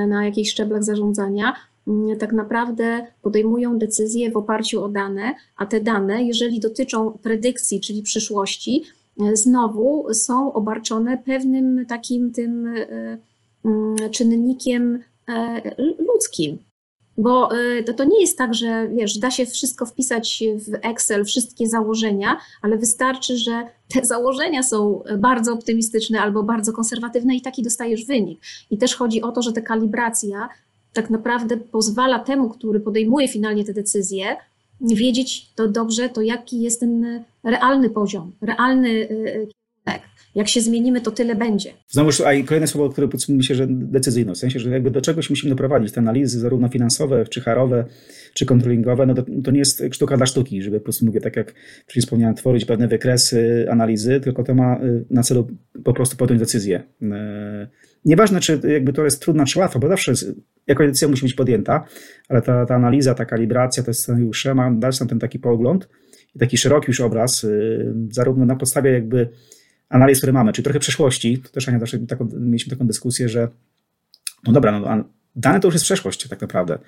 na 0.09 0.25
jakichś 0.25 0.51
szczeblach 0.51 0.85
zarządzania, 0.85 1.55
Mm, 1.89 2.19
tak 2.19 2.33
naprawdę 2.33 3.07
podejmują 3.23 3.79
decyzje 3.79 4.31
w 4.31 4.37
oparciu 4.37 4.85
o 4.85 4.89
dane, 4.89 5.35
a 5.57 5.67
te 5.67 5.81
dane, 5.81 6.23
jeżeli 6.23 6.61
dotyczą 6.61 7.19
predykcji, 7.23 7.81
czyli 7.81 8.03
przyszłości, 8.03 8.83
e, 9.21 9.37
znowu 9.37 10.15
są 10.15 10.53
obarczone 10.53 11.19
pewnym 11.19 11.87
takim 11.87 12.33
tym 12.33 12.67
e, 12.67 13.19
mm, 13.65 13.97
czynnikiem 14.11 15.03
e, 15.29 15.61
ludzkim. 15.99 16.59
Bo 17.19 17.49
to, 17.87 17.95
to 17.95 18.05
nie 18.05 18.21
jest 18.21 18.39
tak, 18.39 18.55
że 18.55 18.89
wiesz, 18.89 19.19
da 19.19 19.31
się 19.31 19.47
wszystko 19.47 19.87
wpisać 19.87 20.45
w 20.57 20.75
Excel, 20.83 21.25
wszystkie 21.25 21.69
założenia, 21.69 22.37
ale 22.63 22.79
wystarczy, 22.79 23.37
że 23.37 23.69
te 23.89 24.05
założenia 24.15 24.63
są 24.63 25.03
bardzo 25.19 25.53
optymistyczne 25.53 26.21
albo 26.21 26.43
bardzo 26.43 26.73
konserwatywne 26.73 27.35
i 27.37 27.41
taki 27.41 27.63
dostajesz 27.63 28.05
wynik. 28.05 28.41
I 28.71 28.79
też 28.79 28.95
chodzi 28.95 29.23
o 29.23 29.33
to, 29.33 29.43
że 29.43 29.53
ta 29.53 29.61
kalibracja 29.61 30.49
tak 30.93 31.11
naprawdę 31.11 31.57
pozwala 31.57 32.19
temu, 32.19 32.51
który 32.51 32.81
podejmuje 32.81 33.29
finalnie 33.29 33.65
te 33.65 33.73
decyzje, 33.73 34.37
wiedzieć 34.81 35.53
to 35.55 35.69
dobrze, 35.69 36.09
to 36.09 36.23
jaki 36.23 36.61
jest 36.61 36.81
ten 36.81 37.25
realny 37.45 37.91
poziom, 37.91 38.33
realny 38.41 38.89
y, 38.89 39.11
y, 39.11 39.49
kierunek. 39.85 40.14
Jak 40.35 40.49
się 40.49 40.61
zmienimy, 40.61 41.01
to 41.01 41.11
tyle 41.11 41.35
będzie. 41.35 41.71
Znowuż, 41.89 42.21
a 42.21 42.33
i 42.33 42.45
kolejne 42.45 42.67
słowo, 42.67 42.91
które 42.91 43.09
podsumuje 43.09 43.43
się, 43.43 43.55
że 43.55 43.67
decyzyjność, 43.69 44.39
w 44.39 44.41
sensie, 44.41 44.61
że 44.61 44.71
jakby 44.71 44.91
do 44.91 45.01
czegoś 45.01 45.31
musimy 45.31 45.51
doprowadzić. 45.51 45.93
Te 45.93 46.01
analizy, 46.01 46.41
zarówno 46.41 46.69
finansowe, 46.69 47.25
czy 47.27 47.41
harowe, 47.41 47.85
czy 48.35 48.47
kontrolingowe, 48.47 49.07
no 49.07 49.15
to, 49.15 49.25
to 49.45 49.51
nie 49.51 49.59
jest 49.59 49.83
sztuka 49.93 50.17
dla 50.17 50.27
sztuki, 50.27 50.63
żeby 50.63 50.81
po 50.81 50.85
prostu, 50.85 51.07
mówię, 51.07 51.21
tak 51.21 51.37
jak 51.37 51.55
wcześniej 51.85 52.03
wspomniałem, 52.03 52.35
tworzyć 52.35 52.65
pewne 52.65 52.89
wykresy 52.89 53.67
analizy, 53.71 54.21
tylko 54.21 54.45
to 54.45 54.55
ma 54.55 54.81
y, 54.85 55.05
na 55.11 55.23
celu 55.23 55.49
po 55.85 55.93
prostu 55.93 56.17
podjąć 56.17 56.41
decyzję. 56.41 56.83
Nieważne, 58.05 58.41
czy 58.41 58.61
jakby 58.73 58.93
to 58.93 59.05
jest 59.05 59.23
trudna, 59.23 59.45
czy 59.45 59.59
łatwa, 59.59 59.79
bo 59.79 59.89
zawsze 59.89 60.13
jako 60.67 60.87
decyzja 60.87 61.09
musi 61.09 61.23
być 61.23 61.35
podjęta, 61.35 61.85
ale 62.29 62.43
ta, 62.43 62.67
ta 62.67 62.75
analiza, 62.75 63.15
ta 63.15 63.25
kalibracja, 63.25 63.83
te 63.83 63.95
scenariusze 63.95 64.55
ma 64.55 64.71
dać 64.71 65.01
nam 65.01 65.09
ten 65.09 65.19
taki 65.19 65.39
pogląd 65.39 65.89
i 66.35 66.39
taki 66.39 66.59
szeroki 66.59 66.87
już 66.89 67.01
obraz, 67.01 67.45
y, 67.45 67.95
zarówno 68.11 68.47
na 68.47 68.57
podstawie 68.57 68.93
jakby 68.93 69.29
analiz, 69.95 70.19
które 70.19 70.33
mamy, 70.33 70.53
czyli 70.53 70.65
trochę 70.65 70.79
przeszłości, 70.79 71.39
to 71.39 71.49
też 71.49 71.69
Ania 71.69 71.79
zawsze 71.79 71.99
taką, 71.99 72.29
mieliśmy 72.41 72.71
taką 72.71 72.87
dyskusję, 72.87 73.29
że 73.29 73.49
no 74.47 74.53
dobra, 74.53 74.81
no, 74.81 75.05
dane 75.37 75.61
to 75.61 75.69
już 75.69 75.75
jest 75.75 75.85
przeszłość 75.85 76.29
tak 76.29 76.41
naprawdę. 76.41 76.79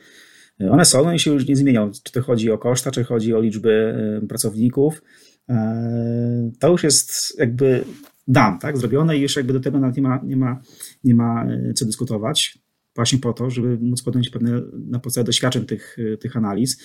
One 0.71 0.85
są, 0.85 1.01
one 1.01 1.19
się 1.19 1.33
już 1.33 1.49
nie 1.49 1.57
zmienią, 1.57 1.91
czy 2.05 2.13
to 2.13 2.23
chodzi 2.23 2.51
o 2.51 2.59
koszta, 2.59 2.91
czy 2.91 3.05
chodzi 3.05 3.35
o 3.35 3.41
liczby 3.41 3.95
y, 4.25 4.27
pracowników. 4.27 5.03
E, 5.49 6.51
to 6.61 6.69
już 6.69 6.83
jest 6.83 7.39
jakby 7.39 7.85
dam, 8.29 8.59
tak, 8.59 8.79
zrobione 8.79 9.17
i 9.17 9.21
już 9.21 9.37
jakby 9.37 9.53
do 9.53 9.61
tego 9.61 9.81
nawet 9.81 9.97
nie 9.97 10.03
ma, 10.03 10.21
nie 10.25 10.37
ma, 10.37 10.61
nie 11.05 11.15
ma 11.15 11.47
y, 11.51 11.75
co 11.75 11.87
dyskutować 11.87 12.59
właśnie 12.95 13.19
po 13.19 13.33
to, 13.33 13.51
żeby 13.51 13.79
móc 13.79 14.03
podjąć 14.03 14.31
pewne 14.31 14.63
na 14.73 14.99
podstawie 14.99 15.25
doświadczeń 15.25 15.67
tych, 15.67 15.97
tych 16.21 16.37
analiz. 16.37 16.79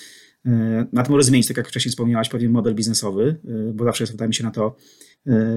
E, 0.45 0.85
na 0.93 1.03
to 1.03 1.11
może 1.11 1.23
zmienić, 1.23 1.47
tak 1.47 1.57
jak 1.57 1.67
wcześniej 1.67 1.89
wspomniałaś, 1.89 2.29
pewien 2.29 2.51
model 2.51 2.75
biznesowy, 2.75 3.39
e, 3.45 3.73
bo 3.73 3.83
zawsze 3.83 4.03
jest, 4.03 4.13
wydaje 4.13 4.27
mi 4.27 4.33
się, 4.33 4.43
na 4.43 4.51
to 4.51 4.67
e, 4.67 4.75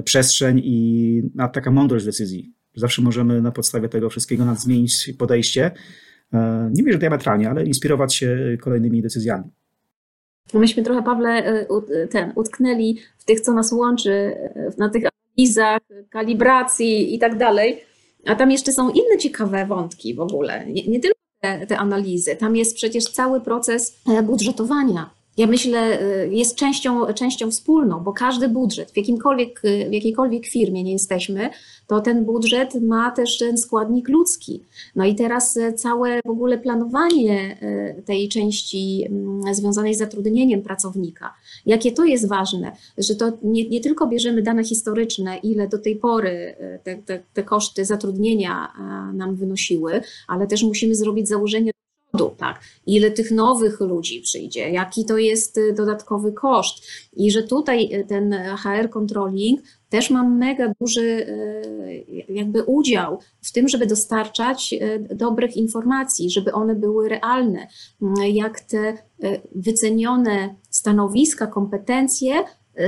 przestrzeń 0.04 0.60
i 0.64 1.22
na 1.34 1.48
taka 1.48 1.70
mądrość 1.70 2.04
decyzji. 2.04 2.54
Zawsze 2.74 3.02
możemy 3.02 3.42
na 3.42 3.50
podstawie 3.50 3.88
tego 3.88 4.10
wszystkiego 4.10 4.54
zmienić 4.54 5.12
podejście. 5.18 5.70
Nie 6.72 6.82
wiem, 6.82 6.92
że 6.92 6.98
diametralnie, 6.98 7.50
ale 7.50 7.64
inspirować 7.64 8.14
się 8.14 8.56
kolejnymi 8.60 9.02
decyzjami. 9.02 9.44
Myśmy 10.54 10.82
trochę, 10.82 11.02
Pawle, 11.02 11.66
ten, 12.10 12.32
utknęli 12.34 12.98
w 13.18 13.24
tych, 13.24 13.40
co 13.40 13.52
nas 13.52 13.72
łączy, 13.72 14.34
na 14.78 14.88
tych 14.88 15.04
analizach, 15.36 15.80
kalibracji 16.10 17.14
i 17.14 17.18
tak 17.18 17.38
dalej. 17.38 17.80
A 18.26 18.34
tam 18.34 18.50
jeszcze 18.50 18.72
są 18.72 18.90
inne 18.90 19.18
ciekawe 19.18 19.66
wątki 19.66 20.14
w 20.14 20.20
ogóle, 20.20 20.66
nie, 20.66 20.86
nie 20.86 21.00
tylko 21.00 21.18
te, 21.40 21.66
te 21.66 21.78
analizy. 21.78 22.36
Tam 22.36 22.56
jest 22.56 22.76
przecież 22.76 23.04
cały 23.04 23.40
proces 23.40 24.00
e, 24.08 24.22
budżetowania 24.22 25.10
ja 25.36 25.46
myślę, 25.46 26.02
y, 26.02 26.28
jest 26.34 26.56
częścią, 26.56 27.14
częścią 27.14 27.50
wspólną, 27.50 28.00
bo 28.00 28.12
każdy 28.12 28.48
budżet, 28.48 28.90
w, 28.90 28.96
jakimkolwiek, 28.96 29.64
y, 29.64 29.86
w 29.90 29.92
jakiejkolwiek 29.92 30.46
firmie 30.46 30.84
nie 30.84 30.92
jesteśmy, 30.92 31.50
to 31.86 32.00
ten 32.00 32.24
budżet 32.24 32.74
ma 32.82 33.10
też 33.10 33.38
ten 33.38 33.58
składnik 33.58 34.08
ludzki. 34.08 34.62
No 34.96 35.04
i 35.04 35.14
teraz 35.14 35.56
y, 35.56 35.72
całe 35.72 36.20
w 36.24 36.30
ogóle 36.30 36.58
planowanie 36.58 37.58
tej 38.04 38.28
części 38.28 39.04
mm, 39.06 39.54
związanej 39.54 39.94
z 39.94 39.98
zatrudnieniem 39.98 40.62
pracownika, 40.62 41.34
jakie 41.66 41.92
to 41.92 42.04
jest 42.04 42.28
ważne, 42.28 42.72
że 42.98 43.14
to 43.14 43.32
nie, 43.42 43.68
nie 43.68 43.80
tylko 43.80 44.06
bierzemy 44.06 44.42
dane 44.42 44.64
historyczne, 44.64 45.36
ile 45.36 45.68
do 45.68 45.78
tej 45.78 45.96
pory 45.96 46.56
te, 46.84 46.96
te, 46.96 47.22
te 47.34 47.42
koszty 47.42 47.84
zatrudnienia 47.84 48.72
nam 49.14 49.36
wynosiły, 49.36 50.00
ale 50.28 50.46
też 50.46 50.62
musimy 50.62 50.94
zrobić 50.94 51.28
założenie 51.28 51.74
tak? 52.38 52.60
Ile 52.86 53.10
tych 53.10 53.30
nowych 53.30 53.80
ludzi 53.80 54.20
przyjdzie, 54.20 54.70
jaki 54.70 55.04
to 55.04 55.18
jest 55.18 55.58
y, 55.58 55.72
dodatkowy 55.72 56.32
koszt. 56.32 56.86
I 57.16 57.30
że 57.30 57.42
tutaj 57.42 57.94
y, 57.94 58.04
ten 58.08 58.34
HR 58.56 58.90
controlling 58.90 59.60
też 59.88 60.10
ma 60.10 60.28
mega 60.28 60.72
duży 60.80 61.02
y, 61.02 62.24
jakby 62.28 62.62
udział 62.62 63.18
w 63.42 63.52
tym, 63.52 63.68
żeby 63.68 63.86
dostarczać 63.86 64.74
dobrych 65.14 65.56
informacji, 65.56 66.30
żeby 66.30 66.52
one 66.52 66.74
były 66.74 67.08
realne, 67.08 67.66
jak 68.32 68.60
te 68.60 68.98
wycenione 69.54 70.54
stanowiska, 70.70 71.46
kompetencje 71.46 72.34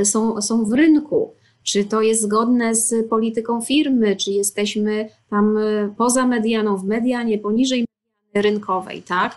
są, 0.04 0.40
są 0.42 0.64
w 0.64 0.72
rynku. 0.72 1.34
Czy 1.62 1.84
to 1.84 2.02
jest 2.02 2.22
zgodne 2.22 2.74
z 2.74 3.08
polityką 3.08 3.60
firmy, 3.60 4.16
czy 4.16 4.32
jesteśmy 4.32 5.08
tam 5.30 5.58
poza 5.96 6.26
medianą, 6.26 6.76
w 6.76 6.84
medianie, 6.84 7.38
poniżej 7.38 7.86
rynkowej, 8.42 9.02
tak? 9.02 9.36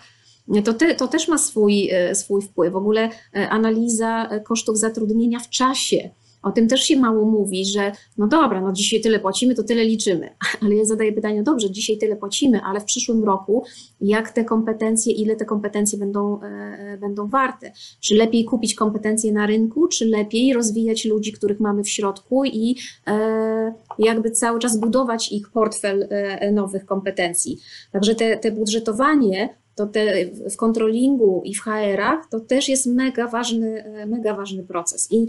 To, 0.65 0.73
te, 0.73 0.95
to 0.95 1.07
też 1.07 1.27
ma 1.27 1.37
swój, 1.37 1.89
e, 1.91 2.15
swój 2.15 2.41
wpływ. 2.41 2.73
W 2.73 2.75
ogóle 2.75 3.09
e, 3.35 3.49
analiza 3.49 4.29
kosztów 4.45 4.77
zatrudnienia 4.77 5.39
w 5.39 5.49
czasie. 5.49 6.09
O 6.41 6.51
tym 6.51 6.67
też 6.67 6.83
się 6.83 6.99
mało 6.99 7.25
mówi, 7.25 7.65
że 7.65 7.91
no 8.17 8.27
dobra, 8.27 8.61
no 8.61 8.73
dzisiaj 8.73 9.01
tyle 9.01 9.19
płacimy, 9.19 9.55
to 9.55 9.63
tyle 9.63 9.83
liczymy. 9.83 10.29
Ale 10.61 10.75
ja 10.75 10.85
zadaję 10.85 11.13
pytanie, 11.13 11.43
dobrze, 11.43 11.71
dzisiaj 11.71 11.97
tyle 11.97 12.15
płacimy, 12.15 12.61
ale 12.61 12.79
w 12.79 12.83
przyszłym 12.83 13.23
roku 13.23 13.63
jak 14.01 14.31
te 14.31 14.45
kompetencje, 14.45 15.13
ile 15.13 15.35
te 15.35 15.45
kompetencje 15.45 15.99
będą, 15.99 16.41
e, 16.41 16.97
będą 17.01 17.27
warte? 17.27 17.71
Czy 17.99 18.15
lepiej 18.15 18.45
kupić 18.45 18.75
kompetencje 18.75 19.31
na 19.31 19.45
rynku, 19.45 19.87
czy 19.87 20.05
lepiej 20.05 20.53
rozwijać 20.53 21.05
ludzi, 21.05 21.31
których 21.31 21.59
mamy 21.59 21.83
w 21.83 21.89
środku 21.89 22.45
i 22.45 22.75
e, 23.07 23.73
jakby 24.05 24.31
cały 24.31 24.59
czas 24.59 24.79
budować 24.79 25.31
ich 25.31 25.49
portfel 25.49 26.07
e, 26.09 26.51
nowych 26.51 26.85
kompetencji? 26.85 27.59
Także 27.91 28.15
te, 28.15 28.37
te 28.37 28.51
budżetowanie 28.51 29.49
to 29.75 29.87
te 29.87 30.25
w 30.51 30.55
kontrolingu 30.55 31.41
i 31.45 31.55
w 31.55 31.61
HR-ach 31.61 32.29
to 32.31 32.39
też 32.39 32.69
jest 32.69 32.85
mega 32.85 33.27
ważny, 33.27 33.83
e, 33.83 34.05
mega 34.05 34.35
ważny 34.35 34.63
proces. 34.63 35.07
I 35.11 35.27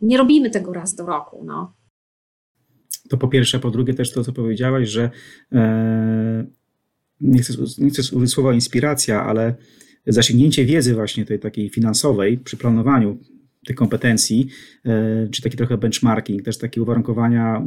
nie 0.00 0.18
robimy 0.18 0.50
tego 0.50 0.72
raz 0.72 0.94
do 0.94 1.06
roku. 1.06 1.44
No. 1.44 1.74
To 3.08 3.16
po 3.16 3.28
pierwsze, 3.28 3.58
po 3.58 3.70
drugie 3.70 3.94
też 3.94 4.12
to, 4.12 4.24
co 4.24 4.32
powiedziałaś, 4.32 4.88
że 4.88 5.10
e, 5.52 6.46
nie, 7.20 7.42
chcę, 7.42 7.52
nie 7.78 7.90
użyć 8.12 8.30
słowa 8.30 8.52
inspiracja, 8.52 9.22
ale 9.22 9.54
zasięgnięcie 10.06 10.64
wiedzy 10.64 10.94
właśnie 10.94 11.24
tej 11.24 11.38
takiej 11.38 11.70
finansowej 11.70 12.38
przy 12.38 12.56
planowaniu 12.56 13.18
tych 13.66 13.76
kompetencji, 13.76 14.48
e, 14.84 15.28
czy 15.30 15.42
taki 15.42 15.56
trochę 15.56 15.78
benchmarking, 15.78 16.42
też 16.42 16.58
takie 16.58 16.82
uwarunkowania, 16.82 17.66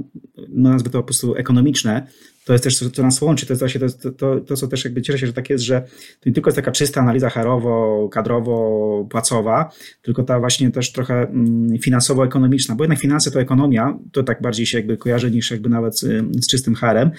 no 0.50 0.70
nazwę 0.70 0.90
to 0.90 0.98
po 0.98 1.04
prostu 1.04 1.36
ekonomiczne, 1.36 2.08
to 2.50 2.54
jest 2.54 2.64
też, 2.64 2.78
co, 2.78 2.90
co 2.90 3.04
nas 3.04 3.22
łączy. 3.22 3.46
To 3.46 3.54
jest 3.54 3.62
właśnie 3.62 3.82
to, 3.82 4.12
to, 4.12 4.40
to, 4.40 4.56
co 4.56 4.68
też 4.68 4.84
jakby 4.84 5.02
cieszę 5.02 5.20
się, 5.20 5.28
że 5.28 5.34
tak 5.34 5.50
jest, 5.50 5.64
że 5.64 5.82
to 6.20 6.30
nie 6.30 6.34
tylko 6.34 6.50
jest 6.50 6.56
taka 6.56 6.72
czysta 6.72 7.02
analiza 7.02 7.30
harowo, 7.30 8.10
kadrowo, 8.12 9.08
płacowa, 9.10 9.72
tylko 10.02 10.24
ta 10.24 10.40
właśnie 10.40 10.72
też 10.72 10.92
trochę 10.92 11.14
mm, 11.14 11.78
finansowo-ekonomiczna, 11.80 12.76
bo 12.76 12.84
jednak 12.84 13.00
finanse 13.00 13.32
to 13.32 13.42
ekonomia, 13.42 13.98
to 14.12 14.24
tak 14.24 14.42
bardziej 14.42 14.66
się 14.66 14.78
jakby 14.78 14.98
kojarzy 14.98 15.32
niż 15.32 15.52
jakby 15.52 15.70
nawet 15.70 16.00
z 16.42 16.48
czystym 16.48 16.76
harem, 16.76 17.12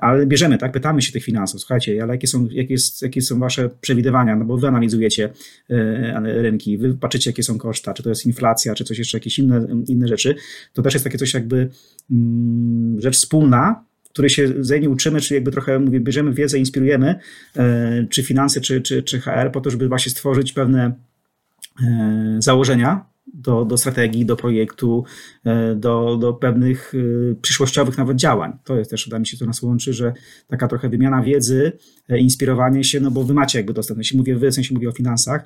ale 0.00 0.26
bierzemy, 0.26 0.58
tak, 0.58 0.72
pytamy 0.72 1.02
się 1.02 1.12
tych 1.12 1.24
finansów, 1.24 1.60
słuchajcie, 1.60 2.02
ale 2.02 2.14
jakie 2.14 2.26
są, 2.26 2.48
jakie, 2.50 2.74
jest, 2.74 3.02
jakie 3.02 3.22
są 3.22 3.38
wasze 3.38 3.70
przewidywania, 3.80 4.36
no 4.36 4.44
bo 4.44 4.56
wy 4.56 4.68
analizujecie 4.68 5.30
e, 5.70 6.42
rynki, 6.42 6.78
wy 6.78 6.94
patrzycie, 6.94 7.30
jakie 7.30 7.42
są 7.42 7.58
koszta, 7.58 7.94
czy 7.94 8.02
to 8.02 8.08
jest 8.08 8.26
inflacja, 8.26 8.74
czy 8.74 8.84
coś 8.84 8.98
jeszcze, 8.98 9.18
jakieś 9.18 9.38
inne, 9.38 9.66
inne 9.88 10.08
rzeczy, 10.08 10.34
to 10.72 10.82
też 10.82 10.94
jest 10.94 11.04
takie 11.04 11.18
coś 11.18 11.34
jakby 11.34 11.68
mm, 12.10 13.00
rzecz 13.00 13.16
wspólna, 13.16 13.84
której 14.12 14.30
się 14.30 14.48
wzajemnie 14.48 14.90
uczymy, 14.90 15.20
czy 15.20 15.34
jakby 15.34 15.50
trochę 15.50 15.78
mówię, 15.78 16.00
bierzemy 16.00 16.32
wiedzę, 16.32 16.58
inspirujemy, 16.58 17.14
czy 18.10 18.22
finanse, 18.22 18.60
czy, 18.60 18.80
czy, 18.80 19.02
czy 19.02 19.20
HR, 19.20 19.52
po 19.52 19.60
to, 19.60 19.70
żeby 19.70 19.88
właśnie 19.88 20.12
stworzyć 20.12 20.52
pewne 20.52 20.92
założenia, 22.38 23.04
do, 23.34 23.64
do 23.64 23.76
strategii, 23.76 24.26
do 24.26 24.36
projektu, 24.36 25.04
e, 25.44 25.74
do, 25.74 26.16
do 26.16 26.32
pewnych 26.32 26.92
e, 26.94 27.34
przyszłościowych 27.34 27.98
nawet 27.98 28.16
działań. 28.16 28.52
To 28.64 28.76
jest 28.76 28.90
też, 28.90 29.04
wydaje 29.04 29.20
mi 29.20 29.26
się, 29.26 29.36
to 29.36 29.46
nas 29.46 29.62
łączy, 29.62 29.92
że 29.92 30.12
taka 30.48 30.68
trochę 30.68 30.88
wymiana 30.88 31.22
wiedzy, 31.22 31.72
e, 32.08 32.18
inspirowanie 32.18 32.84
się, 32.84 33.00
no 33.00 33.10
bo 33.10 33.24
wy 33.24 33.34
macie 33.34 33.58
jakby 33.58 33.72
dostęp, 33.72 33.98
jeśli 33.98 34.18
mówię 34.18 34.36
wy, 34.36 34.50
w 34.50 34.54
sensie 34.54 34.74
mówię 34.74 34.88
o 34.88 34.92
finansach, 34.92 35.44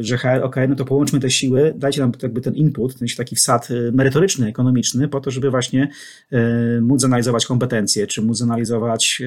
że 0.00 0.18
HR, 0.18 0.42
ok, 0.42 0.56
no 0.68 0.74
to 0.74 0.84
połączmy 0.84 1.20
te 1.20 1.30
siły, 1.30 1.74
dajcie 1.76 2.00
nam 2.00 2.12
jakby 2.22 2.40
ten 2.40 2.54
input, 2.54 2.98
ten 2.98 3.08
taki 3.16 3.36
wsad 3.36 3.68
merytoryczny, 3.92 4.48
ekonomiczny, 4.48 5.08
po 5.08 5.20
to, 5.20 5.30
żeby 5.30 5.50
właśnie 5.50 5.88
móc 6.80 7.04
analizować 7.04 7.46
kompetencje, 7.46 8.06
czy 8.06 8.22
móc 8.22 8.42
analizować 8.42 9.22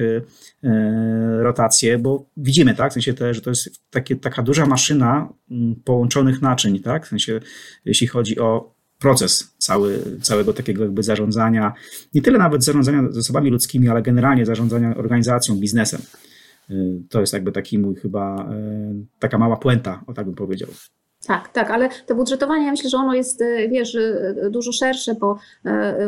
rotacje, 1.38 1.98
bo 1.98 2.26
widzimy, 2.36 2.74
tak, 2.74 2.90
w 2.90 2.94
sensie 2.94 3.14
te, 3.14 3.34
że 3.34 3.40
to 3.40 3.50
jest 3.50 3.80
takie, 3.90 4.16
taka 4.16 4.42
duża 4.42 4.66
maszyna 4.66 5.28
połączonych 5.84 6.42
naczyń, 6.42 6.80
tak, 6.80 7.06
w 7.06 7.08
sensie 7.08 7.40
jeśli 7.84 8.06
chodzi 8.06 8.38
o 8.38 8.74
proces 8.98 9.54
cały, 9.58 10.18
całego 10.22 10.52
takiego 10.52 10.82
jakby 10.82 11.02
zarządzania, 11.02 11.72
nie 12.14 12.22
tyle 12.22 12.38
nawet 12.38 12.64
zarządzania 12.64 13.02
zasobami 13.10 13.50
ludzkimi, 13.50 13.88
ale 13.88 14.02
generalnie 14.02 14.46
zarządzania 14.46 14.96
organizacją, 14.96 15.56
biznesem. 15.56 16.00
Y, 16.70 17.02
to 17.08 17.20
jest 17.20 17.32
jakby 17.32 17.52
taki 17.52 17.78
mój 17.78 17.94
chyba, 17.94 18.52
y, 18.52 19.06
taka 19.18 19.38
mała 19.38 19.56
puenta, 19.56 20.02
o 20.06 20.12
tak 20.12 20.26
bym 20.26 20.34
powiedział. 20.34 20.68
Tak, 21.26 21.48
tak, 21.48 21.70
ale 21.70 21.88
to 22.06 22.14
budżetowanie, 22.14 22.64
ja 22.64 22.70
myślę, 22.70 22.90
że 22.90 22.96
ono 22.96 23.14
jest, 23.14 23.40
y, 23.40 23.68
wiesz, 23.68 23.96
dużo 24.50 24.72
szersze, 24.72 25.14
bo 25.14 25.38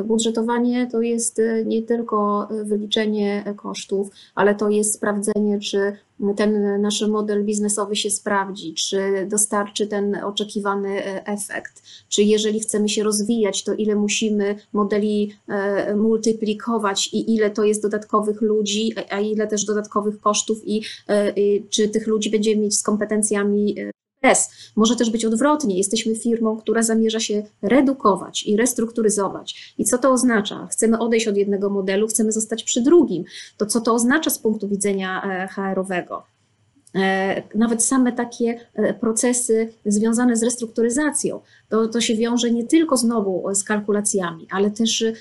budżetowanie 0.04 0.86
to 0.86 1.00
jest 1.00 1.40
nie 1.66 1.82
tylko 1.82 2.48
wyliczenie 2.64 3.54
kosztów, 3.56 4.08
ale 4.34 4.54
to 4.54 4.68
jest 4.68 4.94
sprawdzenie, 4.94 5.60
czy 5.60 5.96
ten 6.36 6.80
nasz 6.80 7.06
model 7.08 7.44
biznesowy 7.44 7.96
się 7.96 8.10
sprawdzi, 8.10 8.74
czy 8.74 9.26
dostarczy 9.30 9.86
ten 9.86 10.16
oczekiwany 10.24 10.88
e, 10.88 11.26
efekt, 11.26 11.82
czy 12.08 12.22
jeżeli 12.22 12.60
chcemy 12.60 12.88
się 12.88 13.02
rozwijać, 13.02 13.64
to 13.64 13.74
ile 13.74 13.94
musimy 13.94 14.56
modeli 14.72 15.32
e, 15.48 15.96
multiplikować 15.96 17.10
i 17.12 17.34
ile 17.34 17.50
to 17.50 17.64
jest 17.64 17.82
dodatkowych 17.82 18.40
ludzi, 18.40 18.92
a 19.10 19.20
ile 19.20 19.46
też 19.46 19.64
dodatkowych 19.64 20.20
kosztów 20.20 20.58
i, 20.64 20.82
e, 21.08 21.30
i 21.30 21.66
czy 21.70 21.88
tych 21.88 22.06
ludzi 22.06 22.30
będziemy 22.30 22.62
mieć 22.62 22.78
z 22.78 22.82
kompetencjami 22.82 23.74
Może 24.76 24.96
też 24.96 25.10
być 25.10 25.24
odwrotnie. 25.24 25.76
Jesteśmy 25.76 26.14
firmą, 26.16 26.56
która 26.56 26.82
zamierza 26.82 27.20
się 27.20 27.42
redukować 27.62 28.46
i 28.46 28.56
restrukturyzować. 28.56 29.74
I 29.78 29.84
co 29.84 29.98
to 29.98 30.10
oznacza? 30.10 30.68
Chcemy 30.70 30.98
odejść 30.98 31.28
od 31.28 31.36
jednego 31.36 31.70
modelu, 31.70 32.06
chcemy 32.06 32.32
zostać 32.32 32.64
przy 32.64 32.80
drugim. 32.80 33.24
To 33.56 33.66
co 33.66 33.80
to 33.80 33.94
oznacza 33.94 34.30
z 34.30 34.38
punktu 34.38 34.68
widzenia 34.68 35.22
e, 35.22 35.48
HR-owego? 35.48 36.33
E, 36.94 37.42
nawet 37.54 37.82
same 37.82 38.12
takie 38.12 38.60
e, 38.74 38.94
procesy 38.94 39.72
związane 39.86 40.36
z 40.36 40.42
restrukturyzacją, 40.42 41.40
to, 41.68 41.88
to 41.88 42.00
się 42.00 42.14
wiąże 42.16 42.50
nie 42.50 42.64
tylko 42.64 42.96
znowu 42.96 43.54
z 43.54 43.64
kalkulacjami, 43.64 44.46
ale 44.50 44.70
też 44.70 45.02
e, 45.02 45.12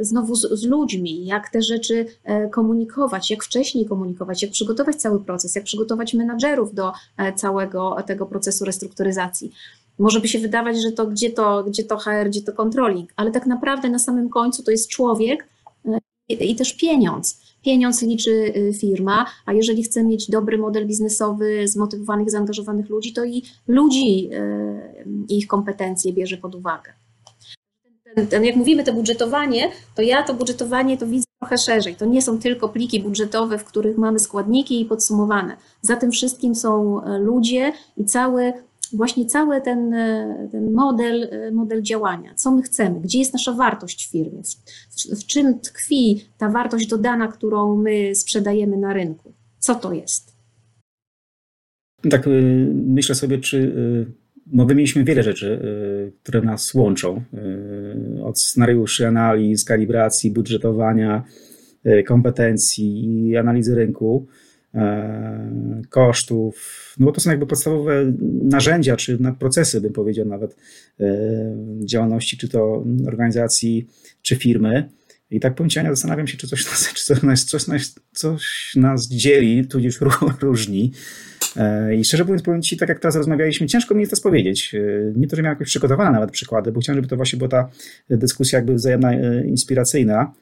znowu 0.00 0.34
z, 0.34 0.40
z, 0.60 0.64
ludźmi, 0.64 1.26
jak 1.26 1.48
te 1.48 1.62
rzeczy 1.62 2.06
komunikować, 2.50 3.30
jak 3.30 3.44
wcześniej 3.44 3.86
komunikować, 3.86 4.42
jak 4.42 4.50
przygotować 4.50 4.96
cały 4.96 5.24
proces, 5.24 5.54
jak 5.54 5.64
przygotować 5.64 6.14
menadżerów 6.14 6.74
do 6.74 6.92
całego 7.36 7.96
tego 8.06 8.26
procesu 8.26 8.64
restrukturyzacji. 8.64 9.52
Może 9.98 10.20
by 10.20 10.28
się 10.28 10.38
wydawać, 10.38 10.82
że 10.82 10.92
to 10.92 11.06
gdzie 11.06 11.30
to, 11.30 11.64
gdzie 11.64 11.84
to 11.84 11.96
HR, 11.96 12.28
gdzie 12.28 12.42
to 12.42 12.52
controlling, 12.52 13.10
ale 13.16 13.30
tak 13.30 13.46
naprawdę 13.46 13.90
na 13.90 13.98
samym 13.98 14.28
końcu 14.28 14.62
to 14.62 14.70
jest 14.70 14.88
człowiek 14.88 15.48
i, 16.28 16.56
też 16.56 16.72
pieniądz 16.72 17.48
pieniądz 17.62 18.02
liczy 18.02 18.30
y, 18.30 18.72
firma, 18.74 19.26
a 19.46 19.52
jeżeli 19.52 19.82
chce 19.82 20.04
mieć 20.04 20.30
dobry 20.30 20.58
model 20.58 20.86
biznesowy, 20.86 21.68
zmotywowanych, 21.68 22.30
zaangażowanych 22.30 22.88
ludzi, 22.88 23.12
to 23.12 23.24
i 23.24 23.42
ludzi, 23.66 24.30
y, 24.32 25.34
ich 25.34 25.46
kompetencje 25.46 26.12
bierze 26.12 26.36
pod 26.36 26.54
uwagę. 26.54 26.92
Ten, 28.14 28.26
ten, 28.26 28.44
jak 28.44 28.56
mówimy 28.56 28.84
to 28.84 28.92
budżetowanie, 28.92 29.70
to 29.94 30.02
ja 30.02 30.22
to 30.22 30.34
budżetowanie 30.34 30.98
to 30.98 31.06
widzę 31.06 31.24
trochę 31.40 31.58
szerzej. 31.58 31.94
To 31.94 32.06
nie 32.06 32.22
są 32.22 32.38
tylko 32.38 32.68
pliki 32.68 33.00
budżetowe, 33.00 33.58
w 33.58 33.64
których 33.64 33.98
mamy 33.98 34.18
składniki 34.18 34.80
i 34.80 34.84
podsumowane. 34.84 35.56
Za 35.82 35.96
tym 35.96 36.10
wszystkim 36.10 36.54
są 36.54 37.02
e, 37.04 37.18
ludzie 37.18 37.72
i 37.96 38.04
cały 38.04 38.52
właśnie 38.92 39.26
cały 39.26 39.60
ten, 39.60 39.94
e, 39.94 40.48
ten 40.52 40.72
model, 40.72 41.28
e, 41.30 41.50
model 41.50 41.82
działania, 41.82 42.34
co 42.34 42.50
my 42.50 42.62
chcemy, 42.62 43.00
gdzie 43.00 43.18
jest 43.18 43.32
nasza 43.32 43.52
wartość 43.52 44.08
w 44.08 44.10
firmie, 44.10 44.42
w, 44.90 45.20
w, 45.20 45.26
czym 45.26 45.60
tkwi 45.60 46.24
ta 46.38 46.48
wartość 46.48 46.86
dodana, 46.86 47.28
którą 47.28 47.76
my 47.76 48.14
sprzedajemy 48.14 48.76
na 48.76 48.92
rynku, 48.92 49.32
co 49.58 49.74
to 49.74 49.92
jest. 49.92 50.38
Tak, 52.10 52.26
y, 52.26 52.72
myślę 52.74 53.14
sobie, 53.14 53.38
czy 53.38 53.56
y, 53.56 54.06
no 54.52 54.66
wymieniliśmy 54.66 55.04
wiele 55.04 55.22
rzeczy, 55.22 55.60
y, 56.08 56.12
które 56.22 56.42
nas 56.42 56.74
łączą. 56.74 57.22
Od 58.22 58.40
scenariuszy, 58.40 59.06
analiz, 59.06 59.64
kalibracji, 59.64 60.30
budżetowania, 60.30 61.24
kompetencji 62.06 63.04
i 63.04 63.36
analizy 63.36 63.74
rynku. 63.74 64.26
E, 64.78 65.82
kosztów. 65.88 66.94
No 66.98 67.06
bo 67.06 67.12
to 67.12 67.20
są 67.20 67.30
jakby 67.30 67.46
podstawowe 67.46 68.12
narzędzia, 68.42 68.96
czy 68.96 69.18
procesy, 69.38 69.80
bym 69.80 69.92
powiedział 69.92 70.26
nawet, 70.26 70.56
e, 71.00 71.06
działalności, 71.84 72.36
czy 72.36 72.48
to 72.48 72.84
organizacji, 73.06 73.86
czy 74.22 74.36
firmy. 74.36 74.88
I 75.30 75.40
tak 75.40 75.54
powiem 75.54 75.70
zastanawiam 75.70 76.26
się, 76.26 76.36
czy 76.36 76.48
coś 76.48 76.66
nas, 76.66 76.92
czy 76.94 77.04
coś 77.04 77.22
nas, 77.22 77.44
coś 77.44 77.66
nas, 77.66 77.94
coś 78.12 78.72
nas 78.76 79.08
dzieli, 79.08 79.66
tudzież 79.66 79.98
różni. 80.40 80.92
E, 81.56 81.94
I 81.96 82.04
szczerze 82.04 82.24
mówiąc, 82.24 82.42
powiem 82.42 82.62
Ci, 82.62 82.76
tak 82.76 82.88
jak 82.88 83.00
teraz 83.00 83.16
rozmawialiśmy, 83.16 83.66
ciężko 83.66 83.94
mi 83.94 84.00
jest 84.00 84.14
to 84.14 84.22
powiedzieć. 84.22 84.74
Nie 85.16 85.26
to, 85.28 85.36
że 85.36 85.42
miałem 85.42 85.56
jakieś 85.56 85.68
przygotowane 85.68 86.10
nawet 86.10 86.30
przykłady, 86.30 86.72
bo 86.72 86.80
chciałem, 86.80 86.98
żeby 86.98 87.08
to 87.08 87.16
właśnie 87.16 87.36
była 87.36 87.48
ta 87.48 87.70
dyskusja 88.10 88.58
jakby 88.58 88.74
wzajemna, 88.74 89.12
inspiracyjna. 89.44 90.32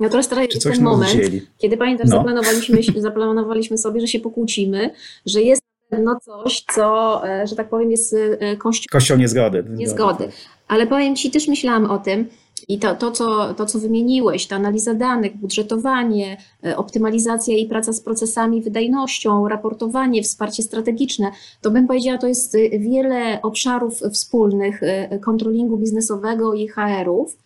No 0.00 0.08
teraz, 0.08 0.30
jest 0.54 0.62
ten 0.62 0.82
moment, 0.82 1.20
kiedy 1.58 1.76
pamiętasz, 1.76 2.08
no. 2.08 2.16
zaplanowaliśmy, 2.16 2.82
zaplanowaliśmy 2.96 3.78
sobie, 3.78 4.00
że 4.00 4.06
się 4.06 4.20
pokłócimy, 4.20 4.90
że 5.26 5.42
jest 5.42 5.62
no 5.98 6.20
coś, 6.20 6.64
co, 6.74 7.20
e, 7.28 7.46
że 7.46 7.56
tak 7.56 7.68
powiem, 7.68 7.90
jest 7.90 8.16
e, 8.40 8.56
kością, 8.56 8.86
kością 8.92 9.16
niezgody. 9.16 9.64
niezgody. 9.68 10.28
Ale 10.68 10.86
powiem 10.86 11.16
Ci, 11.16 11.30
też 11.30 11.48
myślałam 11.48 11.90
o 11.90 11.98
tym, 11.98 12.28
i 12.68 12.78
to, 12.78 12.94
to, 12.94 13.10
co, 13.10 13.54
to, 13.54 13.66
co 13.66 13.78
wymieniłeś, 13.78 14.46
ta 14.46 14.56
analiza 14.56 14.94
danych, 14.94 15.36
budżetowanie, 15.36 16.36
e, 16.64 16.76
optymalizacja 16.76 17.56
i 17.56 17.66
praca 17.66 17.92
z 17.92 18.00
procesami, 18.00 18.62
wydajnością, 18.62 19.48
raportowanie, 19.48 20.22
wsparcie 20.22 20.62
strategiczne, 20.62 21.30
to 21.60 21.70
bym 21.70 21.86
powiedziała, 21.86 22.18
to 22.18 22.26
jest 22.26 22.56
wiele 22.78 23.42
obszarów 23.42 24.00
wspólnych 24.12 24.80
kontrolingu 25.24 25.76
biznesowego 25.76 26.54
i 26.54 26.68
HR-ów. 26.68 27.36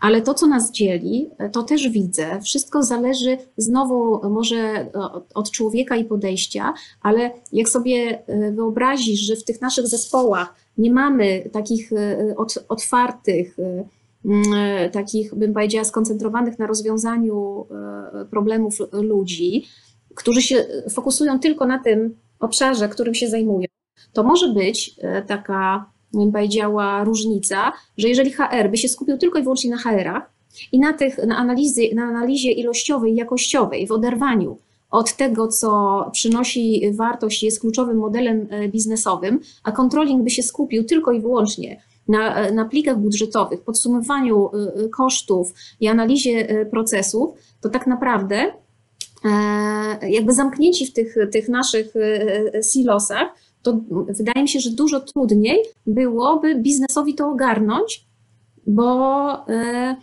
Ale 0.00 0.22
to, 0.22 0.34
co 0.34 0.46
nas 0.46 0.72
dzieli, 0.72 1.30
to 1.52 1.62
też 1.62 1.88
widzę. 1.88 2.40
Wszystko 2.42 2.82
zależy 2.82 3.38
znowu 3.56 4.30
może 4.30 4.90
od 5.34 5.50
człowieka 5.50 5.96
i 5.96 6.04
podejścia, 6.04 6.74
ale 7.02 7.30
jak 7.52 7.68
sobie 7.68 8.22
e, 8.26 8.52
wyobrazisz, 8.52 9.20
że 9.20 9.36
w 9.36 9.44
tych 9.44 9.60
naszych 9.60 9.86
zespołach 9.86 10.54
nie 10.78 10.92
mamy 10.92 11.50
takich 11.52 11.92
e, 11.92 12.34
otwartych, 12.68 13.56
e, 13.58 14.90
takich, 14.90 15.34
bym 15.34 15.54
powiedziała, 15.54 15.84
skoncentrowanych 15.84 16.58
na 16.58 16.66
rozwiązaniu 16.66 17.66
problemów 18.30 18.74
ludzi, 18.92 19.66
którzy 20.14 20.42
się 20.42 20.66
fokusują 20.90 21.40
tylko 21.40 21.66
na 21.66 21.78
tym 21.78 22.16
obszarze, 22.40 22.88
którym 22.88 23.14
się 23.14 23.28
zajmują, 23.28 23.66
to 24.12 24.22
może 24.22 24.48
być 24.48 24.96
taka 25.26 25.90
powiedziała, 26.32 27.04
różnica, 27.04 27.72
że 27.98 28.08
jeżeli 28.08 28.32
HR 28.32 28.70
by 28.70 28.76
się 28.76 28.88
skupił 28.88 29.18
tylko 29.18 29.38
i 29.38 29.42
wyłącznie 29.42 29.70
na 29.70 29.78
HR-ach 29.78 30.30
i 30.72 30.80
na, 30.80 30.92
tych, 30.92 31.26
na, 31.26 31.36
analizy, 31.36 31.82
na 31.94 32.02
analizie 32.02 32.52
ilościowej 32.52 33.14
jakościowej, 33.14 33.86
w 33.86 33.92
oderwaniu 33.92 34.58
od 34.90 35.16
tego, 35.16 35.48
co 35.48 36.10
przynosi 36.12 36.92
wartość, 36.92 37.42
jest 37.42 37.60
kluczowym 37.60 37.96
modelem 37.96 38.46
e, 38.50 38.68
biznesowym, 38.68 39.40
a 39.64 39.72
controlling 39.72 40.24
by 40.24 40.30
się 40.30 40.42
skupił 40.42 40.84
tylko 40.84 41.12
i 41.12 41.20
wyłącznie 41.20 41.82
na, 42.08 42.36
e, 42.36 42.52
na 42.52 42.64
plikach 42.64 42.98
budżetowych, 42.98 43.60
podsumowaniu 43.60 44.50
e, 44.54 44.88
kosztów 44.88 45.54
i 45.80 45.88
analizie 45.88 46.66
procesów, 46.70 47.34
to 47.60 47.68
tak 47.68 47.86
naprawdę 47.86 48.52
jakby 50.08 50.32
zamknięci 50.34 50.86
w 50.86 50.92
tych, 50.92 51.16
tych 51.32 51.48
naszych 51.48 51.94
silosach, 52.72 53.28
to 53.66 53.80
wydaje 54.08 54.42
mi 54.42 54.48
się, 54.48 54.60
że 54.60 54.70
dużo 54.70 55.00
trudniej 55.00 55.58
byłoby 55.86 56.54
biznesowi 56.54 57.14
to 57.14 57.28
ogarnąć, 57.28 58.06
bo 58.66 59.48
e, 59.48 59.96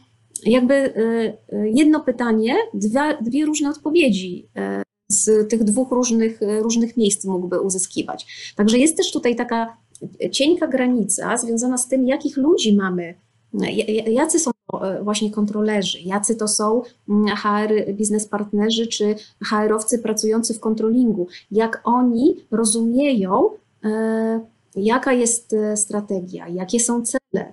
jakby 0.45 0.73
e, 0.73 1.69
jedno 1.69 1.99
pytanie, 1.99 2.55
dwie, 2.73 3.17
dwie 3.21 3.45
różne 3.45 3.69
odpowiedzi 3.69 4.49
e, 4.55 4.83
z 5.07 5.49
tych 5.49 5.63
dwóch 5.63 5.91
różnych, 5.91 6.39
różnych 6.61 6.97
miejsc 6.97 7.25
mógłby 7.25 7.61
uzyskiwać. 7.61 8.53
Także 8.55 8.77
jest 8.77 8.97
też 8.97 9.11
tutaj 9.11 9.35
taka 9.35 9.77
cienka 10.31 10.67
granica 10.67 11.37
związana 11.37 11.77
z 11.77 11.87
tym, 11.87 12.07
jakich 12.07 12.37
ludzi 12.37 12.75
mamy, 12.75 13.15
jacy 14.07 14.39
są 14.39 14.51
właśnie 15.01 15.31
kontrolerzy, 15.31 15.99
jacy 16.01 16.35
to 16.35 16.47
są 16.47 16.81
mm, 17.09 17.35
HR 17.35 17.93
biznes 17.93 18.27
partnerzy 18.27 18.87
czy 18.87 19.15
HR-owcy 19.49 19.99
pracujący 19.99 20.53
w 20.53 20.59
kontrolingu, 20.59 21.27
jak 21.51 21.81
oni 21.83 22.35
rozumieją, 22.51 23.49
jaka 24.75 25.13
jest 25.13 25.55
strategia, 25.75 26.47
jakie 26.47 26.79
są 26.79 27.03
cele, 27.05 27.51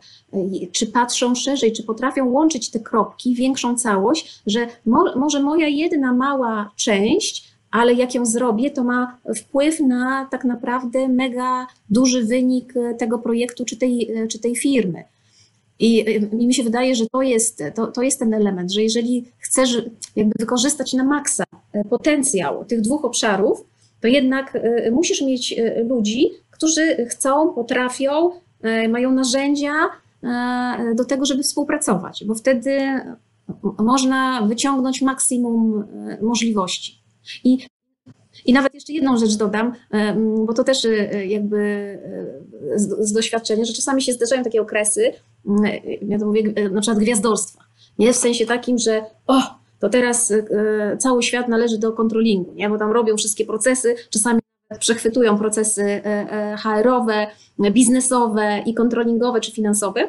czy 0.73 0.87
patrzą 0.87 1.35
szerzej, 1.35 1.73
czy 1.73 1.83
potrafią 1.83 2.31
łączyć 2.31 2.71
te 2.71 2.81
kropki, 2.81 3.35
większą 3.35 3.77
całość, 3.77 4.43
że 4.47 4.67
mo 4.87 5.17
może 5.17 5.43
moja 5.43 5.69
jedna 5.69 6.13
mała 6.13 6.71
część 6.77 7.51
ale 7.71 7.95
jak 7.95 8.15
ją 8.15 8.27
zrobię, 8.27 8.71
to 8.71 8.85
ma 8.85 9.19
wpływ 9.37 9.81
na 9.81 10.29
tak 10.31 10.45
naprawdę 10.45 11.09
mega 11.09 11.67
duży 11.91 12.25
wynik 12.25 12.75
tego 12.99 13.19
projektu 13.19 13.65
czy 13.65 13.77
tej, 13.77 14.11
czy 14.31 14.39
tej 14.39 14.57
firmy. 14.57 15.05
I, 15.81 16.11
I 16.39 16.47
mi 16.47 16.55
się 16.55 16.63
wydaje, 16.63 16.95
że 16.95 17.07
to 17.13 17.23
jest, 17.23 17.63
to, 17.75 17.87
to 17.87 18.03
jest 18.03 18.19
ten 18.19 18.35
element, 18.35 18.73
że 18.73 18.83
jeżeli 18.83 19.25
chcesz 19.39 19.83
jakby 20.17 20.33
wykorzystać 20.39 20.93
na 20.93 21.05
maksa 21.05 21.45
potencjał 21.91 22.65
tych 22.65 22.81
dwóch 22.81 23.05
obszarów, 23.05 23.65
to 24.01 24.09
jednak 24.09 24.57
e, 24.57 24.91
musisz 24.91 25.23
mieć 25.23 25.53
e, 25.53 25.85
ludzi, 25.85 26.31
którzy 26.51 27.07
chcą, 27.07 27.55
potrafią, 27.55 28.31
e, 28.63 28.89
mają 28.89 29.13
narzędzia 29.13 29.73
do 30.95 31.05
tego, 31.05 31.25
żeby 31.25 31.43
współpracować, 31.43 32.25
bo 32.25 32.35
wtedy 32.35 32.81
można 33.79 34.43
wyciągnąć 34.43 35.03
maksimum 35.03 35.85
możliwości. 36.23 37.03
I, 37.45 37.59
I 38.47 38.53
nawet 38.53 38.75
jeszcze 38.75 38.93
jedną 38.93 39.17
rzecz 39.17 39.37
dodam, 39.37 39.73
bo 40.47 40.53
to 40.53 40.65
też 40.65 40.85
e, 40.85 41.27
jakby 41.27 41.59
e, 42.75 42.79
z, 42.79 43.09
z 43.09 43.13
doświadczenia, 43.13 43.65
że 43.65 43.73
czasami 43.73 44.03
się 44.03 44.13
zdarzają 44.13 44.45
takie 44.45 44.63
okresy, 44.63 45.13
ja 46.09 46.19
to 46.19 46.27
mówię, 46.27 46.53
e, 46.57 46.69
na 46.69 46.81
przykład 46.81 47.03
gwiazdorstwa. 47.03 47.65
Nie 47.99 48.13
w 48.13 48.17
sensie 48.17 48.47
takim, 48.47 48.79
że 48.79 49.05
o, 49.27 49.41
to 49.79 49.89
teraz 49.89 50.33
cały 50.99 51.23
świat 51.23 51.49
należy 51.49 51.79
do 51.79 51.93
kontrolingu, 51.93 52.53
nie? 52.55 52.69
bo 52.71 52.79
tam 52.79 52.93
robią 52.93 53.17
wszystkie 53.17 53.45
procesy, 53.45 53.95
czasami 54.11 54.41
przechwytują 54.79 55.39
procesy 55.39 56.03
HR-owe, 56.59 57.27
biznesowe 57.71 58.63
i 58.67 58.75
kontrolingowe 58.75 59.41
czy 59.41 59.53
finansowe. 59.53 60.09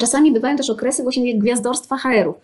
Czasami 0.00 0.32
bywają 0.32 0.56
też 0.56 0.70
okresy 0.70 1.02
właśnie 1.02 1.38
gwiazdorstwa 1.38 1.96
HR-ów 1.96 2.36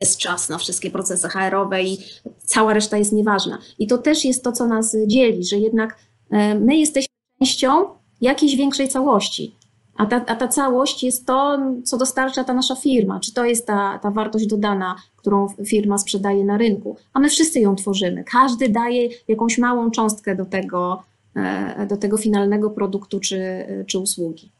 jest 0.00 0.18
czas 0.18 0.48
na 0.48 0.58
wszystkie 0.58 0.90
procesy 0.90 1.28
HR-owe 1.28 1.82
i 1.82 1.98
cała 2.44 2.74
reszta 2.74 2.98
jest 2.98 3.12
nieważna. 3.12 3.58
I 3.78 3.86
to 3.86 3.98
też 3.98 4.24
jest 4.24 4.44
to, 4.44 4.52
co 4.52 4.66
nas 4.66 4.96
dzieli, 5.06 5.44
że 5.44 5.56
jednak 5.56 5.96
e, 6.30 6.54
my 6.54 6.76
jesteśmy 6.76 7.14
częścią 7.38 7.84
jakiejś 8.20 8.56
większej 8.56 8.88
całości. 8.88 9.54
A 10.00 10.06
ta, 10.06 10.24
a 10.26 10.36
ta 10.36 10.48
całość 10.48 11.04
jest 11.04 11.26
to, 11.26 11.58
co 11.84 11.98
dostarcza 11.98 12.44
ta 12.44 12.54
nasza 12.54 12.74
firma, 12.76 13.20
czy 13.20 13.34
to 13.34 13.44
jest 13.44 13.66
ta, 13.66 13.98
ta 14.02 14.10
wartość 14.10 14.46
dodana, 14.46 14.96
którą 15.16 15.46
firma 15.66 15.98
sprzedaje 15.98 16.44
na 16.44 16.58
rynku. 16.58 16.96
A 17.12 17.20
my 17.20 17.28
wszyscy 17.28 17.60
ją 17.60 17.76
tworzymy. 17.76 18.24
Każdy 18.24 18.68
daje 18.68 19.08
jakąś 19.28 19.58
małą 19.58 19.90
cząstkę 19.90 20.36
do 20.36 20.44
tego, 20.44 21.02
e, 21.36 21.86
do 21.86 21.96
tego 21.96 22.16
finalnego 22.16 22.70
produktu 22.70 23.20
czy, 23.20 23.40
czy 23.86 23.98
usługi. 23.98 24.52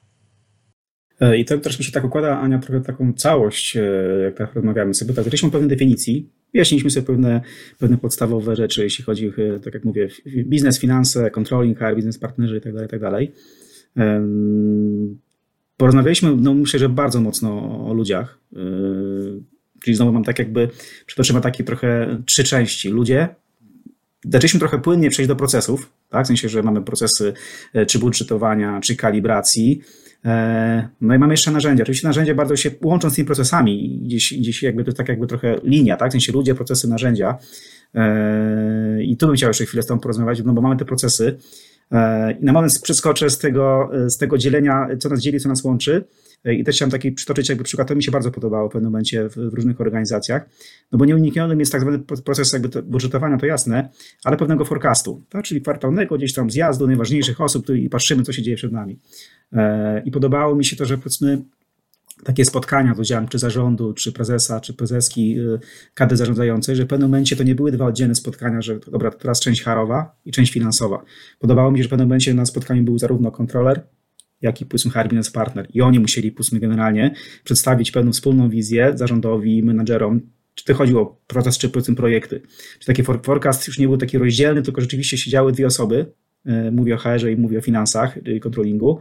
E, 1.20 1.38
I 1.38 1.44
to 1.44 1.58
też 1.58 1.78
mi 1.78 1.84
się 1.84 1.92
tak 1.92 2.04
układa, 2.04 2.40
Ania, 2.40 2.58
trochę 2.58 2.80
taką 2.80 3.12
całość, 3.12 3.76
e, 3.76 3.82
jak 4.24 4.34
tak 4.34 4.54
rozmawiamy 4.54 4.94
sobie. 4.94 5.14
Tak, 5.14 5.24
zaczęliśmy 5.24 5.50
pewne 5.50 5.68
definicji, 5.68 6.30
wyjaśniliśmy 6.52 6.90
sobie 6.90 7.06
pewne, 7.06 7.40
pewne 7.78 7.98
podstawowe 7.98 8.56
rzeczy, 8.56 8.82
jeśli 8.82 9.04
chodzi, 9.04 9.32
tak 9.64 9.74
jak 9.74 9.84
mówię, 9.84 10.08
biznes, 10.26 10.80
finanse, 10.80 11.30
controlling, 11.30 11.78
HR, 11.78 11.96
biznes 11.96 12.18
partnerzy 12.18 12.54
itd., 12.54 12.88
tak 12.88 12.92
itd. 12.92 13.26
Porozmawialiśmy, 15.80 16.36
no 16.36 16.54
myślę, 16.54 16.78
że 16.78 16.88
bardzo 16.88 17.20
mocno 17.20 17.80
o 17.88 17.94
ludziach, 17.94 18.38
czyli 19.80 19.96
znowu 19.96 20.12
mam 20.12 20.24
tak 20.24 20.38
jakby, 20.38 20.68
przytoczymy 21.06 21.40
takie 21.40 21.64
trochę 21.64 22.18
trzy 22.26 22.44
części. 22.44 22.88
Ludzie, 22.88 23.28
zaczęliśmy 24.24 24.60
trochę 24.60 24.78
płynnie 24.78 25.10
przejść 25.10 25.28
do 25.28 25.36
procesów, 25.36 25.92
tak? 26.08 26.24
w 26.24 26.26
sensie, 26.26 26.48
że 26.48 26.62
mamy 26.62 26.82
procesy 26.82 27.32
czy 27.86 27.98
budżetowania, 27.98 28.80
czy 28.80 28.96
kalibracji, 28.96 29.80
E, 30.24 30.88
no 31.00 31.14
i 31.14 31.18
mamy 31.18 31.32
jeszcze 31.32 31.50
narzędzia. 31.50 31.82
Oczywiście 31.82 32.08
narzędzia 32.08 32.34
bardzo 32.34 32.56
się 32.56 32.70
łączą 32.82 33.10
z 33.10 33.14
tymi 33.14 33.26
procesami. 33.26 34.00
Gdzieś, 34.04 34.34
gdzieś 34.34 34.62
jakby 34.62 34.84
to 34.84 34.88
jest 34.88 34.98
tak 34.98 35.08
jakby 35.08 35.26
trochę 35.26 35.60
linia, 35.64 35.96
tak? 35.96 36.08
W 36.08 36.12
sensie 36.12 36.32
ludzie, 36.32 36.54
procesy, 36.54 36.88
narzędzia. 36.88 37.38
E, 37.94 39.02
I 39.02 39.16
tu 39.16 39.26
bym 39.26 39.36
chciał 39.36 39.50
jeszcze 39.50 39.64
chwilę 39.64 39.82
z 39.82 39.86
tą 39.86 39.98
porozmawiać, 39.98 40.42
no 40.44 40.52
bo 40.52 40.60
mamy 40.60 40.76
te 40.76 40.84
procesy. 40.84 41.38
E, 41.92 42.32
I 42.32 42.44
na 42.44 42.52
moment 42.52 42.80
przeskoczę 42.82 43.30
z 43.30 43.38
tego, 43.38 43.90
z 44.06 44.18
tego 44.18 44.38
dzielenia, 44.38 44.88
co 44.98 45.08
nas 45.08 45.20
dzieli, 45.20 45.40
co 45.40 45.48
nas 45.48 45.64
łączy. 45.64 46.04
I 46.44 46.64
też 46.64 46.76
chciałem 46.76 46.90
taki 46.90 47.12
przytoczyć 47.12 47.48
jakby 47.48 47.64
przykład, 47.64 47.88
to 47.88 47.94
mi 47.94 48.04
się 48.04 48.10
bardzo 48.10 48.30
podobało 48.30 48.68
w 48.68 48.72
pewnym 48.72 48.92
momencie 48.92 49.28
w, 49.28 49.32
w 49.32 49.54
różnych 49.54 49.80
organizacjach, 49.80 50.48
no 50.92 50.98
bo 50.98 51.04
nieuniknionym 51.04 51.60
jest 51.60 51.72
tak 51.72 51.80
zwany 51.80 51.98
proces 51.98 52.52
jakby 52.52 52.68
to, 52.68 52.82
budżetowania, 52.82 53.38
to 53.38 53.46
jasne, 53.46 53.88
ale 54.24 54.36
pewnego 54.36 54.64
forecastu, 54.64 55.22
tak? 55.28 55.44
czyli 55.44 55.60
kwartalnego 55.60 56.16
gdzieś 56.16 56.34
tam 56.34 56.50
zjazdu 56.50 56.86
najważniejszych 56.86 57.40
osób 57.40 57.68
i 57.68 57.88
patrzymy, 57.88 58.22
co 58.22 58.32
się 58.32 58.42
dzieje 58.42 58.56
przed 58.56 58.72
nami. 58.72 58.98
E, 59.52 60.02
I 60.04 60.10
podobało 60.10 60.54
mi 60.54 60.64
się 60.64 60.76
to, 60.76 60.84
że 60.84 60.98
powiedzmy 60.98 61.42
takie 62.24 62.44
spotkania 62.44 62.94
z 62.94 62.98
udziałem 62.98 63.28
czy 63.28 63.38
zarządu, 63.38 63.92
czy 63.92 64.12
prezesa, 64.12 64.60
czy 64.60 64.74
prezeski 64.74 65.38
y, 65.38 65.58
kady 65.94 66.16
zarządzającej, 66.16 66.76
że 66.76 66.84
w 66.84 66.86
pewnym 66.86 67.10
momencie 67.10 67.36
to 67.36 67.42
nie 67.42 67.54
były 67.54 67.72
dwa 67.72 67.86
oddzielne 67.86 68.14
spotkania, 68.14 68.62
że 68.62 68.78
dobra, 68.78 69.10
teraz 69.10 69.40
część 69.40 69.62
harowa 69.62 70.16
i 70.24 70.30
część 70.30 70.52
finansowa. 70.52 71.04
Podobało 71.38 71.70
mi 71.70 71.78
się, 71.78 71.82
że 71.82 71.88
w 71.88 71.90
pewnym 71.90 72.08
momencie 72.08 72.34
na 72.34 72.46
spotkaniu 72.46 72.82
był 72.82 72.98
zarówno 72.98 73.30
kontroler, 73.30 73.86
jak 74.40 74.60
i 74.60 74.66
powiedzmy 74.66 74.90
HR 74.90 75.04
Business 75.04 75.30
Partner. 75.30 75.66
I 75.74 75.80
oni 75.80 76.00
musieli 76.00 76.32
powiedzmy 76.32 76.60
generalnie 76.60 77.14
przedstawić 77.44 77.90
pewną 77.90 78.12
wspólną 78.12 78.50
wizję 78.50 78.92
zarządowi, 78.94 79.62
menedżerom, 79.62 80.20
czy 80.54 80.64
to 80.64 80.74
chodziło 80.74 81.02
o 81.02 81.20
proces, 81.26 81.58
czy 81.58 81.68
powiedzmy 81.68 81.94
projekty. 81.94 82.42
Czy 82.78 82.86
taki 82.86 83.02
forecast 83.02 83.66
już 83.66 83.78
nie 83.78 83.88
był 83.88 83.96
taki 83.96 84.18
rozdzielny, 84.18 84.62
tylko 84.62 84.80
rzeczywiście 84.80 85.18
siedziały 85.18 85.52
dwie 85.52 85.66
osoby, 85.66 86.12
mówię 86.72 86.94
o 86.94 86.98
HR-ze 86.98 87.32
i 87.32 87.36
mówię 87.36 87.58
o 87.58 87.62
finansach 87.62 88.18
i 88.26 88.40
controllingu, 88.40 89.00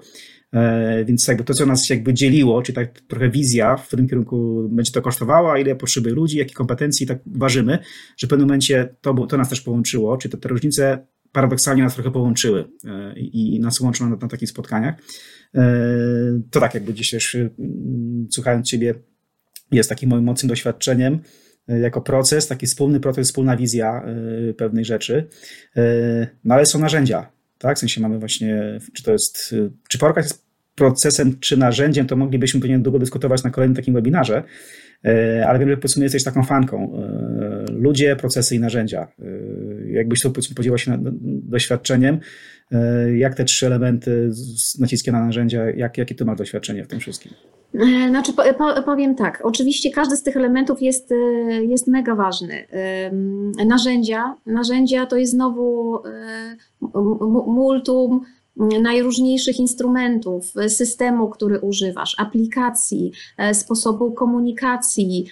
e, 0.54 1.06
więc 1.06 1.28
jakby 1.28 1.44
to, 1.44 1.54
co 1.54 1.66
nas 1.66 1.90
jakby 1.90 2.14
dzieliło, 2.14 2.62
czy 2.62 2.74
tak 2.74 3.02
trochę 3.02 3.30
wizja, 3.30 3.78
w 3.78 3.88
którym 3.88 4.08
kierunku 4.08 4.70
będzie 4.72 4.92
to 4.92 5.02
kosztowało, 5.02 5.58
ile 5.58 5.76
potrzeby 5.76 6.12
ludzi, 6.12 6.38
jakie 6.38 6.54
kompetencji, 6.54 7.08
tak 7.08 7.20
ważymy, 7.26 7.80
że 8.18 8.28
w 8.28 8.30
pewnym 8.30 8.48
momencie 8.48 8.96
to, 9.02 9.14
to 9.14 9.38
nas 9.38 9.50
też 9.50 9.62
połączyło, 9.62 10.18
czy 10.18 10.30
te, 10.30 10.38
te 10.38 10.50
różnice 10.50 11.08
paradoksalnie 11.32 11.84
nas 11.84 11.94
trochę 11.94 12.12
połączyły 12.12 12.66
e, 12.86 13.20
i 13.20 13.60
nas 13.60 13.80
łączą 13.80 14.10
na, 14.10 14.16
na 14.16 14.28
takich 14.28 14.50
spotkaniach. 14.50 14.96
E, 15.56 15.62
to 16.52 16.60
tak 16.60 16.74
jakby 16.74 16.94
też 16.94 17.36
mm, 17.36 18.28
słuchając 18.32 18.70
Ciebie 18.70 18.96
jest 19.72 19.90
takim 19.90 20.10
moim 20.10 20.24
mocnym 20.24 20.50
doświadczeniem 20.50 21.14
e, 21.14 21.20
jako 21.82 22.02
proces, 22.02 22.48
taki 22.48 22.66
wspólny 22.66 23.00
proces, 23.00 23.28
wspólna 23.28 23.58
wizja 23.58 24.06
pewnej 24.58 24.86
rzeczy. 24.86 25.28
No 26.44 26.56
ale 26.56 26.66
są 26.66 26.80
narzędzia, 26.80 27.32
tak? 27.58 27.78
W 27.78 27.80
sensie 27.80 28.02
mamy 28.02 28.20
właśnie, 28.20 28.80
czy 28.94 29.04
to 29.04 29.12
jest, 29.12 29.56
czy 29.90 29.98
Forecast 29.98 30.30
jest 30.30 30.46
procesem, 30.76 31.40
czy 31.40 31.58
narzędziem, 31.58 32.08
to 32.08 32.16
moglibyśmy 32.16 32.60
pewnie 32.60 32.80
długo 32.80 33.00
dyskutować 33.00 33.44
na 33.44 33.50
kolejnym 33.50 33.76
takim 33.76 33.94
webinarze, 33.94 34.44
ale 35.48 35.60
wiem, 35.60 35.70
że 35.70 35.78
powiedzmy 35.78 36.04
jesteś 36.04 36.24
taką 36.24 36.44
fanką. 36.44 37.02
Ludzie, 37.72 38.16
procesy 38.16 38.56
i 38.56 38.60
narzędzia 38.60 39.08
jakbyś 39.92 40.22
to 40.22 40.32
podzieliła 40.32 40.78
się 40.78 40.98
doświadczeniem, 41.24 42.16
e, 42.16 42.20
jak 43.18 43.36
te 43.36 43.44
trzy 43.44 43.66
elementy 43.66 44.30
z 44.32 44.80
naciskiem 44.80 45.14
na 45.14 45.26
narzędzia, 45.26 45.70
jak, 45.70 45.98
jakie 45.98 46.16
ty 46.16 46.26
masz 46.26 46.38
doświadczenie 46.38 46.84
w 46.84 46.88
tym 46.88 47.00
wszystkim? 47.00 47.32
E, 47.74 48.10
znaczy, 48.10 48.34
powiem 48.86 49.16
tak. 49.16 49.42
Oczywiście 49.44 49.92
każdy 49.92 50.16
z 50.16 50.24
tych 50.24 50.38
elementów 50.38 50.82
jest, 50.82 51.12
e, 51.12 51.16
jest 51.66 51.88
mega 51.88 52.16
ważny. 52.16 52.68
Narzędzia. 53.68 54.36
Narzędzia 54.46 55.06
to 55.06 55.18
jest 55.18 55.32
znowu 55.32 56.00
multum 57.48 58.22
najróżniejszych 58.60 59.60
instrumentów, 59.60 60.54
systemu, 60.68 61.30
który 61.30 61.60
używasz, 61.60 62.16
aplikacji, 62.18 63.12
e, 63.38 63.54
sposobu 63.54 64.12
komunikacji, 64.12 65.26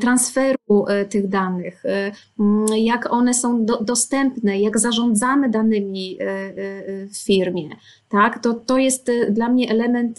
transferu 0.00 0.86
e, 0.88 1.04
tych 1.04 1.28
danych, 1.28 1.86
e, 1.86 2.12
jak 2.76 3.12
one 3.12 3.34
są 3.34 3.64
do, 3.64 3.84
dostępne, 3.84 4.60
jak 4.60 4.78
zarządzamy 4.78 5.50
danymi 5.50 6.18
w 7.12 7.24
firmie. 7.24 7.68
Tak? 8.08 8.42
To, 8.42 8.54
to 8.54 8.78
jest 8.78 9.10
dla 9.30 9.48
mnie 9.48 9.70
element 9.70 10.16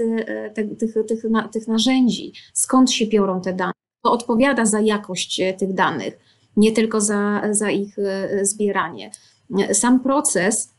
tych, 0.55 0.77
tych, 0.77 0.93
tych, 1.07 1.23
tych 1.51 1.67
narzędzi, 1.67 2.33
skąd 2.53 2.91
się 2.91 3.07
biorą 3.07 3.41
te 3.41 3.53
dane, 3.53 3.73
to 4.03 4.11
odpowiada 4.11 4.65
za 4.65 4.79
jakość 4.79 5.41
tych 5.57 5.73
danych, 5.73 6.19
nie 6.57 6.71
tylko 6.71 7.01
za, 7.01 7.41
za 7.51 7.69
ich 7.69 7.95
zbieranie. 8.41 9.11
Sam 9.73 9.99
proces 9.99 10.73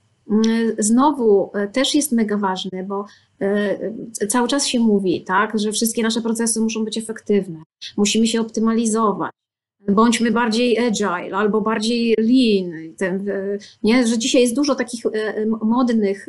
znowu 0.78 1.50
e, 1.54 1.68
też 1.68 1.94
jest 1.94 2.12
mega 2.12 2.36
ważny, 2.36 2.84
bo 2.88 3.04
e, 3.40 4.26
cały 4.28 4.48
czas 4.48 4.66
się 4.66 4.80
mówi, 4.80 5.24
tak, 5.24 5.58
że 5.58 5.72
wszystkie 5.72 6.02
nasze 6.02 6.20
procesy 6.20 6.60
muszą 6.60 6.84
być 6.84 6.98
efektywne, 6.98 7.62
musimy 7.96 8.26
się 8.26 8.40
optymalizować, 8.40 9.30
bądźmy 9.88 10.30
bardziej 10.30 10.78
agile 10.78 11.36
albo 11.36 11.60
bardziej 11.60 12.16
lean, 12.18 12.94
nie? 13.82 14.06
że 14.06 14.18
dzisiaj 14.18 14.42
jest 14.42 14.54
dużo 14.54 14.74
takich 14.74 15.06
e, 15.06 15.46
modnych 15.46 16.28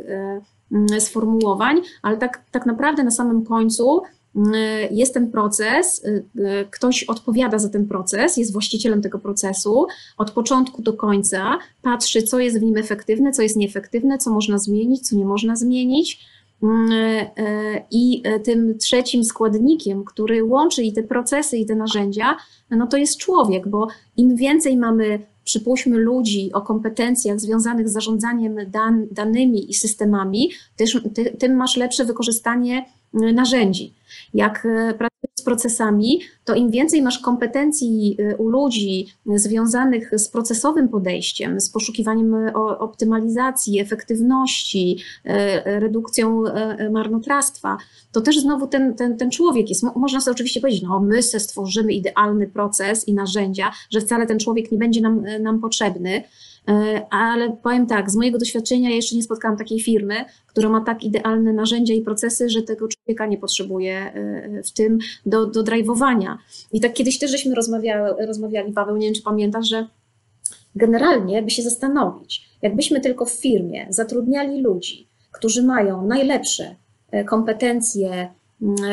sformułowań, 0.99 1.81
ale 2.01 2.17
tak, 2.17 2.43
tak 2.51 2.65
naprawdę 2.65 3.03
na 3.03 3.11
samym 3.11 3.45
końcu 3.45 4.01
jest 4.91 5.13
ten 5.13 5.31
proces, 5.31 6.05
ktoś 6.71 7.03
odpowiada 7.03 7.59
za 7.59 7.69
ten 7.69 7.87
proces, 7.87 8.37
jest 8.37 8.53
właścicielem 8.53 9.01
tego 9.01 9.19
procesu 9.19 9.87
od 10.17 10.31
początku 10.31 10.81
do 10.81 10.93
końca, 10.93 11.59
patrzy, 11.81 12.23
co 12.23 12.39
jest 12.39 12.59
w 12.59 12.63
nim 12.63 12.77
efektywne, 12.77 13.31
co 13.31 13.41
jest 13.41 13.55
nieefektywne, 13.55 14.17
co 14.17 14.31
można 14.31 14.57
zmienić, 14.57 15.09
co 15.09 15.15
nie 15.15 15.25
można 15.25 15.55
zmienić. 15.55 16.19
I 17.91 18.23
tym 18.43 18.77
trzecim 18.77 19.23
składnikiem, 19.23 20.03
który 20.03 20.43
łączy 20.43 20.83
i 20.83 20.93
te 20.93 21.03
procesy, 21.03 21.57
i 21.57 21.65
te 21.65 21.75
narzędzia, 21.75 22.37
no 22.69 22.87
to 22.87 22.97
jest 22.97 23.17
człowiek, 23.17 23.67
bo 23.67 23.87
im 24.17 24.35
więcej 24.35 24.77
mamy 24.77 25.19
przypuśćmy 25.43 25.97
ludzi 25.97 26.51
o 26.53 26.61
kompetencjach 26.61 27.39
związanych 27.39 27.89
z 27.89 27.93
zarządzaniem 27.93 28.55
dan, 28.67 29.07
danymi 29.11 29.71
i 29.71 29.73
systemami, 29.73 30.51
tym 31.39 31.55
masz 31.55 31.77
lepsze 31.77 32.05
wykorzystanie 32.05 32.79
y, 32.79 33.02
narzędzi. 33.13 33.93
Jak 34.33 34.65
y, 34.65 34.69
pracujesz 34.69 35.33
z 35.35 35.43
procesami, 35.43 36.19
to 36.45 36.55
im 36.55 36.71
więcej 36.71 37.01
masz 37.01 37.19
kompetencji 37.19 38.17
y, 38.19 38.37
u 38.37 38.49
ludzi 38.49 39.07
związanych 39.35 40.11
z 40.19 40.29
procesowym 40.29 40.89
podejściem, 40.89 41.61
z 41.61 41.69
poszukiwaniem 41.69 42.35
optymalizacji, 42.79 43.79
efektywności, 43.79 44.97
redukcją 45.65 46.43
marnotrawstwa, 46.91 47.77
to 48.11 48.21
też 48.21 48.39
znowu 48.39 48.67
ten, 48.67 48.95
ten, 48.95 49.17
ten 49.17 49.31
człowiek 49.31 49.69
jest. 49.69 49.83
Można 49.95 50.21
sobie 50.21 50.33
oczywiście 50.33 50.61
powiedzieć, 50.61 50.81
no 50.81 50.99
my 50.99 51.23
se 51.23 51.39
stworzymy 51.39 51.93
idealny 51.93 52.47
proces 52.47 53.07
i 53.07 53.13
narzędzia, 53.13 53.71
że 53.91 54.01
wcale 54.01 54.27
ten 54.27 54.39
człowiek 54.39 54.71
nie 54.71 54.77
będzie 54.77 55.01
nam, 55.01 55.25
nam 55.39 55.61
potrzebny. 55.61 56.23
E, 56.67 57.05
ale 57.09 57.57
powiem 57.63 57.87
tak, 57.87 58.11
z 58.11 58.15
mojego 58.15 58.37
doświadczenia 58.37 58.89
jeszcze 58.89 59.15
nie 59.15 59.23
spotkałam 59.23 59.57
takiej 59.57 59.79
firmy, 59.79 60.15
która 60.47 60.69
ma 60.69 60.81
tak 60.81 61.03
idealne 61.03 61.53
narzędzia 61.53 61.93
i 61.93 62.01
procesy, 62.01 62.49
że 62.49 62.61
tego 62.61 62.87
człowieka 62.87 63.25
nie 63.25 63.37
potrzebuje 63.37 63.97
e, 63.97 64.63
w 64.63 64.71
tym 64.71 64.99
do, 65.25 65.45
do 65.45 65.63
drive'owania. 65.63 66.37
I 66.71 66.81
tak 66.81 66.93
kiedyś 66.93 67.19
też 67.19 67.31
żeśmy 67.31 67.55
rozmawiali, 67.55 68.25
rozmawiali, 68.27 68.73
Paweł, 68.73 68.97
nie 68.97 69.07
wiem 69.07 69.15
czy 69.15 69.21
pamiętasz, 69.21 69.67
że 69.67 69.87
generalnie 70.75 71.41
by 71.41 71.49
się 71.49 71.61
zastanowić, 71.61 72.49
jakbyśmy 72.61 73.01
tylko 73.01 73.25
w 73.25 73.31
firmie 73.31 73.87
zatrudniali 73.89 74.61
ludzi, 74.61 75.07
którzy 75.31 75.63
mają 75.63 76.07
najlepsze 76.07 76.75
e, 77.11 77.23
kompetencje, 77.23 78.29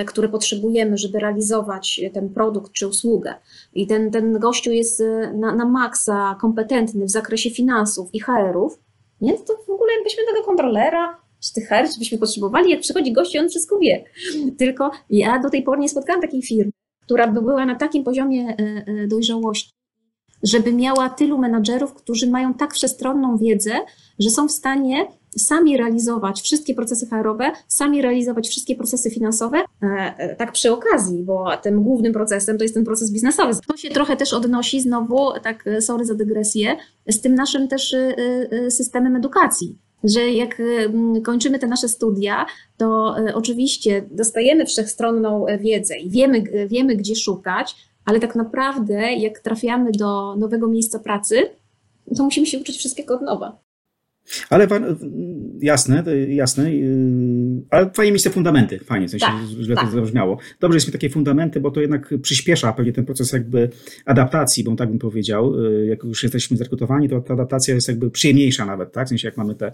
które 0.07 0.29
potrzebujemy, 0.29 0.99
żeby 0.99 1.19
realizować 1.19 2.01
ten 2.13 2.29
produkt 2.29 2.73
czy 2.73 2.89
usługę. 2.89 3.35
I 3.75 3.87
ten, 3.87 4.11
ten 4.11 4.39
gościu 4.39 4.71
jest 4.71 5.01
y, 5.01 5.33
na, 5.35 5.55
na 5.55 5.65
maksa 5.65 6.37
kompetentny 6.41 7.05
w 7.05 7.11
zakresie 7.11 7.51
finansów 7.51 8.09
i 8.13 8.21
HR-ów, 8.21 8.79
nie? 9.21 9.39
To 9.39 9.57
w 9.67 9.71
ogóle 9.71 9.93
jakbyśmy 9.95 10.23
tego 10.27 10.47
kontrolera 10.47 11.17
czy 11.41 11.53
tych 11.53 11.69
HR, 11.69 11.89
czy 11.93 11.99
byśmy 11.99 12.19
potrzebowali, 12.19 12.71
jak 12.71 12.81
przychodzi 12.81 13.13
gość 13.13 13.37
on 13.37 13.49
wszystko 13.49 13.79
wie. 13.79 14.05
Tylko 14.59 14.91
ja 15.11 15.39
do 15.39 15.51
tej 15.51 15.63
pory 15.63 15.81
nie 15.81 15.89
spotkałam 15.89 16.23
takiej 16.23 16.43
firmy, 16.43 16.73
która 17.05 17.29
by 17.29 17.43
była 17.43 17.67
na 17.67 17.75
takim 17.75 18.05
poziomie 18.05 18.57
y, 18.89 19.09
dojrzałości, 19.09 19.73
żeby 20.43 20.73
miała 20.73 21.09
tylu 21.09 21.39
menadżerów, 21.39 21.95
którzy 21.95 22.31
mają 22.31 22.55
tak 22.55 22.75
wszechstronną 22.75 23.37
wiedzę, 23.37 23.73
że 24.19 24.31
są 24.31 24.49
w 24.49 24.53
stanie 24.53 25.07
sami 25.37 25.77
realizować 25.77 26.43
wszystkie 26.43 26.75
procesy 26.75 27.07
HR-owe, 27.07 27.53
sami 27.69 28.03
realizować 28.03 28.49
wszystkie 28.49 28.77
procesy 28.77 29.11
finansowe, 29.11 29.59
e, 29.59 29.87
e, 30.19 30.37
tak 30.37 30.53
przy 30.53 30.73
okazji, 30.73 31.23
bo 31.23 31.57
tym 31.63 31.83
głównym 31.83 32.13
procesem 32.13 32.59
to 32.59 32.65
jest 32.65 32.75
ten 32.75 32.85
proces 32.85 33.13
biznesowy. 33.13 33.53
To 33.67 33.77
się 33.77 33.91
trochę 33.91 34.17
też 34.17 34.33
odnosi 34.33 34.81
znowu, 34.81 35.31
tak 35.43 35.67
e, 35.67 35.81
sorry 35.81 36.05
za 36.05 36.15
dygresję, 36.15 36.77
z 37.09 37.21
tym 37.21 37.35
naszym 37.35 37.69
też 37.69 37.97
systemem 38.69 39.17
edukacji 39.17 39.79
że 40.05 40.31
jak 40.31 40.63
kończymy 41.25 41.59
te 41.59 41.67
nasze 41.67 41.89
studia, 41.89 42.47
to 42.77 43.17
oczywiście 43.35 44.05
dostajemy 44.11 44.67
wszechstronną 44.67 45.47
wiedzę 45.61 45.99
i 45.99 46.11
wiemy, 46.11 46.43
wiemy 46.67 46.97
gdzie 46.97 47.17
szukać, 47.17 47.77
ale 48.05 48.21
tak 48.21 48.37
naprawdę 48.37 49.13
jak 49.13 49.41
trafiamy 49.41 49.93
do 49.93 50.37
nowego 50.37 50.69
miejsca 50.69 50.99
pracy, 50.99 51.51
to 52.17 52.25
musimy 52.25 52.47
się 52.47 52.59
uczyć 52.59 52.77
wszystkiego 52.77 53.15
od 53.15 53.23
nowa. 53.23 53.59
Ale 54.51 54.69
jasne, 55.61 56.05
jasne, 56.29 56.71
y, 56.71 57.63
ale 57.71 57.91
fajnie 57.95 58.13
mieć 58.13 58.23
te 58.23 58.31
fundamenty, 58.31 58.79
fajnie, 58.79 59.09
w 59.09 59.11
sensie, 59.11 59.27
tak, 59.27 59.37
że 59.61 59.75
tak. 59.75 59.85
to 59.85 59.91
zabrzmiało. 59.91 60.39
Dobrze 60.61 60.77
jest 60.77 60.87
mieć 60.87 60.93
takie 60.93 61.11
fundamenty, 61.11 61.61
bo 61.61 61.71
to 61.71 61.81
jednak 61.81 62.15
przyspiesza 62.23 62.73
pewnie 62.73 62.93
ten 62.93 63.05
proces 63.05 63.33
jakby 63.33 63.69
adaptacji, 64.05 64.65
bo 64.65 64.77
tak 64.77 64.89
bym 64.89 64.99
powiedział, 64.99 65.65
y, 65.65 65.87
jak 65.87 66.05
już 66.05 66.23
jesteśmy 66.23 66.57
zrekrutowani, 66.57 67.09
to 67.09 67.21
ta 67.21 67.35
adaptacja 67.35 67.75
jest 67.75 67.89
jakby 67.89 68.11
przyjemniejsza 68.11 68.67
nawet, 68.67 68.93
tak, 68.93 69.07
w 69.07 69.09
sensie 69.09 69.29
jak 69.29 69.37
mamy 69.37 69.55
te, 69.55 69.73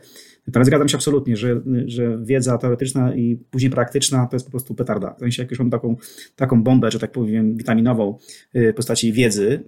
ale 0.55 0.65
zgadzam 0.65 0.89
się 0.89 0.97
absolutnie, 0.97 1.37
że, 1.37 1.61
że 1.87 2.19
wiedza 2.23 2.59
teoretyczna 2.59 3.15
i 3.15 3.37
później 3.51 3.71
praktyczna 3.71 4.27
to 4.27 4.37
jest 4.37 4.47
po 4.47 4.51
prostu 4.51 4.75
petarda, 4.75 5.15
w 5.15 5.19
sensie 5.19 5.43
jak 5.43 5.51
już 5.51 5.59
mam 5.59 5.71
taką, 5.71 5.97
taką 6.37 6.63
bombę, 6.63 6.91
że 6.91 6.99
tak 6.99 7.13
powiem, 7.13 7.57
witaminową 7.57 8.19
w 8.55 8.75
postaci 8.75 9.13
wiedzy, 9.13 9.65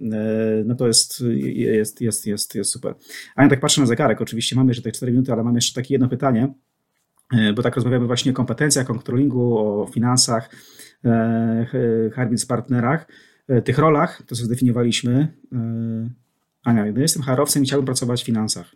no 0.65 0.75
to 0.75 0.87
jest, 0.87 1.23
jest, 1.43 2.01
jest, 2.01 2.27
jest, 2.27 2.55
jest 2.55 2.71
super. 2.71 2.95
A 3.35 3.43
ja 3.43 3.49
tak 3.49 3.59
patrzę 3.59 3.81
na 3.81 3.87
zegarek, 3.87 4.21
oczywiście 4.21 4.55
mamy 4.55 4.69
jeszcze 4.69 4.83
te 4.83 4.91
4 4.91 5.11
minuty, 5.11 5.31
ale 5.31 5.43
mam 5.43 5.55
jeszcze 5.55 5.81
takie 5.81 5.93
jedno 5.93 6.09
pytanie, 6.09 6.53
e, 7.33 7.53
bo 7.53 7.63
tak 7.63 7.75
rozmawiamy 7.75 8.07
właśnie 8.07 8.31
o 8.31 8.35
kompetencjach, 8.35 8.89
o 8.89 8.93
controllingu, 8.93 9.57
o 9.57 9.87
finansach, 9.93 10.49
e, 11.05 12.09
Harbins 12.13 12.45
partnerach, 12.45 13.07
e, 13.47 13.61
tych 13.61 13.77
rolach, 13.77 14.21
to 14.27 14.35
co 14.35 14.45
zdefiniowaliśmy. 14.45 15.27
Ania, 16.63 16.85
ja 16.85 16.93
jestem 17.01 17.23
harowcem 17.23 17.63
i 17.63 17.65
chciałbym 17.65 17.85
pracować 17.85 18.23
w 18.23 18.25
finansach. 18.25 18.75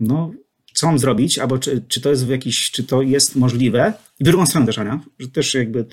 No, 0.00 0.32
co 0.74 0.86
mam 0.86 0.98
zrobić, 0.98 1.38
albo 1.38 1.58
czy, 1.58 1.84
czy 1.88 2.00
to 2.00 2.10
jest 2.10 2.26
w 2.26 2.28
jakiś, 2.28 2.70
czy 2.70 2.84
to 2.84 3.02
jest 3.02 3.36
możliwe? 3.36 3.92
I 4.20 4.24
drugą 4.24 4.46
stronę 4.46 4.66
też, 4.66 4.78
Ania, 4.78 5.00
że 5.18 5.28
też 5.28 5.54
jakby, 5.54 5.86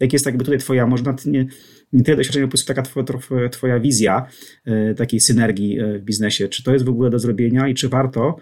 jak 0.00 0.12
jest 0.12 0.26
jakby 0.26 0.44
tutaj 0.44 0.58
twoja, 0.58 0.86
może 0.86 1.04
nie, 1.26 1.46
nie 1.92 2.02
tyle 2.02 2.16
doświadczenia, 2.16 2.46
po 2.46 2.50
prostu 2.50 2.66
taka 2.66 2.82
twoja, 2.82 3.48
twoja 3.48 3.80
wizja 3.80 4.26
e, 4.64 4.94
takiej 4.94 5.20
synergii 5.20 5.80
e, 5.80 5.98
w 5.98 6.02
biznesie. 6.02 6.48
Czy 6.48 6.62
to 6.62 6.72
jest 6.72 6.84
w 6.84 6.88
ogóle 6.88 7.10
do 7.10 7.18
zrobienia 7.18 7.68
i 7.68 7.74
czy 7.74 7.88
warto? 7.88 8.36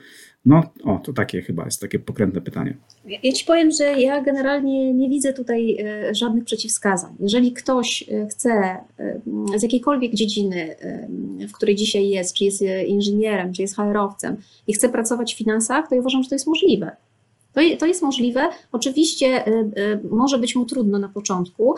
No, 0.45 0.62
o, 0.84 1.01
to 1.05 1.12
takie 1.12 1.43
chyba 1.43 1.64
jest 1.64 1.80
takie 1.80 1.99
pokrętne 1.99 2.40
pytanie. 2.40 2.76
Ja 3.22 3.32
ci 3.32 3.45
powiem, 3.45 3.70
że 3.70 3.84
ja 3.84 4.20
generalnie 4.20 4.95
nie 4.95 5.09
widzę 5.09 5.32
tutaj 5.32 5.76
e, 5.80 6.14
żadnych 6.14 6.45
przeciwwskazań. 6.45 7.14
Jeżeli 7.20 7.53
ktoś 7.53 8.05
chce 8.30 8.76
z 9.57 9.62
jakiejkolwiek 9.62 10.14
dziedziny, 10.14 10.76
w 11.49 11.53
której 11.53 11.74
dzisiaj 11.74 12.09
jest, 12.09 12.34
czy 12.34 12.45
jest 12.45 12.64
inżynierem, 12.86 13.53
czy 13.53 13.62
jest 13.62 13.76
HR-owcem 13.76 14.36
i 14.66 14.72
chce 14.72 14.88
pracować 14.88 15.34
w 15.34 15.38
finansach, 15.38 15.88
to 15.88 15.95
ja 15.95 16.01
uważam, 16.01 16.22
że 16.22 16.28
to 16.28 16.34
jest 16.34 16.47
możliwe. 16.47 16.97
To, 17.78 17.86
jest 17.86 18.03
możliwe. 18.03 18.49
Oczywiście 18.72 19.45
może 20.11 20.38
być 20.38 20.57
mu 20.57 20.64
trudno 20.64 20.99
na 20.99 21.09
początku, 21.09 21.74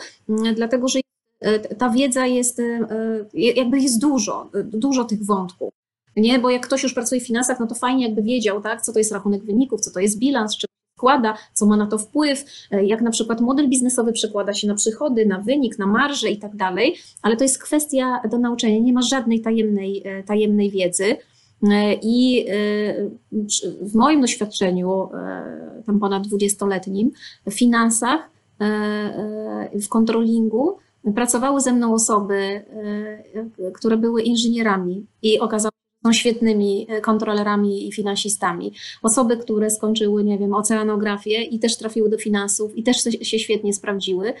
dlatego 0.55 0.87
że 0.87 0.99
E, 1.45 1.59
ta 1.59 1.89
wiedza 1.89 2.25
jest, 2.25 2.59
e, 2.59 2.87
jakby 3.33 3.79
jest 3.79 4.01
dużo, 4.01 4.49
dużo 4.63 5.03
tych 5.05 5.25
wątków. 5.25 5.73
Nie, 6.15 6.39
bo 6.39 6.49
jak 6.49 6.65
ktoś 6.65 6.83
już 6.83 6.93
pracuje 6.93 7.21
w 7.21 7.27
finansach, 7.27 7.59
no 7.59 7.67
to 7.67 7.75
fajnie 7.75 8.05
jakby 8.05 8.21
wiedział, 8.21 8.61
tak, 8.61 8.81
co 8.81 8.93
to 8.93 8.99
jest 8.99 9.11
rachunek 9.11 9.43
wyników, 9.43 9.81
co 9.81 9.91
to 9.91 9.99
jest 9.99 10.19
bilans, 10.19 10.57
czy 10.57 10.67
składa, 10.97 11.37
co 11.53 11.65
ma 11.65 11.77
na 11.77 11.87
to 11.87 11.97
wpływ, 11.97 12.45
e, 12.71 12.85
jak 12.85 13.01
na 13.01 13.11
przykład 13.11 13.41
model 13.41 13.69
biznesowy 13.69 14.13
przekłada 14.13 14.53
się 14.53 14.67
na 14.67 14.75
przychody, 14.75 15.25
na 15.25 15.39
wynik, 15.39 15.79
na 15.79 15.87
marże 15.87 16.29
i 16.29 16.37
tak 16.37 16.55
dalej, 16.55 16.95
ale 17.21 17.37
to 17.37 17.43
jest 17.43 17.63
kwestia 17.63 18.21
do 18.31 18.37
nauczenia, 18.37 18.79
nie 18.79 18.93
ma 18.93 19.01
żadnej 19.01 19.41
tajemnej, 19.41 20.03
tajemnej 20.25 20.71
wiedzy. 20.71 21.17
I 22.01 22.45
w 23.81 23.95
moim 23.95 24.21
doświadczeniu, 24.21 25.09
tam 25.85 25.99
ponad 25.99 26.27
20-letnim, 26.27 27.11
w 27.45 27.53
finansach, 27.53 28.29
w 29.73 29.89
kontrolingu, 29.89 30.77
Pracowały 31.13 31.61
ze 31.61 31.73
mną 31.73 31.93
osoby, 31.93 32.35
e, 32.35 33.71
które 33.71 33.97
były 33.97 34.21
inżynierami 34.21 35.05
i 35.21 35.39
okazało 35.39 35.71
są 36.05 36.13
świetnymi 36.13 36.87
e, 36.89 37.01
kontrolerami 37.01 37.87
i 37.87 37.91
finansistami. 37.91 38.73
Osoby, 39.01 39.37
które 39.37 39.69
skończyły, 39.69 40.23
nie 40.23 40.37
wiem, 40.37 40.53
oceanografię 40.53 41.41
i 41.41 41.59
też 41.59 41.77
trafiły 41.77 42.09
do 42.09 42.17
finansów 42.17 42.77
i 42.77 42.83
też 42.83 42.97
się 43.21 43.39
świetnie 43.39 43.73
sprawdziły. 43.73 44.33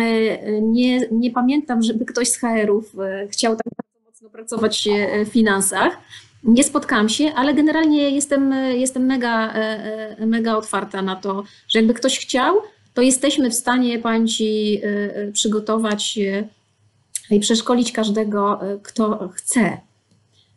E, 0.00 0.60
nie, 0.62 1.08
nie 1.10 1.30
pamiętam, 1.30 1.82
żeby 1.82 2.04
ktoś 2.04 2.28
z 2.28 2.38
HR-ów 2.38 2.96
chciał 3.28 3.56
tak 3.56 3.66
bardzo 3.76 4.10
mocno 4.10 4.30
pracować 4.30 4.88
w 5.26 5.28
finansach. 5.28 5.98
Nie 6.44 6.64
spotkałam 6.64 7.08
się, 7.08 7.32
ale 7.34 7.54
generalnie 7.54 8.10
jestem, 8.10 8.52
jestem 8.52 9.06
mega, 9.06 9.54
mega 10.18 10.56
otwarta 10.56 11.02
na 11.02 11.16
to, 11.16 11.44
że 11.68 11.78
jakby 11.78 11.94
ktoś 11.94 12.18
chciał, 12.18 12.56
to 12.94 13.02
jesteśmy 13.02 13.50
w 13.50 13.54
stanie, 13.54 14.02
y, 14.28 15.30
przygotować 15.32 16.18
i 17.30 17.40
przeszkolić 17.40 17.92
każdego, 17.92 18.60
kto 18.82 19.28
chce. 19.28 19.80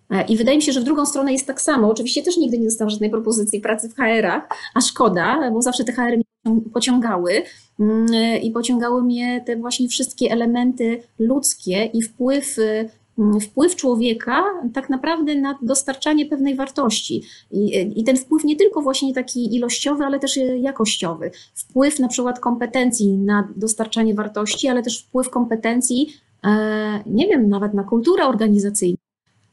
E, 0.10 0.26
I 0.26 0.38
wydaje 0.38 0.58
mi 0.58 0.64
się, 0.64 0.72
że 0.72 0.82
w 0.82 0.84
drugą 0.84 1.06
stronę 1.06 1.34
jest 1.34 1.48
tak 1.48 1.62
samo. 1.62 1.90
Oczywiście 1.90 2.24
też 2.24 2.38
nigdy 2.38 2.58
nie 2.58 2.66
dostałam 2.66 2.90
żadnej 2.90 3.10
propozycji 3.10 3.62
pracy 3.62 3.90
w 3.90 3.96
HR-ach, 3.96 4.48
a 4.76 4.82
szkoda, 4.82 5.52
bo 5.52 5.62
zawsze 5.62 5.84
te 5.84 5.94
HR 5.94 6.02
mnie 6.02 6.62
pociągały 6.74 7.44
mm, 7.80 8.08
i 8.42 8.52
pociągały 8.52 9.04
mnie 9.04 9.44
te 9.46 9.56
właśnie 9.56 9.88
wszystkie 9.88 10.32
elementy 10.32 11.04
ludzkie 11.20 11.86
i 11.94 12.02
wpływ 12.02 12.58
mm, 13.20 13.40
wpływ 13.42 13.76
człowieka 13.76 14.44
tak 14.74 14.90
naprawdę 14.90 15.36
na 15.36 15.60
dostarczanie 15.62 16.26
pewnej 16.26 16.56
wartości. 16.56 17.24
I, 17.52 17.92
I, 17.96 18.04
ten 18.04 18.18
wpływ 18.18 18.44
nie 18.44 18.56
tylko 18.56 18.82
właśnie 18.82 19.14
taki 19.14 19.56
ilościowy, 19.56 20.04
ale 20.04 20.20
też 20.20 20.40
jakościowy. 20.60 21.32
Wpływ 21.54 22.00
na 22.00 22.08
przykład 22.08 22.40
kompetencji 22.40 23.18
na 23.18 23.48
dostarczanie 23.56 24.14
wartości, 24.14 24.68
ale 24.68 24.84
też 24.84 25.04
wpływ 25.04 25.30
kompetencji, 25.30 26.08
e, 26.44 27.04
nie 27.06 27.28
wiem, 27.28 27.50
nawet 27.50 27.74
na 27.74 27.84
kulturę 27.84 28.26
organizacyjną. 28.26 29.05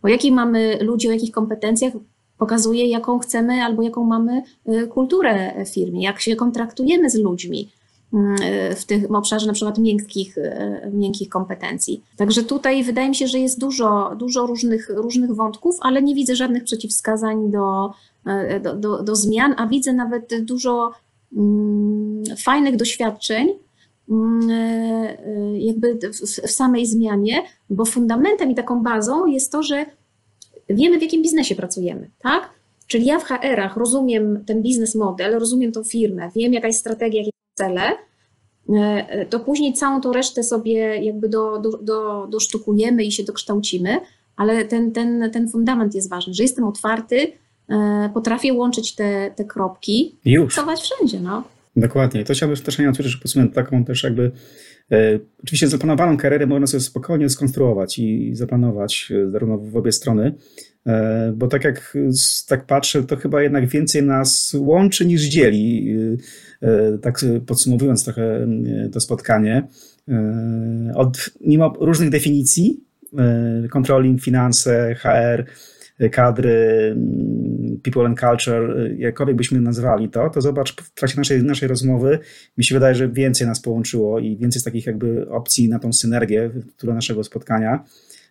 O 0.03 0.09
jakiej 0.09 0.33
mamy 0.33 0.79
ludzi, 0.81 1.09
o 1.09 1.13
jakich 1.13 1.33
kompetencjach 1.33 1.93
pokazuje, 2.39 2.87
jaką 2.87 3.19
chcemy 3.19 3.63
albo 3.63 3.83
jaką 3.83 4.05
mamy 4.05 4.43
e, 4.67 4.87
kulturę 4.87 5.65
w 5.65 5.69
firmie, 5.69 6.03
jak 6.03 6.21
się 6.21 6.37
kontraktujemy 6.37 7.11
z 7.11 7.15
ludźmi 7.15 7.71
mm, 8.13 8.37
e, 8.43 8.75
w 8.75 8.85
tym 8.85 9.15
obszarze 9.15 9.47
na 9.47 9.53
przykład 9.53 9.79
miękkich, 9.79 10.39
e, 10.39 10.91
miękkich 10.93 11.29
kompetencji. 11.29 12.03
Także 12.17 12.43
tutaj 12.43 12.85
wydaje 12.85 13.09
mi 13.09 13.15
się, 13.15 13.29
że 13.29 13.39
jest 13.39 13.61
dużo, 13.61 14.17
dużo 14.17 14.47
różnych, 14.47 14.91
różnych 14.91 15.35
wątków, 15.35 15.77
ale 15.81 16.03
nie 16.03 16.15
widzę 16.15 16.37
żadnych 16.37 16.65
przeciwwskazań 16.65 17.51
do, 17.51 17.91
do, 18.63 18.77
do, 18.77 19.03
do 19.03 19.17
zmian, 19.17 19.55
a 19.57 19.67
widzę 19.67 19.93
nawet 19.93 20.45
dużo 20.45 20.93
mm, 21.37 22.25
fajnych 22.37 22.77
doświadczeń, 22.77 23.49
jakby 25.55 25.99
w, 26.13 26.51
samej 26.51 26.87
zmianie, 26.87 27.43
bo 27.71 27.85
fundamentem 27.85 28.51
i 28.51 28.55
taką 28.55 28.83
bazą 28.83 29.27
jest 29.27 29.53
to, 29.53 29.63
że 29.63 29.87
wiemy, 30.69 30.99
w 30.99 31.03
jakim 31.03 31.23
biznesie 31.23 31.55
pracujemy, 31.55 32.11
tak? 32.23 32.51
Czyli 32.87 33.07
ja 33.07 33.19
w 33.19 33.25
HR-ach 33.25 33.77
rozumiem 33.77 34.45
ten 34.47 34.63
biznes 34.63 34.95
model, 34.95 35.39
rozumiem 35.39 35.73
tą 35.73 35.85
firmę, 35.85 36.31
wiem, 36.37 36.53
jaka 36.53 36.67
jest 36.67 36.81
strategia, 36.81 37.21
jakie 37.21 37.31
są 37.31 37.65
cele, 37.67 37.83
e, 38.69 39.27
to 39.27 39.41
później 39.41 39.73
całą 39.73 40.01
tą 40.01 40.13
resztę 40.13 40.43
sobie 40.43 41.05
jakby 41.05 41.29
do, 41.29 41.59
do, 41.59 41.71
do, 41.71 42.27
dosztukujemy 42.31 43.05
i 43.05 43.13
się 43.13 43.25
dokształcimy, 43.25 44.01
ale 44.37 44.65
ten, 44.65 44.93
ten, 44.93 45.31
ten 45.31 45.49
fundament 45.49 45.95
jest 45.95 46.11
ważny, 46.11 46.35
że 46.35 46.43
jestem 46.43 46.65
otwarty, 46.65 47.33
e, 47.69 48.11
potrafię 48.15 48.53
łączyć 48.53 48.95
te, 48.95 49.31
te 49.37 49.45
kropki, 49.45 50.17
Już. 50.25 50.55
pracować 50.55 50.81
wszędzie, 50.81 51.21
no. 51.21 51.43
Dokładnie. 51.77 52.25
To 52.25 52.35
chciałbym 52.35 52.57
też 52.57 52.79
na 52.79 52.93
że 52.93 53.19
podsumować 53.19 53.55
taką 53.55 53.85
też 53.85 54.03
jakby 54.03 54.31
e, 54.93 55.19
Oczywiście 55.43 55.69
zaplanowaną 55.69 56.17
karierę 56.17 56.47
można 56.47 56.67
sobie 56.67 56.81
spokojnie 56.81 57.29
skonstruować 57.29 57.99
i 57.99 58.35
zaplanować 58.35 59.13
e, 59.27 59.31
zarówno 59.31 59.59
w 59.59 59.77
obie 59.77 59.93
strony, 59.93 60.35
e, 60.87 61.33
bo 61.37 61.49
tak 61.49 61.65
jak 61.65 61.97
tak 62.49 62.67
patrzę, 62.67 63.03
to 63.03 63.17
chyba 63.17 63.43
jednak 63.43 63.67
więcej 63.67 64.03
nas 64.03 64.57
łączy 64.59 65.07
niż 65.07 65.23
dzieli. 65.23 65.97
Tak 67.03 67.21
podsumowując 67.47 68.05
trochę 68.05 68.49
to 68.93 69.01
spotkanie, 69.01 69.69
od, 70.95 71.31
mimo 71.41 71.73
różnych 71.81 72.11
definicji, 72.11 72.85
controlling, 73.71 74.23
finanse, 74.23 74.95
HR, 74.95 75.45
kadry, 76.11 76.97
people 77.83 78.07
and 78.07 78.21
culture, 78.21 78.91
jakkolwiek 78.99 79.37
byśmy 79.37 79.61
nazwali 79.61 80.09
to, 80.09 80.31
to 80.31 80.41
zobacz, 80.41 80.75
w 80.77 80.95
trakcie 80.95 81.17
naszej, 81.17 81.43
naszej 81.43 81.69
rozmowy 81.69 82.19
mi 82.59 82.65
się 82.65 82.75
wydaje, 82.75 82.95
że 82.95 83.09
więcej 83.09 83.47
nas 83.47 83.61
połączyło 83.61 84.19
i 84.19 84.37
więcej 84.37 84.61
z 84.61 84.65
takich 84.65 84.87
jakby 84.87 85.29
opcji 85.31 85.69
na 85.69 85.79
tą 85.79 85.93
synergię, 85.93 86.51
która 86.77 86.95
naszego 86.95 87.25
spotkania, 87.25 87.85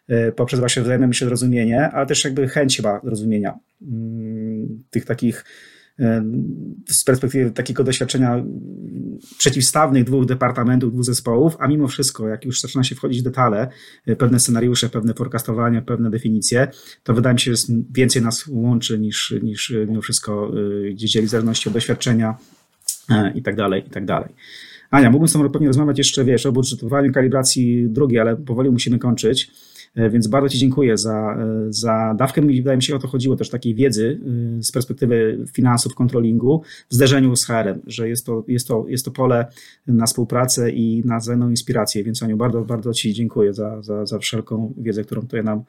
e, 0.07 0.31
poprzez 0.31 0.59
właśnie 0.59 0.81
wzajemne 0.81 1.13
się 1.13 1.25
zrozumienie, 1.25 1.89
ale 1.89 2.05
też 2.05 2.25
jakby 2.25 2.47
chęć 2.47 2.77
chyba 2.77 3.01
zrozumienia 3.03 3.59
mm, 3.81 4.83
tych 4.89 5.05
takich 5.05 5.45
z 6.89 7.03
perspektywy 7.03 7.51
takiego 7.51 7.83
doświadczenia 7.83 8.43
przeciwstawnych 9.37 10.03
dwóch 10.03 10.25
departamentów, 10.25 10.93
dwóch 10.93 11.05
zespołów, 11.05 11.55
a 11.59 11.67
mimo 11.67 11.87
wszystko, 11.87 12.27
jak 12.27 12.45
już 12.45 12.61
zaczyna 12.61 12.83
się 12.83 12.95
wchodzić 12.95 13.21
w 13.21 13.23
detale, 13.23 13.67
e, 14.05 14.15
pewne 14.15 14.39
scenariusze, 14.39 14.89
pewne 14.89 15.13
forecastowania, 15.13 15.81
pewne 15.81 16.09
definicje, 16.09 16.67
to 17.03 17.13
wydaje 17.13 17.33
mi 17.33 17.39
się, 17.39 17.55
że 17.55 17.63
więcej 17.93 18.21
nas 18.21 18.47
łączy 18.47 18.99
niż, 18.99 19.33
niż 19.43 19.73
mimo 19.87 20.01
wszystko 20.01 20.51
e, 20.87 20.93
gdzieś 20.93 21.11
dzieli 21.11 21.27
w 21.27 21.29
zależności 21.29 21.69
od 21.69 21.73
doświadczenia 21.73 22.37
e, 23.09 23.33
i 23.35 23.41
tak 23.41 23.55
dalej, 23.55 23.83
i 23.87 23.89
tak 23.89 24.05
dalej. 24.05 24.29
Ania, 24.91 25.09
mógłbym 25.09 25.27
z 25.27 25.33
tobą 25.33 25.49
pewnie 25.49 25.67
rozmawiać 25.67 25.97
jeszcze, 25.97 26.25
wiesz, 26.25 26.45
o 26.45 26.51
budżetowaniu, 26.51 27.11
kalibracji 27.11 27.89
drugiej, 27.89 28.19
ale 28.19 28.37
powoli 28.37 28.69
musimy 28.69 28.99
kończyć. 28.99 29.51
E, 29.95 30.09
więc 30.09 30.27
bardzo 30.27 30.49
Ci 30.49 30.57
dziękuję 30.57 30.97
za, 30.97 31.37
e, 31.39 31.65
za 31.69 32.15
dawkę. 32.17 32.41
Wydaje 32.41 32.77
mi 32.77 32.83
się, 32.83 32.95
o 32.95 32.99
to 32.99 33.07
chodziło 33.07 33.35
też 33.35 33.49
takiej 33.49 33.75
wiedzy 33.75 34.19
e, 34.59 34.63
z 34.63 34.71
perspektywy 34.71 35.45
finansów, 35.53 35.95
kontrolingu 35.95 36.61
w 36.89 36.93
zderzeniu 36.93 37.35
z 37.35 37.45
HR-em, 37.45 37.81
że 37.87 38.09
jest 38.09 38.25
to, 38.25 38.43
jest, 38.47 38.67
to, 38.67 38.85
jest 38.87 39.05
to 39.05 39.11
pole 39.11 39.45
na 39.87 40.05
współpracę 40.05 40.71
i 40.71 41.01
na 41.05 41.19
wzajemną 41.19 41.49
inspirację. 41.49 42.03
Więc 42.03 42.23
Aniu, 42.23 42.37
bardzo, 42.37 42.61
bardzo 42.61 42.93
Ci 42.93 43.13
dziękuję 43.13 43.53
za, 43.53 43.81
za, 43.81 44.05
za 44.05 44.19
wszelką 44.19 44.73
wiedzę, 44.77 45.03
którą 45.03 45.21
tutaj 45.21 45.43
nam 45.43 45.63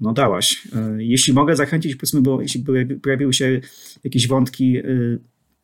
no, 0.00 0.12
dałaś. 0.12 0.68
Jeśli 0.98 1.32
mogę 1.32 1.56
zachęcić, 1.56 1.96
powiedzmy, 1.96 2.20
bo 2.20 2.42
jeśli 2.42 2.64
pojawiły 3.02 3.32
się 3.32 3.60
jakieś 4.04 4.28
wątki 4.28 4.76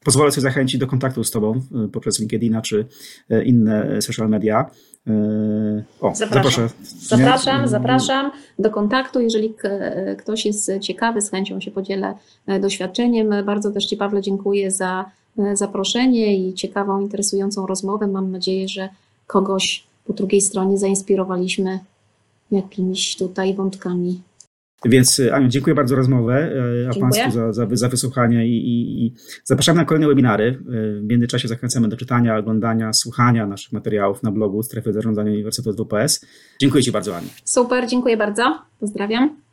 pozwolę 0.05 0.33
sobie 0.33 0.43
zachęcić 0.43 0.81
do 0.81 0.87
kontaktu 0.87 1.25
z 1.25 1.31
Tobą 1.31 1.61
poprzez 1.93 2.21
LinkedIna 2.21 2.63
czy 2.63 2.87
inne 3.45 4.03
social 4.03 4.29
media. 4.29 4.71
Yy, 5.07 5.85
o, 6.01 6.15
zapraszam. 6.15 6.69
Zapraszam, 7.01 7.69
zapraszam 7.69 8.31
do 8.59 8.71
kontaktu. 8.71 9.21
Jeżeli 9.21 9.55
ktoś 10.19 10.47
jest 10.47 10.71
ciekawy, 10.81 11.21
z 11.21 11.31
chęcią 11.31 11.61
się 11.61 11.71
podzielę 11.71 12.15
e, 12.47 12.61
doświadczeniem. 12.61 13.45
Bardzo 13.45 13.71
też 13.71 13.87
Ci, 13.87 13.97
Pawle, 13.97 14.23
dziękuję 14.23 14.71
za 14.71 15.11
e, 15.39 15.57
zaproszenie 15.57 16.37
i 16.37 16.55
ciekawą, 16.55 17.01
interesującą 17.01 17.67
rozmowę. 17.67 18.07
Mam 18.07 18.31
nadzieję, 18.31 18.69
że 18.69 18.89
kogoś 19.27 19.85
po 20.07 20.13
drugiej 20.13 20.41
stronie 20.41 20.79
zainspirowaliśmy 20.79 21.79
jakimiś 22.51 23.17
tutaj 23.17 23.55
wątkami. 23.55 24.21
Więc 24.85 25.21
e, 25.21 25.35
Aniu, 25.35 25.49
dziękuję 25.49 25.75
bardzo 25.75 25.91
za 25.91 25.97
rozmowę, 25.97 26.53
e, 26.85 26.91
a 26.91 27.01
Państwu 27.01 27.31
za, 27.31 27.53
za, 27.53 27.67
za 27.73 27.89
wysłuchanie 27.89 28.47
i, 28.47 28.57
i, 28.57 29.07
i, 29.07 29.15
zapraszamy 29.45 29.79
na 29.79 29.85
kolejne 29.85 30.09
webinary. 30.09 30.45
E, 30.47 31.01
w 31.01 31.05
międzyczasie 31.05 31.49
zachęcamy 31.49 31.89
do 31.89 31.97
czytania, 31.97 32.37
oglądania, 32.37 32.93
słuchania 32.93 33.47
naszych 33.47 33.73
materiałów 33.73 34.23
na 34.23 34.31
blogu 34.31 34.63
Strefy 34.63 34.93
Zarządzania 34.93 35.33
Uniwersytetu 35.33 35.85
WPS. 35.85 36.27
Dziękuję 36.61 36.83
Ci 36.83 36.93
bardzo, 36.93 37.17
Aniu. 37.17 37.29
Super, 37.45 37.87
dziękuję 37.89 38.17
bardzo. 38.17 38.59
Pozdrawiam. 38.81 39.46